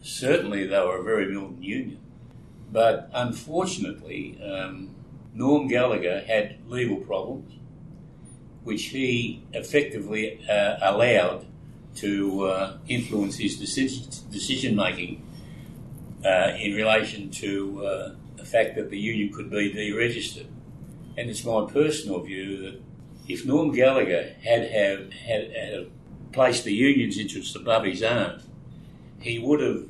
certainly 0.00 0.66
they 0.66 0.80
were 0.80 1.00
a 1.00 1.04
very 1.04 1.26
militant 1.26 1.62
union, 1.62 2.00
but 2.72 3.10
unfortunately, 3.12 4.40
um, 4.42 4.94
Norm 5.34 5.68
Gallagher 5.68 6.24
had 6.26 6.58
legal 6.66 6.96
problems, 6.96 7.58
which 8.64 8.84
he 8.86 9.44
effectively 9.52 10.40
uh, 10.48 10.76
allowed 10.80 11.46
to 11.96 12.44
uh, 12.46 12.76
influence 12.88 13.36
his 13.36 13.56
decision, 13.56 14.74
making 14.74 15.24
uh, 16.24 16.52
in 16.58 16.74
relation 16.74 17.30
to 17.30 17.86
uh, 17.86 18.14
the 18.36 18.44
fact 18.44 18.74
that 18.74 18.90
the 18.90 18.98
union 18.98 19.32
could 19.32 19.50
be 19.50 19.72
deregistered. 19.72 20.46
And 21.16 21.30
it's 21.30 21.44
my 21.44 21.66
personal 21.70 22.20
view 22.20 22.62
that 22.62 22.82
if 23.28 23.46
Norm 23.46 23.70
Gallagher 23.72 24.34
had 24.42 24.70
have, 24.70 25.12
had, 25.12 25.52
had 25.52 25.90
placed 26.32 26.64
the 26.64 26.74
union's 26.74 27.18
interests 27.18 27.54
above 27.54 27.84
his 27.84 28.02
own, 28.02 28.42
he 29.20 29.38
would 29.38 29.60
have 29.60 29.86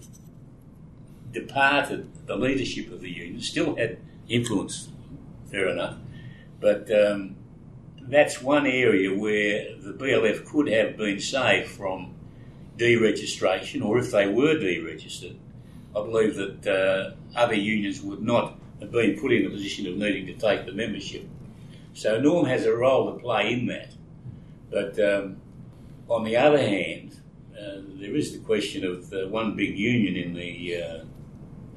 departed 1.33 2.27
the 2.27 2.37
leadership 2.37 2.93
of 2.93 3.01
the 3.01 3.11
union, 3.11 3.41
still 3.41 3.75
had 3.77 3.99
influence, 4.29 4.89
fair 5.51 5.69
enough, 5.69 5.97
but 6.61 6.91
um, 6.93 7.37
that's 8.09 8.43
one 8.43 8.67
area 8.67 9.17
where 9.17 9.77
the 9.79 9.93
BLF 9.93 10.45
could 10.47 10.69
have 10.69 10.97
been 10.97 11.21
saved 11.21 11.71
from 11.71 12.15
deregistration, 12.77 13.85
or 13.85 13.99
if 13.99 14.11
they 14.11 14.27
were 14.27 14.55
deregistered, 14.55 15.37
I 15.97 16.01
believe 16.03 16.37
that 16.37 16.67
uh, 16.67 17.39
other 17.39 17.55
unions 17.55 18.03
would 18.03 18.23
not 18.23 18.59
have 18.81 18.91
been 18.91 19.19
put 19.19 19.33
in 19.33 19.45
the 19.45 19.51
position 19.51 19.87
of 19.87 19.97
needing 19.97 20.27
to 20.27 20.35
take 20.35 20.67
the 20.67 20.73
membership. 20.73 21.27
So 21.95 22.21
Norm 22.21 22.47
has 22.47 22.67
a 22.67 22.75
role 22.75 23.13
to 23.13 23.19
play 23.19 23.53
in 23.53 23.67
that. 23.67 23.93
But 24.71 24.99
um, 24.99 25.37
on 26.09 26.25
the 26.25 26.37
other 26.37 26.59
hand, 26.59 27.17
uh, 27.53 27.77
there 28.01 28.17
is 28.17 28.33
the 28.33 28.39
question 28.39 28.85
of 28.85 29.11
the 29.11 29.29
one 29.29 29.55
big 29.55 29.79
union 29.79 30.17
in 30.17 30.35
the 30.35 30.83
uh, 30.83 31.05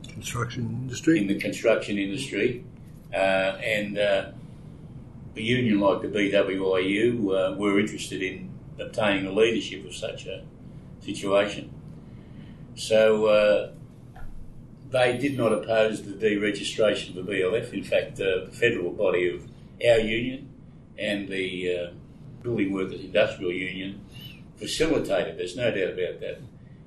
Construction 0.10 0.64
industry. 0.82 1.20
in 1.20 1.28
the 1.28 1.40
construction 1.40 2.00
industry, 2.00 2.66
uh, 3.14 3.18
and 3.18 4.00
uh, 4.00 4.32
a 5.38 5.42
union 5.42 5.80
like 5.80 6.02
the 6.02 6.08
BWIU 6.08 7.54
uh, 7.54 7.56
were 7.56 7.80
interested 7.80 8.22
in 8.22 8.52
obtaining 8.80 9.26
the 9.26 9.32
leadership 9.32 9.86
of 9.86 9.94
such 9.94 10.26
a 10.26 10.44
situation. 11.02 11.74
So 12.76 13.26
uh, 13.26 13.72
they 14.90 15.18
did 15.18 15.38
not 15.38 15.52
oppose 15.52 16.04
the 16.04 16.14
deregistration 16.14 17.18
of 17.18 17.26
the 17.26 17.32
BLF. 17.32 17.74
In 17.74 17.84
fact, 17.84 18.20
uh, 18.20 18.46
the 18.46 18.52
federal 18.52 18.92
body 18.92 19.30
of 19.30 19.50
our 19.86 20.00
union 20.00 20.50
and 20.98 21.28
the 21.28 21.78
uh, 21.78 21.92
Building 22.42 22.72
Workers 22.72 23.02
Industrial 23.02 23.52
Union 23.52 24.02
facilitated, 24.58 25.38
there's 25.38 25.56
no 25.56 25.70
doubt 25.70 25.94
about 25.94 26.20
that, 26.22 26.40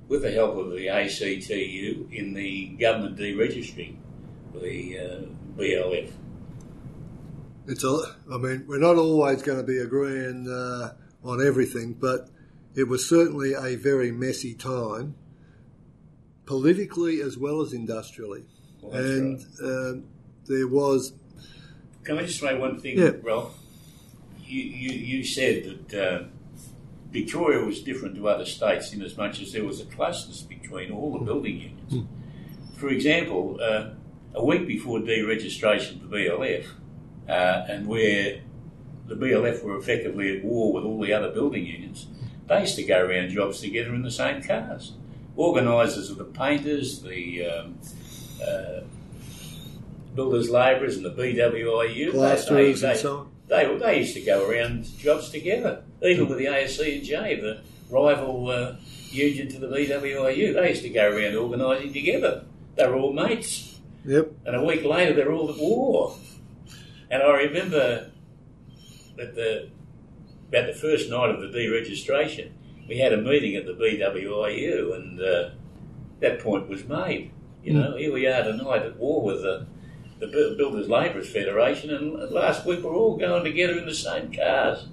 with 0.09 0.23
the 0.23 0.33
help 0.33 0.57
of 0.57 0.71
the 0.71 0.89
ACTU 0.89 2.09
in 2.11 2.35
the 2.35 2.69
government 2.81 3.17
deregistering 3.17 3.97
the 4.55 4.99
uh, 4.99 5.59
BLF. 5.59 6.11
It's 7.67 7.85
a, 7.85 8.17
I 8.33 8.39
mean, 8.39 8.65
we're 8.67 8.79
not 8.79 8.97
always 8.97 9.43
going 9.43 9.59
to 9.59 9.65
be 9.65 9.79
agreeing 9.79 10.49
uh, 10.49 10.95
on 11.25 11.47
everything, 11.47 11.95
but 11.95 12.29
it 12.75 12.89
was 12.89 13.09
certainly 13.09 13.53
a 13.53 13.77
very 13.77 14.11
messy 14.11 14.55
time, 14.55 15.15
politically 16.47 17.21
as 17.21 17.37
well 17.37 17.61
as 17.61 17.73
industrially. 17.73 18.45
Well, 18.83 18.97
and 18.97 19.45
right. 19.61 19.69
um 19.69 20.05
there 20.47 20.67
was, 20.67 21.13
Can 22.03 22.19
I 22.19 22.23
just 22.23 22.41
say 22.41 22.59
one 22.59 22.79
thing, 22.81 22.99
Yeah. 22.99 23.13
Ralph? 23.23 23.57
You, 24.45 24.63
you, 24.63 24.91
you 24.91 25.25
said 25.25 25.87
that 25.89 25.95
uh, 25.95 26.25
Victoria 27.13 27.65
was 27.65 27.83
different 27.83 28.17
to 28.17 28.29
other 28.29 28.45
states 28.45 28.93
in 28.93 29.01
as 29.03 29.17
much 29.17 29.41
as 29.41 29.53
there 29.53 29.65
was 29.65 29.81
a 29.81 29.85
closeness 29.85 30.43
between 30.43 30.91
all 30.91 31.13
the 31.13 31.25
building 31.25 31.61
unions. 31.61 32.09
For 32.77 32.89
example, 32.89 33.61
uh, 33.63 33.91
a 34.35 34.45
week 34.45 34.67
before 34.67 34.99
deregistration 34.99 36.03
of 36.03 36.11
the 36.11 36.17
BLF, 36.17 36.67
uh, 37.29 37.65
and 37.69 37.87
where 37.87 38.41
the 39.07 39.15
BLF 39.15 39.63
were 39.63 39.77
effectively 39.77 40.39
at 40.39 40.45
war 40.45 40.73
with 40.73 40.85
all 40.85 41.01
the 41.01 41.13
other 41.13 41.31
building 41.31 41.67
unions, 41.67 42.07
they 42.49 42.61
used 42.61 42.77
to 42.77 42.83
go 42.85 43.05
around 43.05 43.31
jobs 43.31 43.61
together 43.61 43.95
in 43.95 44.03
the 44.03 44.11
same 44.11 44.43
cars. 44.43 44.95
Organisers 45.37 46.11
of 46.11 46.19
the 46.19 46.25
painters, 46.25 47.03
the 47.03 47.47
um, 47.47 47.79
uh, 48.45 48.81
builders' 50.15 50.51
labourers, 50.51 50.97
and 50.97 51.05
the 51.05 51.11
BWIU, 51.11 52.07
they- 52.07 52.11
plasterers 52.11 52.81
they, 52.81 52.91
and 52.91 52.99
so 52.99 53.19
on. 53.19 53.31
they, 53.49 53.77
they 53.79 53.99
used 53.99 54.15
to 54.15 54.21
go 54.23 54.49
around 54.49 54.85
jobs 54.99 55.31
together, 55.31 55.83
even 56.03 56.29
with 56.29 56.39
the 56.39 56.47
ASC 56.47 56.97
and 56.97 57.05
J, 57.05 57.41
the 57.41 57.61
rival 57.91 58.51
uh, 58.51 58.77
union 59.11 59.49
to 59.49 59.59
the 59.59 59.69
BWIU. 59.69 60.55
They 60.55 60.69
used 60.71 60.83
to 60.83 60.91
go 60.91 61.11
around 61.11 61.37
organising 61.37 61.93
together. 61.93 62.45
They 62.77 62.87
were 62.87 62.97
all 62.97 63.13
mates. 63.13 63.81
Yep. 64.05 64.33
And 64.47 64.57
a 64.57 64.65
week 64.65 64.85
later, 64.85 65.13
they're 65.15 65.33
all 65.33 65.51
at 65.51 65.59
war. 65.59 66.17
And 67.11 67.23
I 67.23 67.31
remember 67.43 68.11
that 69.17 69.35
the 69.35 69.69
about 70.49 70.67
the 70.67 70.75
first 70.75 71.09
night 71.11 71.31
of 71.31 71.41
the 71.41 71.47
deregistration, 71.47 72.51
we 72.89 72.99
had 72.99 73.13
a 73.13 73.17
meeting 73.17 73.55
at 73.55 73.67
the 73.67 73.73
BWIU, 73.73 74.95
and 74.97 75.21
uh, 75.21 75.51
that 76.21 76.41
point 76.41 76.69
was 76.69 76.85
made. 76.89 77.31
You 77.63 77.75
know, 77.75 77.97
here 77.97 78.13
we 78.13 78.27
are 78.27 78.43
tonight 78.43 78.83
at 78.83 78.97
war 78.97 79.23
with 79.23 79.43
the, 79.43 79.67
the 80.19 80.27
Builders 80.57 80.89
Labourers 80.89 81.31
Federation, 81.33 81.91
and 81.91 82.31
last 82.33 82.67
week 82.67 82.79
we 82.81 82.87
we're 82.87 82.97
all 82.97 83.17
going 83.17 83.45
together 83.45 83.79
in 83.79 83.87
the 83.87 83.95
same 83.95 84.33
cars. 84.33 84.87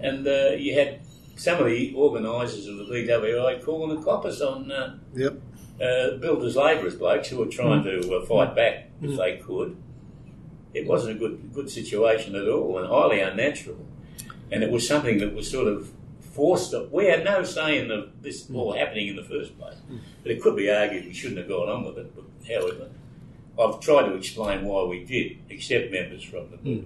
And 0.00 0.26
uh, 0.26 0.50
you 0.56 0.74
had 0.74 1.00
some 1.36 1.60
of 1.60 1.66
the 1.66 1.94
organisers 1.94 2.66
of 2.66 2.78
the 2.78 2.84
BWI 2.84 3.62
calling 3.64 3.96
the 3.96 4.02
coppers 4.04 4.40
on 4.42 4.72
uh, 4.72 4.98
Yep. 5.14 5.34
uh, 5.80 6.16
builders 6.16 6.56
labourers 6.56 6.96
blokes 6.96 7.28
who 7.28 7.36
were 7.38 7.46
trying 7.46 7.84
to 7.84 8.16
uh, 8.16 8.26
fight 8.26 8.56
back 8.56 8.90
if 9.00 9.16
they 9.16 9.36
could. 9.36 9.76
It 10.74 10.86
wasn't 10.86 11.16
a 11.16 11.18
good 11.18 11.52
good 11.52 11.70
situation 11.70 12.34
at 12.34 12.48
all, 12.48 12.78
and 12.78 12.86
highly 12.88 13.20
unnatural. 13.20 13.76
And 14.50 14.62
it 14.62 14.70
was 14.70 14.86
something 14.86 15.18
that 15.18 15.34
was 15.34 15.50
sort 15.50 15.66
of 15.68 15.90
forced. 16.20 16.74
Up. 16.74 16.90
We 16.92 17.06
had 17.06 17.24
no 17.24 17.42
say 17.44 17.78
in 17.78 17.88
the, 17.88 18.10
this 18.20 18.48
all 18.52 18.72
happening 18.74 19.08
in 19.08 19.16
the 19.16 19.24
first 19.24 19.58
place, 19.58 19.76
but 20.22 20.32
it 20.32 20.42
could 20.42 20.56
be 20.56 20.70
argued 20.70 21.06
we 21.06 21.12
shouldn't 21.14 21.38
have 21.38 21.48
gone 21.48 21.68
on 21.68 21.84
with 21.84 21.98
it. 21.98 22.12
But 22.14 22.24
however, 22.48 22.88
I've 23.58 23.80
tried 23.80 24.08
to 24.08 24.14
explain 24.14 24.64
why 24.64 24.84
we 24.84 25.04
did 25.04 25.38
accept 25.50 25.90
members 25.92 26.22
from 26.22 26.50
the 26.50 26.56
Bu- 26.56 26.84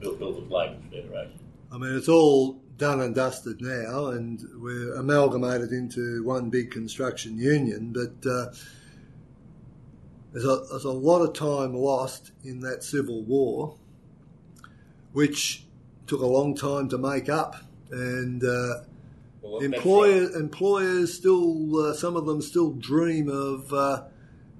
Bu- 0.00 0.16
Builders 0.16 0.50
Labourers 0.50 0.82
Federation. 0.90 1.38
I 1.72 1.78
mean, 1.78 1.94
it's 1.96 2.08
all 2.08 2.60
done 2.78 3.00
and 3.00 3.14
dusted 3.14 3.60
now, 3.60 4.06
and 4.06 4.40
we're 4.56 4.94
amalgamated 4.94 5.70
into 5.70 6.24
one 6.24 6.48
big 6.50 6.70
construction 6.72 7.38
union. 7.38 7.92
But 7.92 8.28
uh, 8.28 8.46
there's, 10.32 10.44
a, 10.44 10.64
there's 10.70 10.84
a 10.84 10.90
lot 10.90 11.22
of 11.22 11.32
time 11.32 11.74
lost 11.74 12.32
in 12.44 12.60
that 12.60 12.84
civil 12.84 13.22
war, 13.22 13.76
which 15.12 15.64
took 16.06 16.20
a 16.20 16.26
long 16.26 16.54
time 16.54 16.88
to 16.88 16.98
make 16.98 17.28
up, 17.28 17.56
and 17.90 18.42
uh, 18.44 18.82
Well, 19.42 19.60
that's 19.60 19.64
employer, 19.64 20.30
employers 20.36 21.14
still, 21.14 21.86
uh, 21.86 21.94
some 21.94 22.16
of 22.16 22.26
them 22.26 22.42
still 22.42 22.72
dream 22.72 23.28
of 23.28 23.72
uh, 23.72 24.04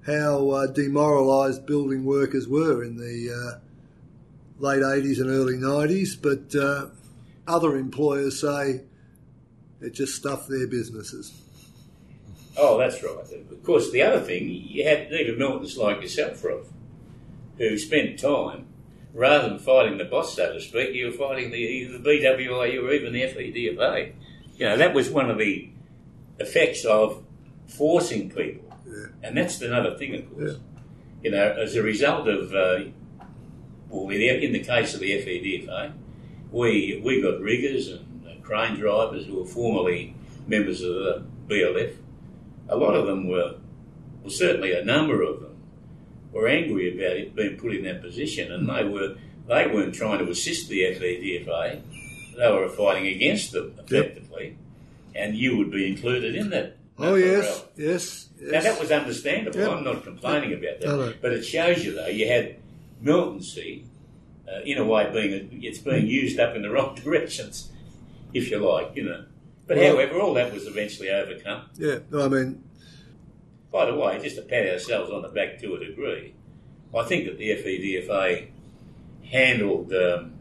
how 0.06 0.50
uh, 0.50 0.66
demoralised 0.66 1.66
building 1.66 2.04
workers 2.04 2.48
were 2.48 2.82
in 2.82 2.96
the 2.96 3.30
uh, 3.30 3.58
late 4.58 4.82
80s 4.82 5.20
and 5.20 5.30
early 5.30 5.54
90s, 5.54 6.20
but 6.20 6.58
uh, 6.58 6.86
other 7.46 7.76
employers 7.76 8.40
say 8.40 8.82
it 9.80 9.90
just 9.92 10.14
stuffed 10.14 10.48
their 10.48 10.66
businesses. 10.66 11.32
Oh, 12.56 12.76
that's 12.76 13.02
right. 13.02 13.16
Of 13.60 13.66
course, 13.66 13.90
the 13.90 14.00
other 14.00 14.20
thing, 14.20 14.48
you 14.48 14.84
had 14.84 15.12
even 15.12 15.34
Miltons 15.36 15.76
like 15.76 16.00
yourself, 16.00 16.42
Rob, 16.42 16.64
who 17.58 17.76
spent 17.76 18.18
time, 18.18 18.64
rather 19.12 19.50
than 19.50 19.58
fighting 19.58 19.98
the 19.98 20.06
boss, 20.06 20.34
so 20.34 20.54
to 20.54 20.60
speak, 20.62 20.94
you 20.94 21.06
were 21.06 21.12
fighting 21.12 21.50
the, 21.50 21.84
the 21.84 21.98
BWIU 21.98 22.82
or 22.82 22.90
even 22.90 23.12
the 23.12 23.20
FEDFA. 23.20 24.14
You 24.56 24.64
know, 24.64 24.78
that 24.78 24.94
was 24.94 25.10
one 25.10 25.28
of 25.30 25.36
the 25.36 25.68
effects 26.38 26.86
of 26.86 27.22
forcing 27.66 28.30
people. 28.30 28.74
Yeah. 28.86 29.06
And 29.22 29.36
that's 29.36 29.60
another 29.60 29.94
thing, 29.94 30.14
of 30.14 30.34
course. 30.34 30.56
You 31.22 31.32
know, 31.32 31.52
as 31.52 31.76
a 31.76 31.82
result 31.82 32.28
of, 32.28 32.54
uh, 32.54 32.84
well, 33.90 34.08
in 34.08 34.52
the, 34.52 34.60
case 34.60 34.94
of 34.94 35.00
the 35.00 35.10
FEDFA, 35.22 35.92
we, 36.50 36.98
we 37.04 37.20
got 37.20 37.40
riggers 37.40 37.88
and 37.88 38.26
uh, 38.26 38.40
crane 38.42 38.76
drivers 38.76 39.26
who 39.26 39.34
were 39.34 39.44
formerly 39.44 40.14
members 40.46 40.80
of 40.80 40.94
the 40.94 41.24
BLF 41.46 41.96
a 42.68 42.76
lot 42.76 42.94
of 42.94 43.06
them 43.06 43.28
were, 43.28 43.56
well, 44.22 44.30
certainly 44.30 44.72
a 44.72 44.84
number 44.84 45.22
of 45.22 45.40
them, 45.40 45.56
were 46.32 46.46
angry 46.46 46.92
about 46.94 47.16
it 47.16 47.34
being 47.34 47.56
put 47.56 47.74
in 47.74 47.84
that 47.84 48.02
position, 48.02 48.52
and 48.52 48.68
they 48.68 48.84
were 48.84 49.16
they 49.48 49.66
weren't 49.66 49.94
trying 49.94 50.18
to 50.24 50.30
assist 50.30 50.68
the 50.68 50.82
FEDFA; 50.82 51.82
they 52.36 52.52
were 52.52 52.68
fighting 52.68 53.06
against 53.08 53.52
them 53.52 53.74
effectively, 53.78 54.56
and 55.14 55.36
you 55.36 55.56
would 55.56 55.70
be 55.70 55.88
included 55.88 56.34
in 56.36 56.50
that. 56.50 56.76
Oh, 56.98 57.14
yes, 57.14 57.64
yes, 57.76 58.28
yes. 58.38 58.52
Now 58.52 58.60
that 58.60 58.80
was 58.80 58.92
understandable. 58.92 59.58
Yep. 59.58 59.70
I'm 59.70 59.84
not 59.84 60.04
complaining 60.04 60.52
about 60.52 60.80
that, 60.80 60.86
no. 60.86 61.14
but 61.20 61.32
it 61.32 61.42
shows 61.42 61.84
you 61.84 61.94
though 61.94 62.06
you 62.06 62.28
had 62.28 62.56
militancy, 63.00 63.86
uh, 64.46 64.60
in 64.64 64.78
a 64.78 64.84
way, 64.84 65.10
being 65.12 65.32
a, 65.32 65.66
it's 65.66 65.78
being 65.78 66.06
used 66.06 66.38
up 66.38 66.54
in 66.54 66.62
the 66.62 66.70
wrong 66.70 66.94
directions, 66.94 67.70
if 68.34 68.50
you 68.50 68.58
like, 68.58 68.94
you 68.94 69.04
know. 69.04 69.24
But 69.70 69.78
Well- 69.78 69.94
however, 69.98 70.18
all 70.20 70.34
that 70.34 70.52
was 70.52 70.66
eventually 70.66 71.10
overcome. 71.10 71.62
yeah, 71.78 72.00
no, 72.10 72.22
I 72.22 72.28
mean, 72.28 72.64
By 73.70 73.86
the 73.88 73.94
way, 73.94 74.18
just 74.20 74.34
to 74.34 74.42
pat 74.42 74.68
ourselves 74.68 75.12
on 75.12 75.22
the 75.22 75.28
back 75.28 75.60
to 75.60 75.76
a 75.76 75.78
degree, 75.78 76.34
I 76.92 77.04
think 77.04 77.26
that 77.26 77.38
the 77.38 77.50
FEDFA 77.50 78.48
handled 79.26 79.92
um, 79.94 80.32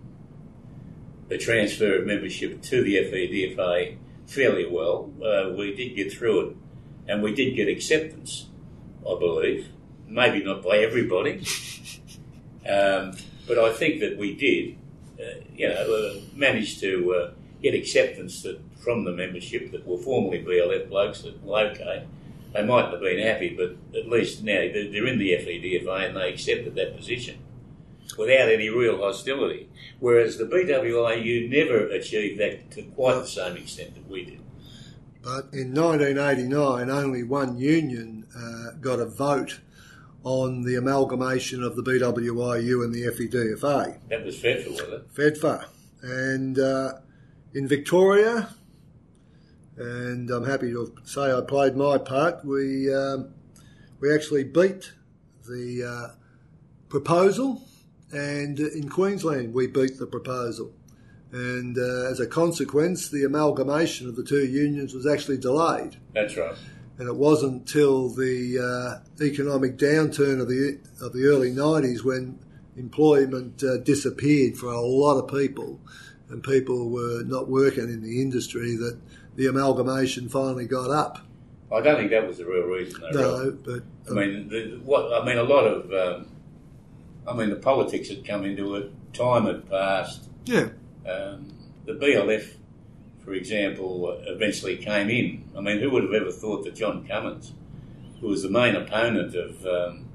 the 1.28 1.38
transfer 1.38 1.98
of 2.00 2.08
membership 2.08 2.60
to 2.64 2.82
the 2.82 2.96
FEDFA 2.96 3.98
fairly 4.26 4.66
well. 4.66 5.12
Uh, 5.24 5.54
we 5.56 5.76
did 5.76 5.96
get 5.96 6.12
through 6.12 6.48
it, 6.50 6.56
and 7.08 7.22
we 7.22 7.36
did 7.36 7.56
get 7.56 7.68
acceptance, 7.68 8.48
I 9.08 9.20
believe. 9.20 9.68
Maybe 10.08 10.44
not 10.44 10.64
by 10.64 10.80
everybody, 10.80 11.44
um, 12.68 13.14
but 13.48 13.60
I 13.60 13.72
think 13.74 14.00
that 14.00 14.18
we 14.18 14.34
did, 14.34 14.76
uh, 15.20 15.40
you 15.56 15.70
know, 15.70 15.76
uh, 15.76 16.20
manage 16.36 16.80
to 16.80 17.14
uh, 17.14 17.32
get 17.62 17.74
acceptance 17.74 18.42
that 18.44 18.60
from 18.80 19.04
the 19.04 19.12
membership 19.12 19.72
that 19.72 19.86
were 19.86 19.98
formerly 19.98 20.44
BLF 20.44 20.90
blokes 20.90 21.22
that, 21.22 21.42
well, 21.44 21.68
okay, 21.68 22.06
they 22.54 22.66
mightn't 22.66 22.94
have 22.94 23.02
been 23.02 23.20
happy, 23.20 23.56
but 23.56 23.76
at 23.98 24.08
least 24.08 24.44
now 24.44 24.54
they're 24.74 25.08
in 25.08 25.20
the 25.20 25.32
FEDFA 25.32 26.08
and 26.08 26.18
they 26.18 26.34
accepted 26.34 26.76
that 26.76 26.96
position 26.96 27.38
without 28.18 28.50
any 28.50 28.70
real 28.70 28.98
hostility. 28.98 29.70
Whereas 30.00 30.38
the 30.38 30.46
BWIU 30.46 31.50
never 31.50 31.88
achieved 31.88 32.40
that 32.40 32.72
to 32.72 32.84
quite 32.84 33.16
the 33.16 33.28
same 33.28 33.58
extent 33.58 33.96
that 33.96 34.10
we 34.10 34.26
did. 34.26 34.40
But 35.22 35.54
in 35.54 35.74
1989, 35.74 36.90
only 36.90 37.24
one 37.24 37.58
union 37.58 38.26
uh, 38.36 38.78
got 38.80 39.00
a 39.00 39.06
vote 39.06 39.60
on 40.24 40.64
the 40.64 40.76
amalgamation 40.76 41.64
of 41.64 41.76
the 41.76 41.84
BWIU 41.84 42.84
and 42.84 42.94
the 42.94 43.04
FEDFA, 43.04 43.98
That 44.10 44.26
was 44.26 44.40
federal, 44.40 44.72
was 44.72 44.82
it? 44.82 45.14
FEDFA. 45.14 45.66
And 46.02 46.58
uh, 46.60 46.94
in 47.54 47.68
Victoria, 47.68 48.50
and 49.78 50.30
I'm 50.30 50.46
happy 50.46 50.72
to 50.72 50.94
say 51.04 51.32
I 51.32 51.42
played 51.42 51.76
my 51.76 51.98
part, 51.98 52.44
we, 52.46 52.94
um, 52.94 53.34
we 54.00 54.14
actually 54.14 54.44
beat 54.44 54.92
the 55.48 55.84
uh, 55.84 56.16
proposal, 56.90 57.64
and 58.12 58.60
in 58.60 58.90
Queensland, 58.90 59.54
we 59.54 59.68
beat 59.68 59.98
the 59.98 60.08
proposal. 60.08 60.74
And 61.32 61.78
uh, 61.78 62.10
as 62.10 62.20
a 62.20 62.28
consequence, 62.28 63.10
the 63.10 63.24
amalgamation 63.24 64.10
of 64.10 64.16
the 64.16 64.24
two 64.24 64.46
unions 64.46 64.94
was 64.94 65.06
actually 65.06 65.38
delayed. 65.38 65.98
That's 66.14 66.36
right. 66.36 66.56
And 66.98 67.08
it 67.08 67.16
wasn't 67.16 67.68
till 67.68 68.10
the 68.10 68.58
uh, 68.60 69.24
economic 69.24 69.78
downturn 69.78 70.42
of 70.42 70.50
the 70.50 70.80
of 71.02 71.14
the 71.14 71.26
early 71.26 71.52
'90s 71.52 72.04
when 72.04 72.40
employment 72.76 73.64
uh, 73.64 73.78
disappeared 73.78 74.58
for 74.58 74.72
a 74.72 74.82
lot 74.82 75.18
of 75.18 75.28
people, 75.28 75.80
and 76.30 76.44
people 76.44 76.90
were 76.90 77.24
not 77.24 77.50
working 77.50 77.86
in 77.86 78.02
the 78.02 78.22
industry 78.22 78.76
that 78.76 79.00
the 79.36 79.48
amalgamation 79.48 80.30
finally 80.30 80.66
got 80.66 80.90
up. 80.92 81.20
I 81.72 81.82
don't 81.82 81.98
think 81.98 82.12
that 82.12 82.28
was 82.28 82.38
the 82.38 82.46
real 82.46 82.64
reason. 82.64 83.02
Though, 83.12 83.22
No, 83.22 83.46
Rob. 83.46 83.64
but 83.64 83.84
I 84.10 84.14
mean, 84.14 84.50
the, 84.50 84.80
what 84.84 85.14
I 85.22 85.26
mean, 85.26 85.38
a 85.38 85.44
lot 85.44 85.66
of, 85.66 85.92
um, 85.94 86.28
I 87.28 87.34
mean, 87.34 87.50
the 87.50 87.56
politics 87.58 88.10
had 88.10 88.26
come 88.26 88.44
into 88.44 88.76
it. 88.76 88.92
Time 89.14 89.46
had 89.46 89.70
passed. 89.70 90.24
yeah, 90.46 90.70
Um, 91.08 91.54
the 91.86 91.94
BLF, 91.94 92.54
for 93.24 93.34
example, 93.34 94.20
eventually 94.28 94.78
came 94.78 95.10
in. 95.10 95.44
I 95.58 95.62
mean, 95.62 95.80
who 95.80 95.90
would 95.92 96.04
have 96.04 96.14
ever 96.14 96.32
thought 96.32 96.64
that 96.66 96.76
John 96.76 97.08
Cummins, 97.08 97.54
who 98.20 98.28
was 98.28 98.44
the 98.44 98.50
main 98.50 98.76
opponent 98.76 99.36
of, 99.36 99.66
um, 99.66 100.06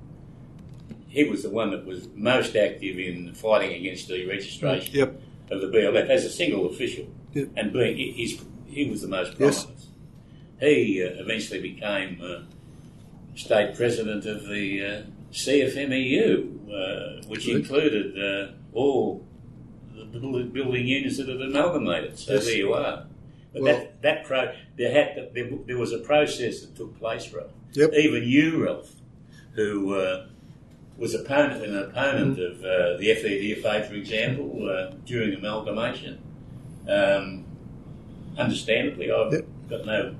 he 1.08 1.24
was 1.24 1.42
the 1.44 1.50
one 1.50 1.70
that 1.70 1.84
was 1.86 2.08
most 2.14 2.56
active 2.56 2.98
in 2.98 3.32
fighting 3.34 3.72
against 3.74 4.08
deregistration 4.08 4.92
yep, 4.94 5.20
of 5.50 5.60
the 5.60 5.66
BLF 5.68 6.08
as 6.08 6.24
a 6.24 6.30
single 6.30 6.66
official, 6.66 7.06
Yep. 7.34 7.48
and 7.56 7.72
being 7.72 7.96
he- 7.96 8.40
he 8.68 8.90
was 8.90 9.02
the 9.02 9.08
most 9.08 9.34
Yes. 9.38 9.64
prominent. 9.64 9.86
He 10.60 11.02
uh, 11.02 11.20
eventually 11.22 11.60
became 11.60 12.20
uh, 12.22 12.42
state 13.34 13.74
president 13.74 14.24
of 14.26 14.46
the 14.48 14.84
uh, 14.84 15.02
CFMEU, 15.32 16.48
uh, 16.72 17.22
which 17.28 17.48
included 17.48 18.18
uh, 18.18 18.52
all 18.72 19.24
the 19.96 20.04
building 20.18 20.50
building 20.50 20.86
units 20.86 21.18
that 21.18 21.28
had 21.28 21.40
amalgamated. 21.40 22.18
So 22.18 22.34
Yes. 22.34 22.46
there 22.46 22.56
you 22.56 22.72
are. 22.72 23.06
But 23.52 23.62
Well- 23.62 23.74
that 23.74 24.02
that 24.02 24.24
pro, 24.24 24.52
there 24.76 24.90
had 24.92 25.30
there, 25.34 25.50
there 25.66 25.78
was 25.78 25.92
a 25.92 25.98
process 25.98 26.60
that 26.62 26.74
took 26.76 26.98
place, 26.98 27.32
Ralph. 27.32 27.52
Yep. 27.74 27.90
Even 27.94 28.22
you, 28.24 28.64
Ralph, 28.64 28.92
who 29.54 29.94
uh, 29.94 30.26
was 30.96 31.14
opponent, 31.14 31.64
an 31.64 31.76
opponent 31.76 32.38
of 32.38 32.58
uh, 32.60 32.96
the 32.98 33.08
FEDFA, 33.08 33.86
for 33.88 33.94
example, 33.94 34.68
uh, 34.70 34.94
during 35.04 35.34
amalgamation. 35.34 36.18
Um, 36.88 37.44
understandably, 38.38 39.10
I've 39.10 39.32
Yep. 39.32 39.44
got 39.70 39.86
no 39.86 40.14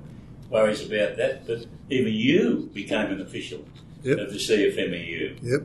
worries 0.49 0.81
about 0.85 1.17
that. 1.17 1.45
But 1.47 1.65
even 1.89 2.13
you 2.13 2.69
became 2.73 3.11
an 3.11 3.21
official 3.21 3.63
Yep. 4.03 4.17
of 4.19 4.31
the 4.33 4.37
CFMEU. 4.39 5.37
yep, 5.41 5.61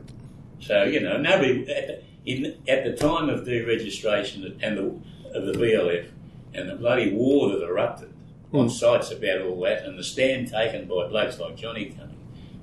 So 0.59 0.83
you 0.83 0.99
know, 0.99 1.17
nobody 1.17 1.69
at 1.71 1.87
the, 1.87 1.99
in 2.25 2.55
at 2.67 2.83
the 2.85 2.93
time 2.93 3.29
of 3.29 3.45
deregistration 3.45 4.55
and 4.61 4.77
the, 4.77 5.37
of 5.37 5.45
the 5.45 5.53
BLF, 5.53 6.05
and 6.53 6.69
the 6.69 6.75
bloody 6.75 7.11
war 7.11 7.49
that 7.49 7.63
erupted 7.63 8.09
on 8.53 8.69
sites 8.69 9.11
about 9.11 9.41
all 9.41 9.59
that, 9.61 9.83
and 9.85 9.97
the 9.97 10.03
stand 10.03 10.47
taken 10.49 10.85
by 10.85 11.07
blokes 11.07 11.39
like 11.39 11.55
Johnny 11.57 11.85
Cummins 11.85 12.13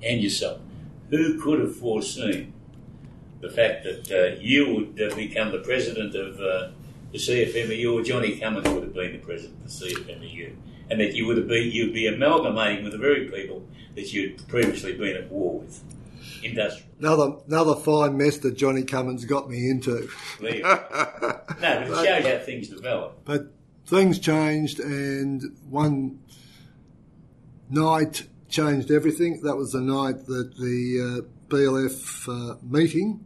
and 0.03 0.21
yourself. 0.21 0.59
Who 1.09 1.39
could 1.41 1.59
have 1.59 1.75
foreseen 1.75 2.53
the 3.41 3.49
fact 3.49 3.83
that 3.83 4.11
uh, 4.11 4.39
you 4.39 4.75
would 4.75 5.11
uh, 5.11 5.15
become 5.15 5.51
the 5.51 5.59
president 5.59 6.15
of 6.15 6.39
uh, 6.39 6.71
the 7.11 7.17
CFMEU, 7.17 7.93
or 7.93 8.03
Johnny 8.03 8.37
Cummins 8.37 8.67
would 8.69 8.83
have 8.83 8.93
been 8.93 9.13
the 9.13 9.19
president 9.19 9.57
of 9.65 9.79
the 9.79 9.85
CFMEU, 9.85 10.55
and 10.89 10.99
that 10.99 11.15
you 11.15 11.25
would 11.25 11.37
have 11.37 11.47
been 11.47 11.71
you'd 11.71 11.93
be 11.93 12.07
amalgamating 12.07 12.83
with 12.83 12.93
the 12.93 12.99
very 12.99 13.29
people 13.29 13.65
that 13.95 14.13
you'd 14.13 14.47
previously 14.47 14.95
been 14.95 15.15
at 15.15 15.29
war 15.31 15.59
with, 15.59 15.81
industrial. 16.43 16.87
Another 16.99 17.37
another 17.47 17.75
fine 17.75 18.17
mess 18.17 18.37
that 18.39 18.55
Johnny 18.55 18.83
Cummins 18.83 19.25
got 19.25 19.49
me 19.49 19.69
into. 19.69 20.09
There 20.39 20.55
you 20.55 20.61
go. 20.63 20.75
no, 21.61 21.85
but 21.87 22.05
it 22.05 22.05
shows 22.05 22.25
how 22.25 22.45
things 22.45 22.67
develop. 22.69 23.21
But 23.25 23.53
things 23.87 24.19
changed, 24.19 24.79
and 24.79 25.57
one 25.69 26.19
night 27.69 28.27
changed 28.49 28.91
everything. 28.91 29.41
That 29.43 29.55
was 29.55 29.71
the 29.71 29.81
night 29.81 30.25
that 30.25 30.57
the 30.57 31.23
uh, 31.23 31.53
BLF 31.53 32.27
uh, 32.27 32.57
meeting 32.63 33.25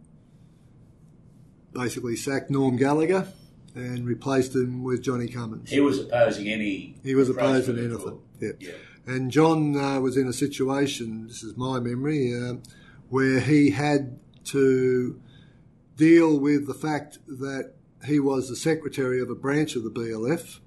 basically 1.74 2.16
sacked 2.16 2.50
Norm 2.50 2.78
Gallagher 2.78 3.28
and 3.76 4.06
replaced 4.06 4.56
him 4.56 4.84
with 4.84 5.02
Johnny 5.04 5.28
Cummins. 5.28 5.70
He 5.70 5.80
was 5.80 6.00
opposing 6.00 6.48
any. 6.48 6.96
He 7.04 7.16
was 7.16 7.30
opposing 7.30 7.80
anything. 7.80 8.20
Yeah. 8.40 8.52
Yeah. 8.60 8.72
And 9.06 9.32
John 9.32 9.76
uh, 9.76 10.00
was 10.00 10.16
in 10.16 10.28
a 10.28 10.34
situation, 10.34 11.28
this 11.28 11.44
is 11.44 11.58
my 11.58 11.80
memory, 11.80 12.34
uh, 12.34 12.56
where 13.10 13.40
he 13.40 13.72
had 13.72 14.20
to 14.46 15.20
deal 15.98 16.40
with 16.40 16.68
the 16.68 16.74
fact 16.74 17.20
that 17.28 17.74
he 18.06 18.20
was 18.20 18.50
the 18.50 18.56
secretary 18.56 19.22
of 19.22 19.30
a 19.30 19.36
branch 19.36 19.76
of 19.76 19.84
the 19.84 19.90
BLF, 19.90 20.60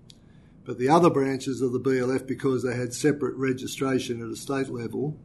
but 0.67 0.79
the 0.79 0.89
other 0.89 1.09
branches 1.09 1.63
of 1.63 1.73
the 1.73 1.81
BLF, 1.81 2.27
because 2.27 2.65
they 2.65 2.75
had 2.75 2.93
separate 2.93 3.37
registration 3.37 4.21
at 4.21 4.29
a 4.29 4.37
state 4.37 4.69
level, 4.69 5.17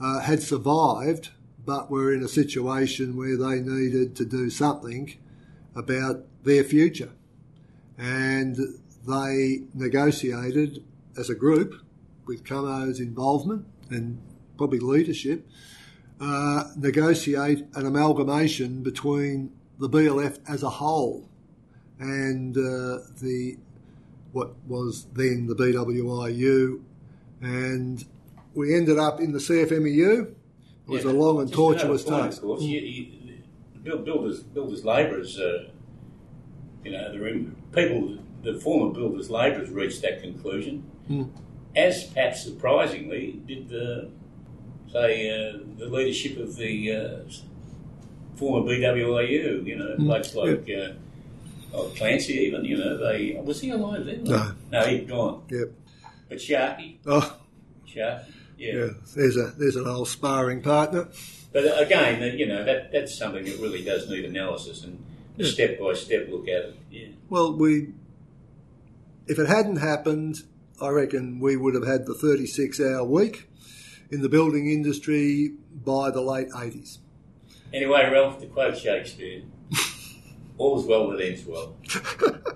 uh, 0.00 0.20
had 0.20 0.42
survived, 0.42 1.28
but 1.64 1.90
were 1.90 2.14
in 2.14 2.22
a 2.22 2.28
situation 2.28 3.16
where 3.16 3.36
they 3.36 3.60
needed 3.60 4.16
to 4.16 4.24
do 4.24 4.48
something 4.48 5.14
about 5.76 6.24
their 6.44 6.64
future. 6.64 7.10
And 7.98 8.56
they 9.06 9.64
negotiated 9.74 10.82
as 11.18 11.28
a 11.28 11.34
group 11.34 11.74
with 12.26 12.44
Como's 12.44 13.00
involvement 13.00 13.66
and 13.90 14.18
probably 14.56 14.78
leadership, 14.78 15.46
uh, 16.20 16.64
negotiate 16.76 17.66
an 17.74 17.86
amalgamation 17.86 18.82
between 18.82 19.52
the 19.78 19.88
BLF 19.88 20.38
as 20.48 20.62
a 20.62 20.70
whole 20.70 21.28
and 21.98 22.56
uh, 22.56 23.04
the 23.20 23.58
what 24.32 24.54
was 24.66 25.06
then 25.12 25.46
the 25.46 25.54
BWIU, 25.54 26.80
and 27.40 28.04
we 28.54 28.74
ended 28.74 28.98
up 28.98 29.20
in 29.20 29.32
the 29.32 29.38
CFMEU. 29.38 30.22
It 30.22 30.34
was 30.86 31.04
Yeah, 31.04 31.10
a 31.10 31.12
long 31.12 31.40
and 31.40 31.52
tortuous 31.52 32.04
time. 32.04 32.28
Of 32.28 32.40
course, 32.40 32.62
you, 32.62 32.80
you, 32.80 33.06
build, 33.82 34.04
builders, 34.04 34.42
builders, 34.42 34.84
labourers, 34.84 35.38
uh, 35.38 35.68
you 36.84 36.92
know, 36.92 37.12
the 37.12 37.46
people, 37.72 38.18
the 38.42 38.54
former 38.60 38.92
builders, 38.92 39.30
labourers 39.30 39.70
reached 39.70 40.02
that 40.02 40.22
conclusion, 40.22 40.84
Hmm. 41.08 41.24
as 41.76 42.04
perhaps 42.04 42.42
surprisingly 42.44 43.40
did 43.46 43.68
the, 43.68 44.10
say, 44.92 45.30
uh, 45.30 45.58
the 45.78 45.86
leadership 45.86 46.38
of 46.38 46.56
the 46.56 46.92
uh, 46.92 47.18
former 48.36 48.66
BWIU. 48.68 49.64
You 49.66 49.76
know, 49.76 49.94
Hmm. 49.96 50.04
blokes 50.06 50.34
like 50.34 50.68
uh, 50.70 50.92
oh, 51.72 51.92
Clancy, 51.96 52.34
even. 52.34 52.64
You 52.64 52.76
know, 52.76 52.96
they 52.96 53.40
was 53.42 53.60
he 53.60 53.70
alive 53.70 54.04
then? 54.04 54.24
No. 54.24 54.52
no, 54.70 54.86
he'd 54.86 55.08
gone. 55.08 55.42
Yep. 55.50 55.72
But 56.28 56.38
Sharky, 56.38 56.98
Oh, 57.06 57.38
Sharky, 57.86 58.24
yeah. 58.56 58.88
There's 59.14 59.36
a 59.36 59.52
there's 59.58 59.76
an 59.76 59.86
old 59.86 60.08
sparring 60.08 60.62
partner. 60.62 61.08
But 61.52 61.66
uh, 61.66 61.74
again, 61.78 62.38
you 62.38 62.46
know, 62.46 62.64
that, 62.64 62.92
that's 62.92 63.18
something 63.18 63.44
that 63.44 63.58
really 63.58 63.82
does 63.82 64.08
need 64.08 64.24
analysis 64.24 64.84
and 64.84 65.04
a 65.38 65.44
step 65.44 65.80
by 65.80 65.94
step 65.94 66.28
look 66.28 66.46
at 66.48 66.64
it. 66.66 66.76
Yeah. 66.90 67.08
Well, 67.28 67.56
we 67.56 67.88
if 69.26 69.38
it 69.38 69.48
hadn't 69.48 69.76
happened, 69.76 70.36
I 70.80 70.88
reckon 70.88 71.40
we 71.40 71.56
would 71.56 71.74
have 71.74 71.86
had 71.86 72.06
the 72.06 72.14
36 72.14 72.80
hour 72.80 73.04
week 73.04 73.48
in 74.10 74.22
the 74.22 74.28
building 74.28 74.70
industry 74.70 75.52
by 75.84 76.10
the 76.10 76.20
late 76.20 76.50
80s. 76.50 76.98
Anyway, 77.72 78.08
Ralph, 78.10 78.40
to 78.40 78.46
quote 78.46 78.76
Shakespeare, 78.76 79.42
all's 80.60 80.86
well 80.86 81.08
that 81.10 81.20
ends 81.20 81.44
well. 81.46 81.76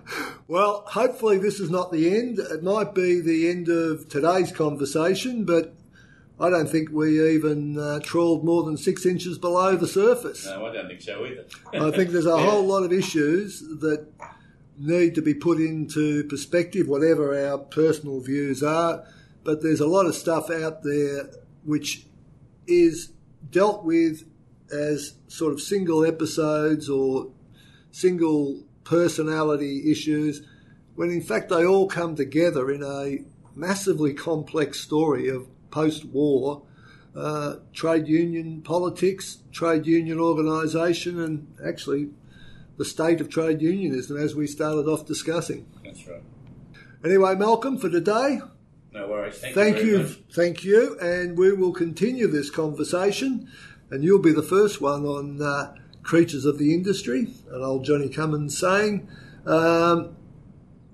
Well, 0.47 0.85
hopefully 0.87 1.39
this 1.39 1.59
is 1.59 1.71
not 1.71 1.91
the 1.91 2.15
end. 2.19 2.39
It 2.39 2.63
might 2.63 2.95
be 2.95 3.21
the 3.23 3.49
end 3.49 3.71
of 3.71 4.11
today's 4.11 4.53
conversation, 4.53 5.47
but 5.47 5.73
I 6.39 6.51
don't 6.51 6.69
think 6.69 6.91
we 6.93 7.35
even 7.35 7.79
uh, 7.79 8.01
trawled 8.01 8.45
more 8.45 8.63
than 8.63 8.77
six 8.77 9.07
inches 9.07 9.39
below 9.39 9.75
the 9.75 9.89
surface. 9.89 10.45
No, 10.45 10.67
I 10.67 10.73
don't 10.75 10.87
think 10.87 11.01
so 11.01 11.25
either. 11.25 11.47
I 11.73 11.91
think 11.97 12.11
there's 12.11 12.27
a 12.27 12.29
Yeah. 12.37 12.45
whole 12.51 12.67
lot 12.67 12.83
of 12.83 12.93
issues 12.93 13.61
that 13.81 14.07
need 14.79 15.15
to 15.15 15.23
be 15.23 15.33
put 15.33 15.59
into 15.59 16.25
perspective, 16.25 16.89
whatever 16.89 17.35
our 17.49 17.57
personal 17.57 18.21
views 18.21 18.63
are. 18.63 19.03
But 19.45 19.63
there's 19.63 19.81
a 19.81 19.87
lot 19.89 20.05
of 20.05 20.15
stuff 20.15 20.51
out 20.51 20.83
there 20.83 21.31
which 21.65 22.05
is 22.67 23.13
dealt 23.51 23.83
with 23.83 24.25
as 24.71 25.15
sort 25.29 25.55
of 25.55 25.61
single 25.63 26.05
episodes 26.05 26.91
or 26.91 27.31
single 27.95 28.61
personality 28.83 29.89
issues, 29.91 30.43
when 30.97 31.11
in 31.11 31.23
fact 31.23 31.49
they 31.49 31.65
all 31.65 31.87
come 31.87 32.17
together 32.17 32.69
in 32.71 32.83
a 32.83 33.25
massively 33.55 34.13
complex 34.13 34.81
story 34.81 35.29
of 35.29 35.47
post 35.71 36.05
war 36.07 36.63
uh, 37.15 37.57
trade 37.73 38.09
union 38.09 38.61
politics, 38.63 39.39
trade 39.53 39.87
union 39.87 40.19
organisation, 40.19 41.21
and 41.21 41.47
actually 41.65 42.11
the 42.77 42.85
state 42.85 43.21
of 43.21 43.29
trade 43.29 43.63
unionism 43.63 44.17
as 44.17 44.35
we 44.35 44.49
started 44.49 44.89
off 44.89 45.07
discussing. 45.07 45.65
That's 45.85 46.05
right. 46.09 46.23
Anyway, 47.05 47.37
Malcolm, 47.37 47.79
for 47.79 47.89
today, 47.89 48.41
No 48.93 49.07
worries. 49.07 49.39
Thank, 49.39 49.55
thank 49.55 49.77
you. 49.79 49.99
you, 49.99 50.07
thank 50.33 50.65
you, 50.65 50.99
and 50.99 51.39
we 51.39 51.53
will 51.53 51.73
continue 51.73 52.27
this 52.27 52.51
conversation. 52.51 53.49
And 53.91 54.03
you'll 54.03 54.19
be 54.19 54.33
the 54.33 54.43
first 54.43 54.81
one 54.81 55.05
on 55.05 55.41
uh, 55.41 55.77
creatures 56.05 56.45
of 56.45 56.59
the 56.59 56.73
industry, 56.73 57.35
and 57.51 57.65
old 57.65 57.85
Johnny 57.85 58.09
Cummins 58.09 58.57
saying. 58.57 59.09
Um, 59.47 60.17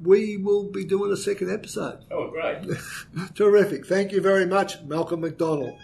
we 0.02 0.38
will 0.38 0.64
be 0.64 0.84
doing 0.84 1.12
a 1.12 1.16
second 1.16 1.52
episode. 1.52 1.98
Oh, 2.11 2.30
great. 2.30 2.66
Terrific. 3.34 3.86
Thank 3.86 4.12
you 4.12 4.20
very 4.20 4.46
much, 4.46 4.80
Malcolm 4.82 5.20
McDonald. 5.20 5.78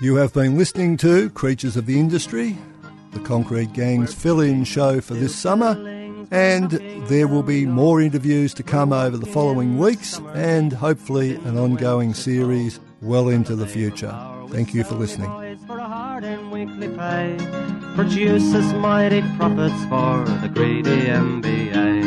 You 0.00 0.16
have 0.16 0.32
been 0.32 0.58
listening 0.58 0.96
to 0.98 1.30
Creatures 1.30 1.76
of 1.76 1.86
the 1.86 2.00
Industry, 2.00 2.58
the 3.12 3.20
Concrete 3.20 3.72
Gang's 3.72 4.12
fill 4.12 4.40
in 4.40 4.64
show 4.64 5.00
for 5.00 5.14
this 5.14 5.34
summer, 5.34 5.76
and 6.30 6.70
there 7.08 7.28
will 7.28 7.42
be 7.42 7.66
more 7.66 8.00
interviews 8.00 8.52
to 8.54 8.62
come 8.62 8.92
over 8.92 9.16
the 9.16 9.26
following 9.26 9.78
weeks 9.78 10.18
and 10.34 10.72
hopefully 10.72 11.36
an 11.36 11.56
ongoing 11.56 12.14
series 12.14 12.80
well 13.00 13.28
into 13.28 13.54
the 13.54 13.66
future. 13.66 14.12
Thank 14.48 14.74
you 14.74 14.82
for 14.82 14.94
listening. 14.94 15.41
Produces 17.94 18.72
mighty 18.72 19.22
profits 19.38 19.84
for 19.84 20.24
the 20.40 20.48
greedy 20.52 21.06
MBA. 21.06 22.01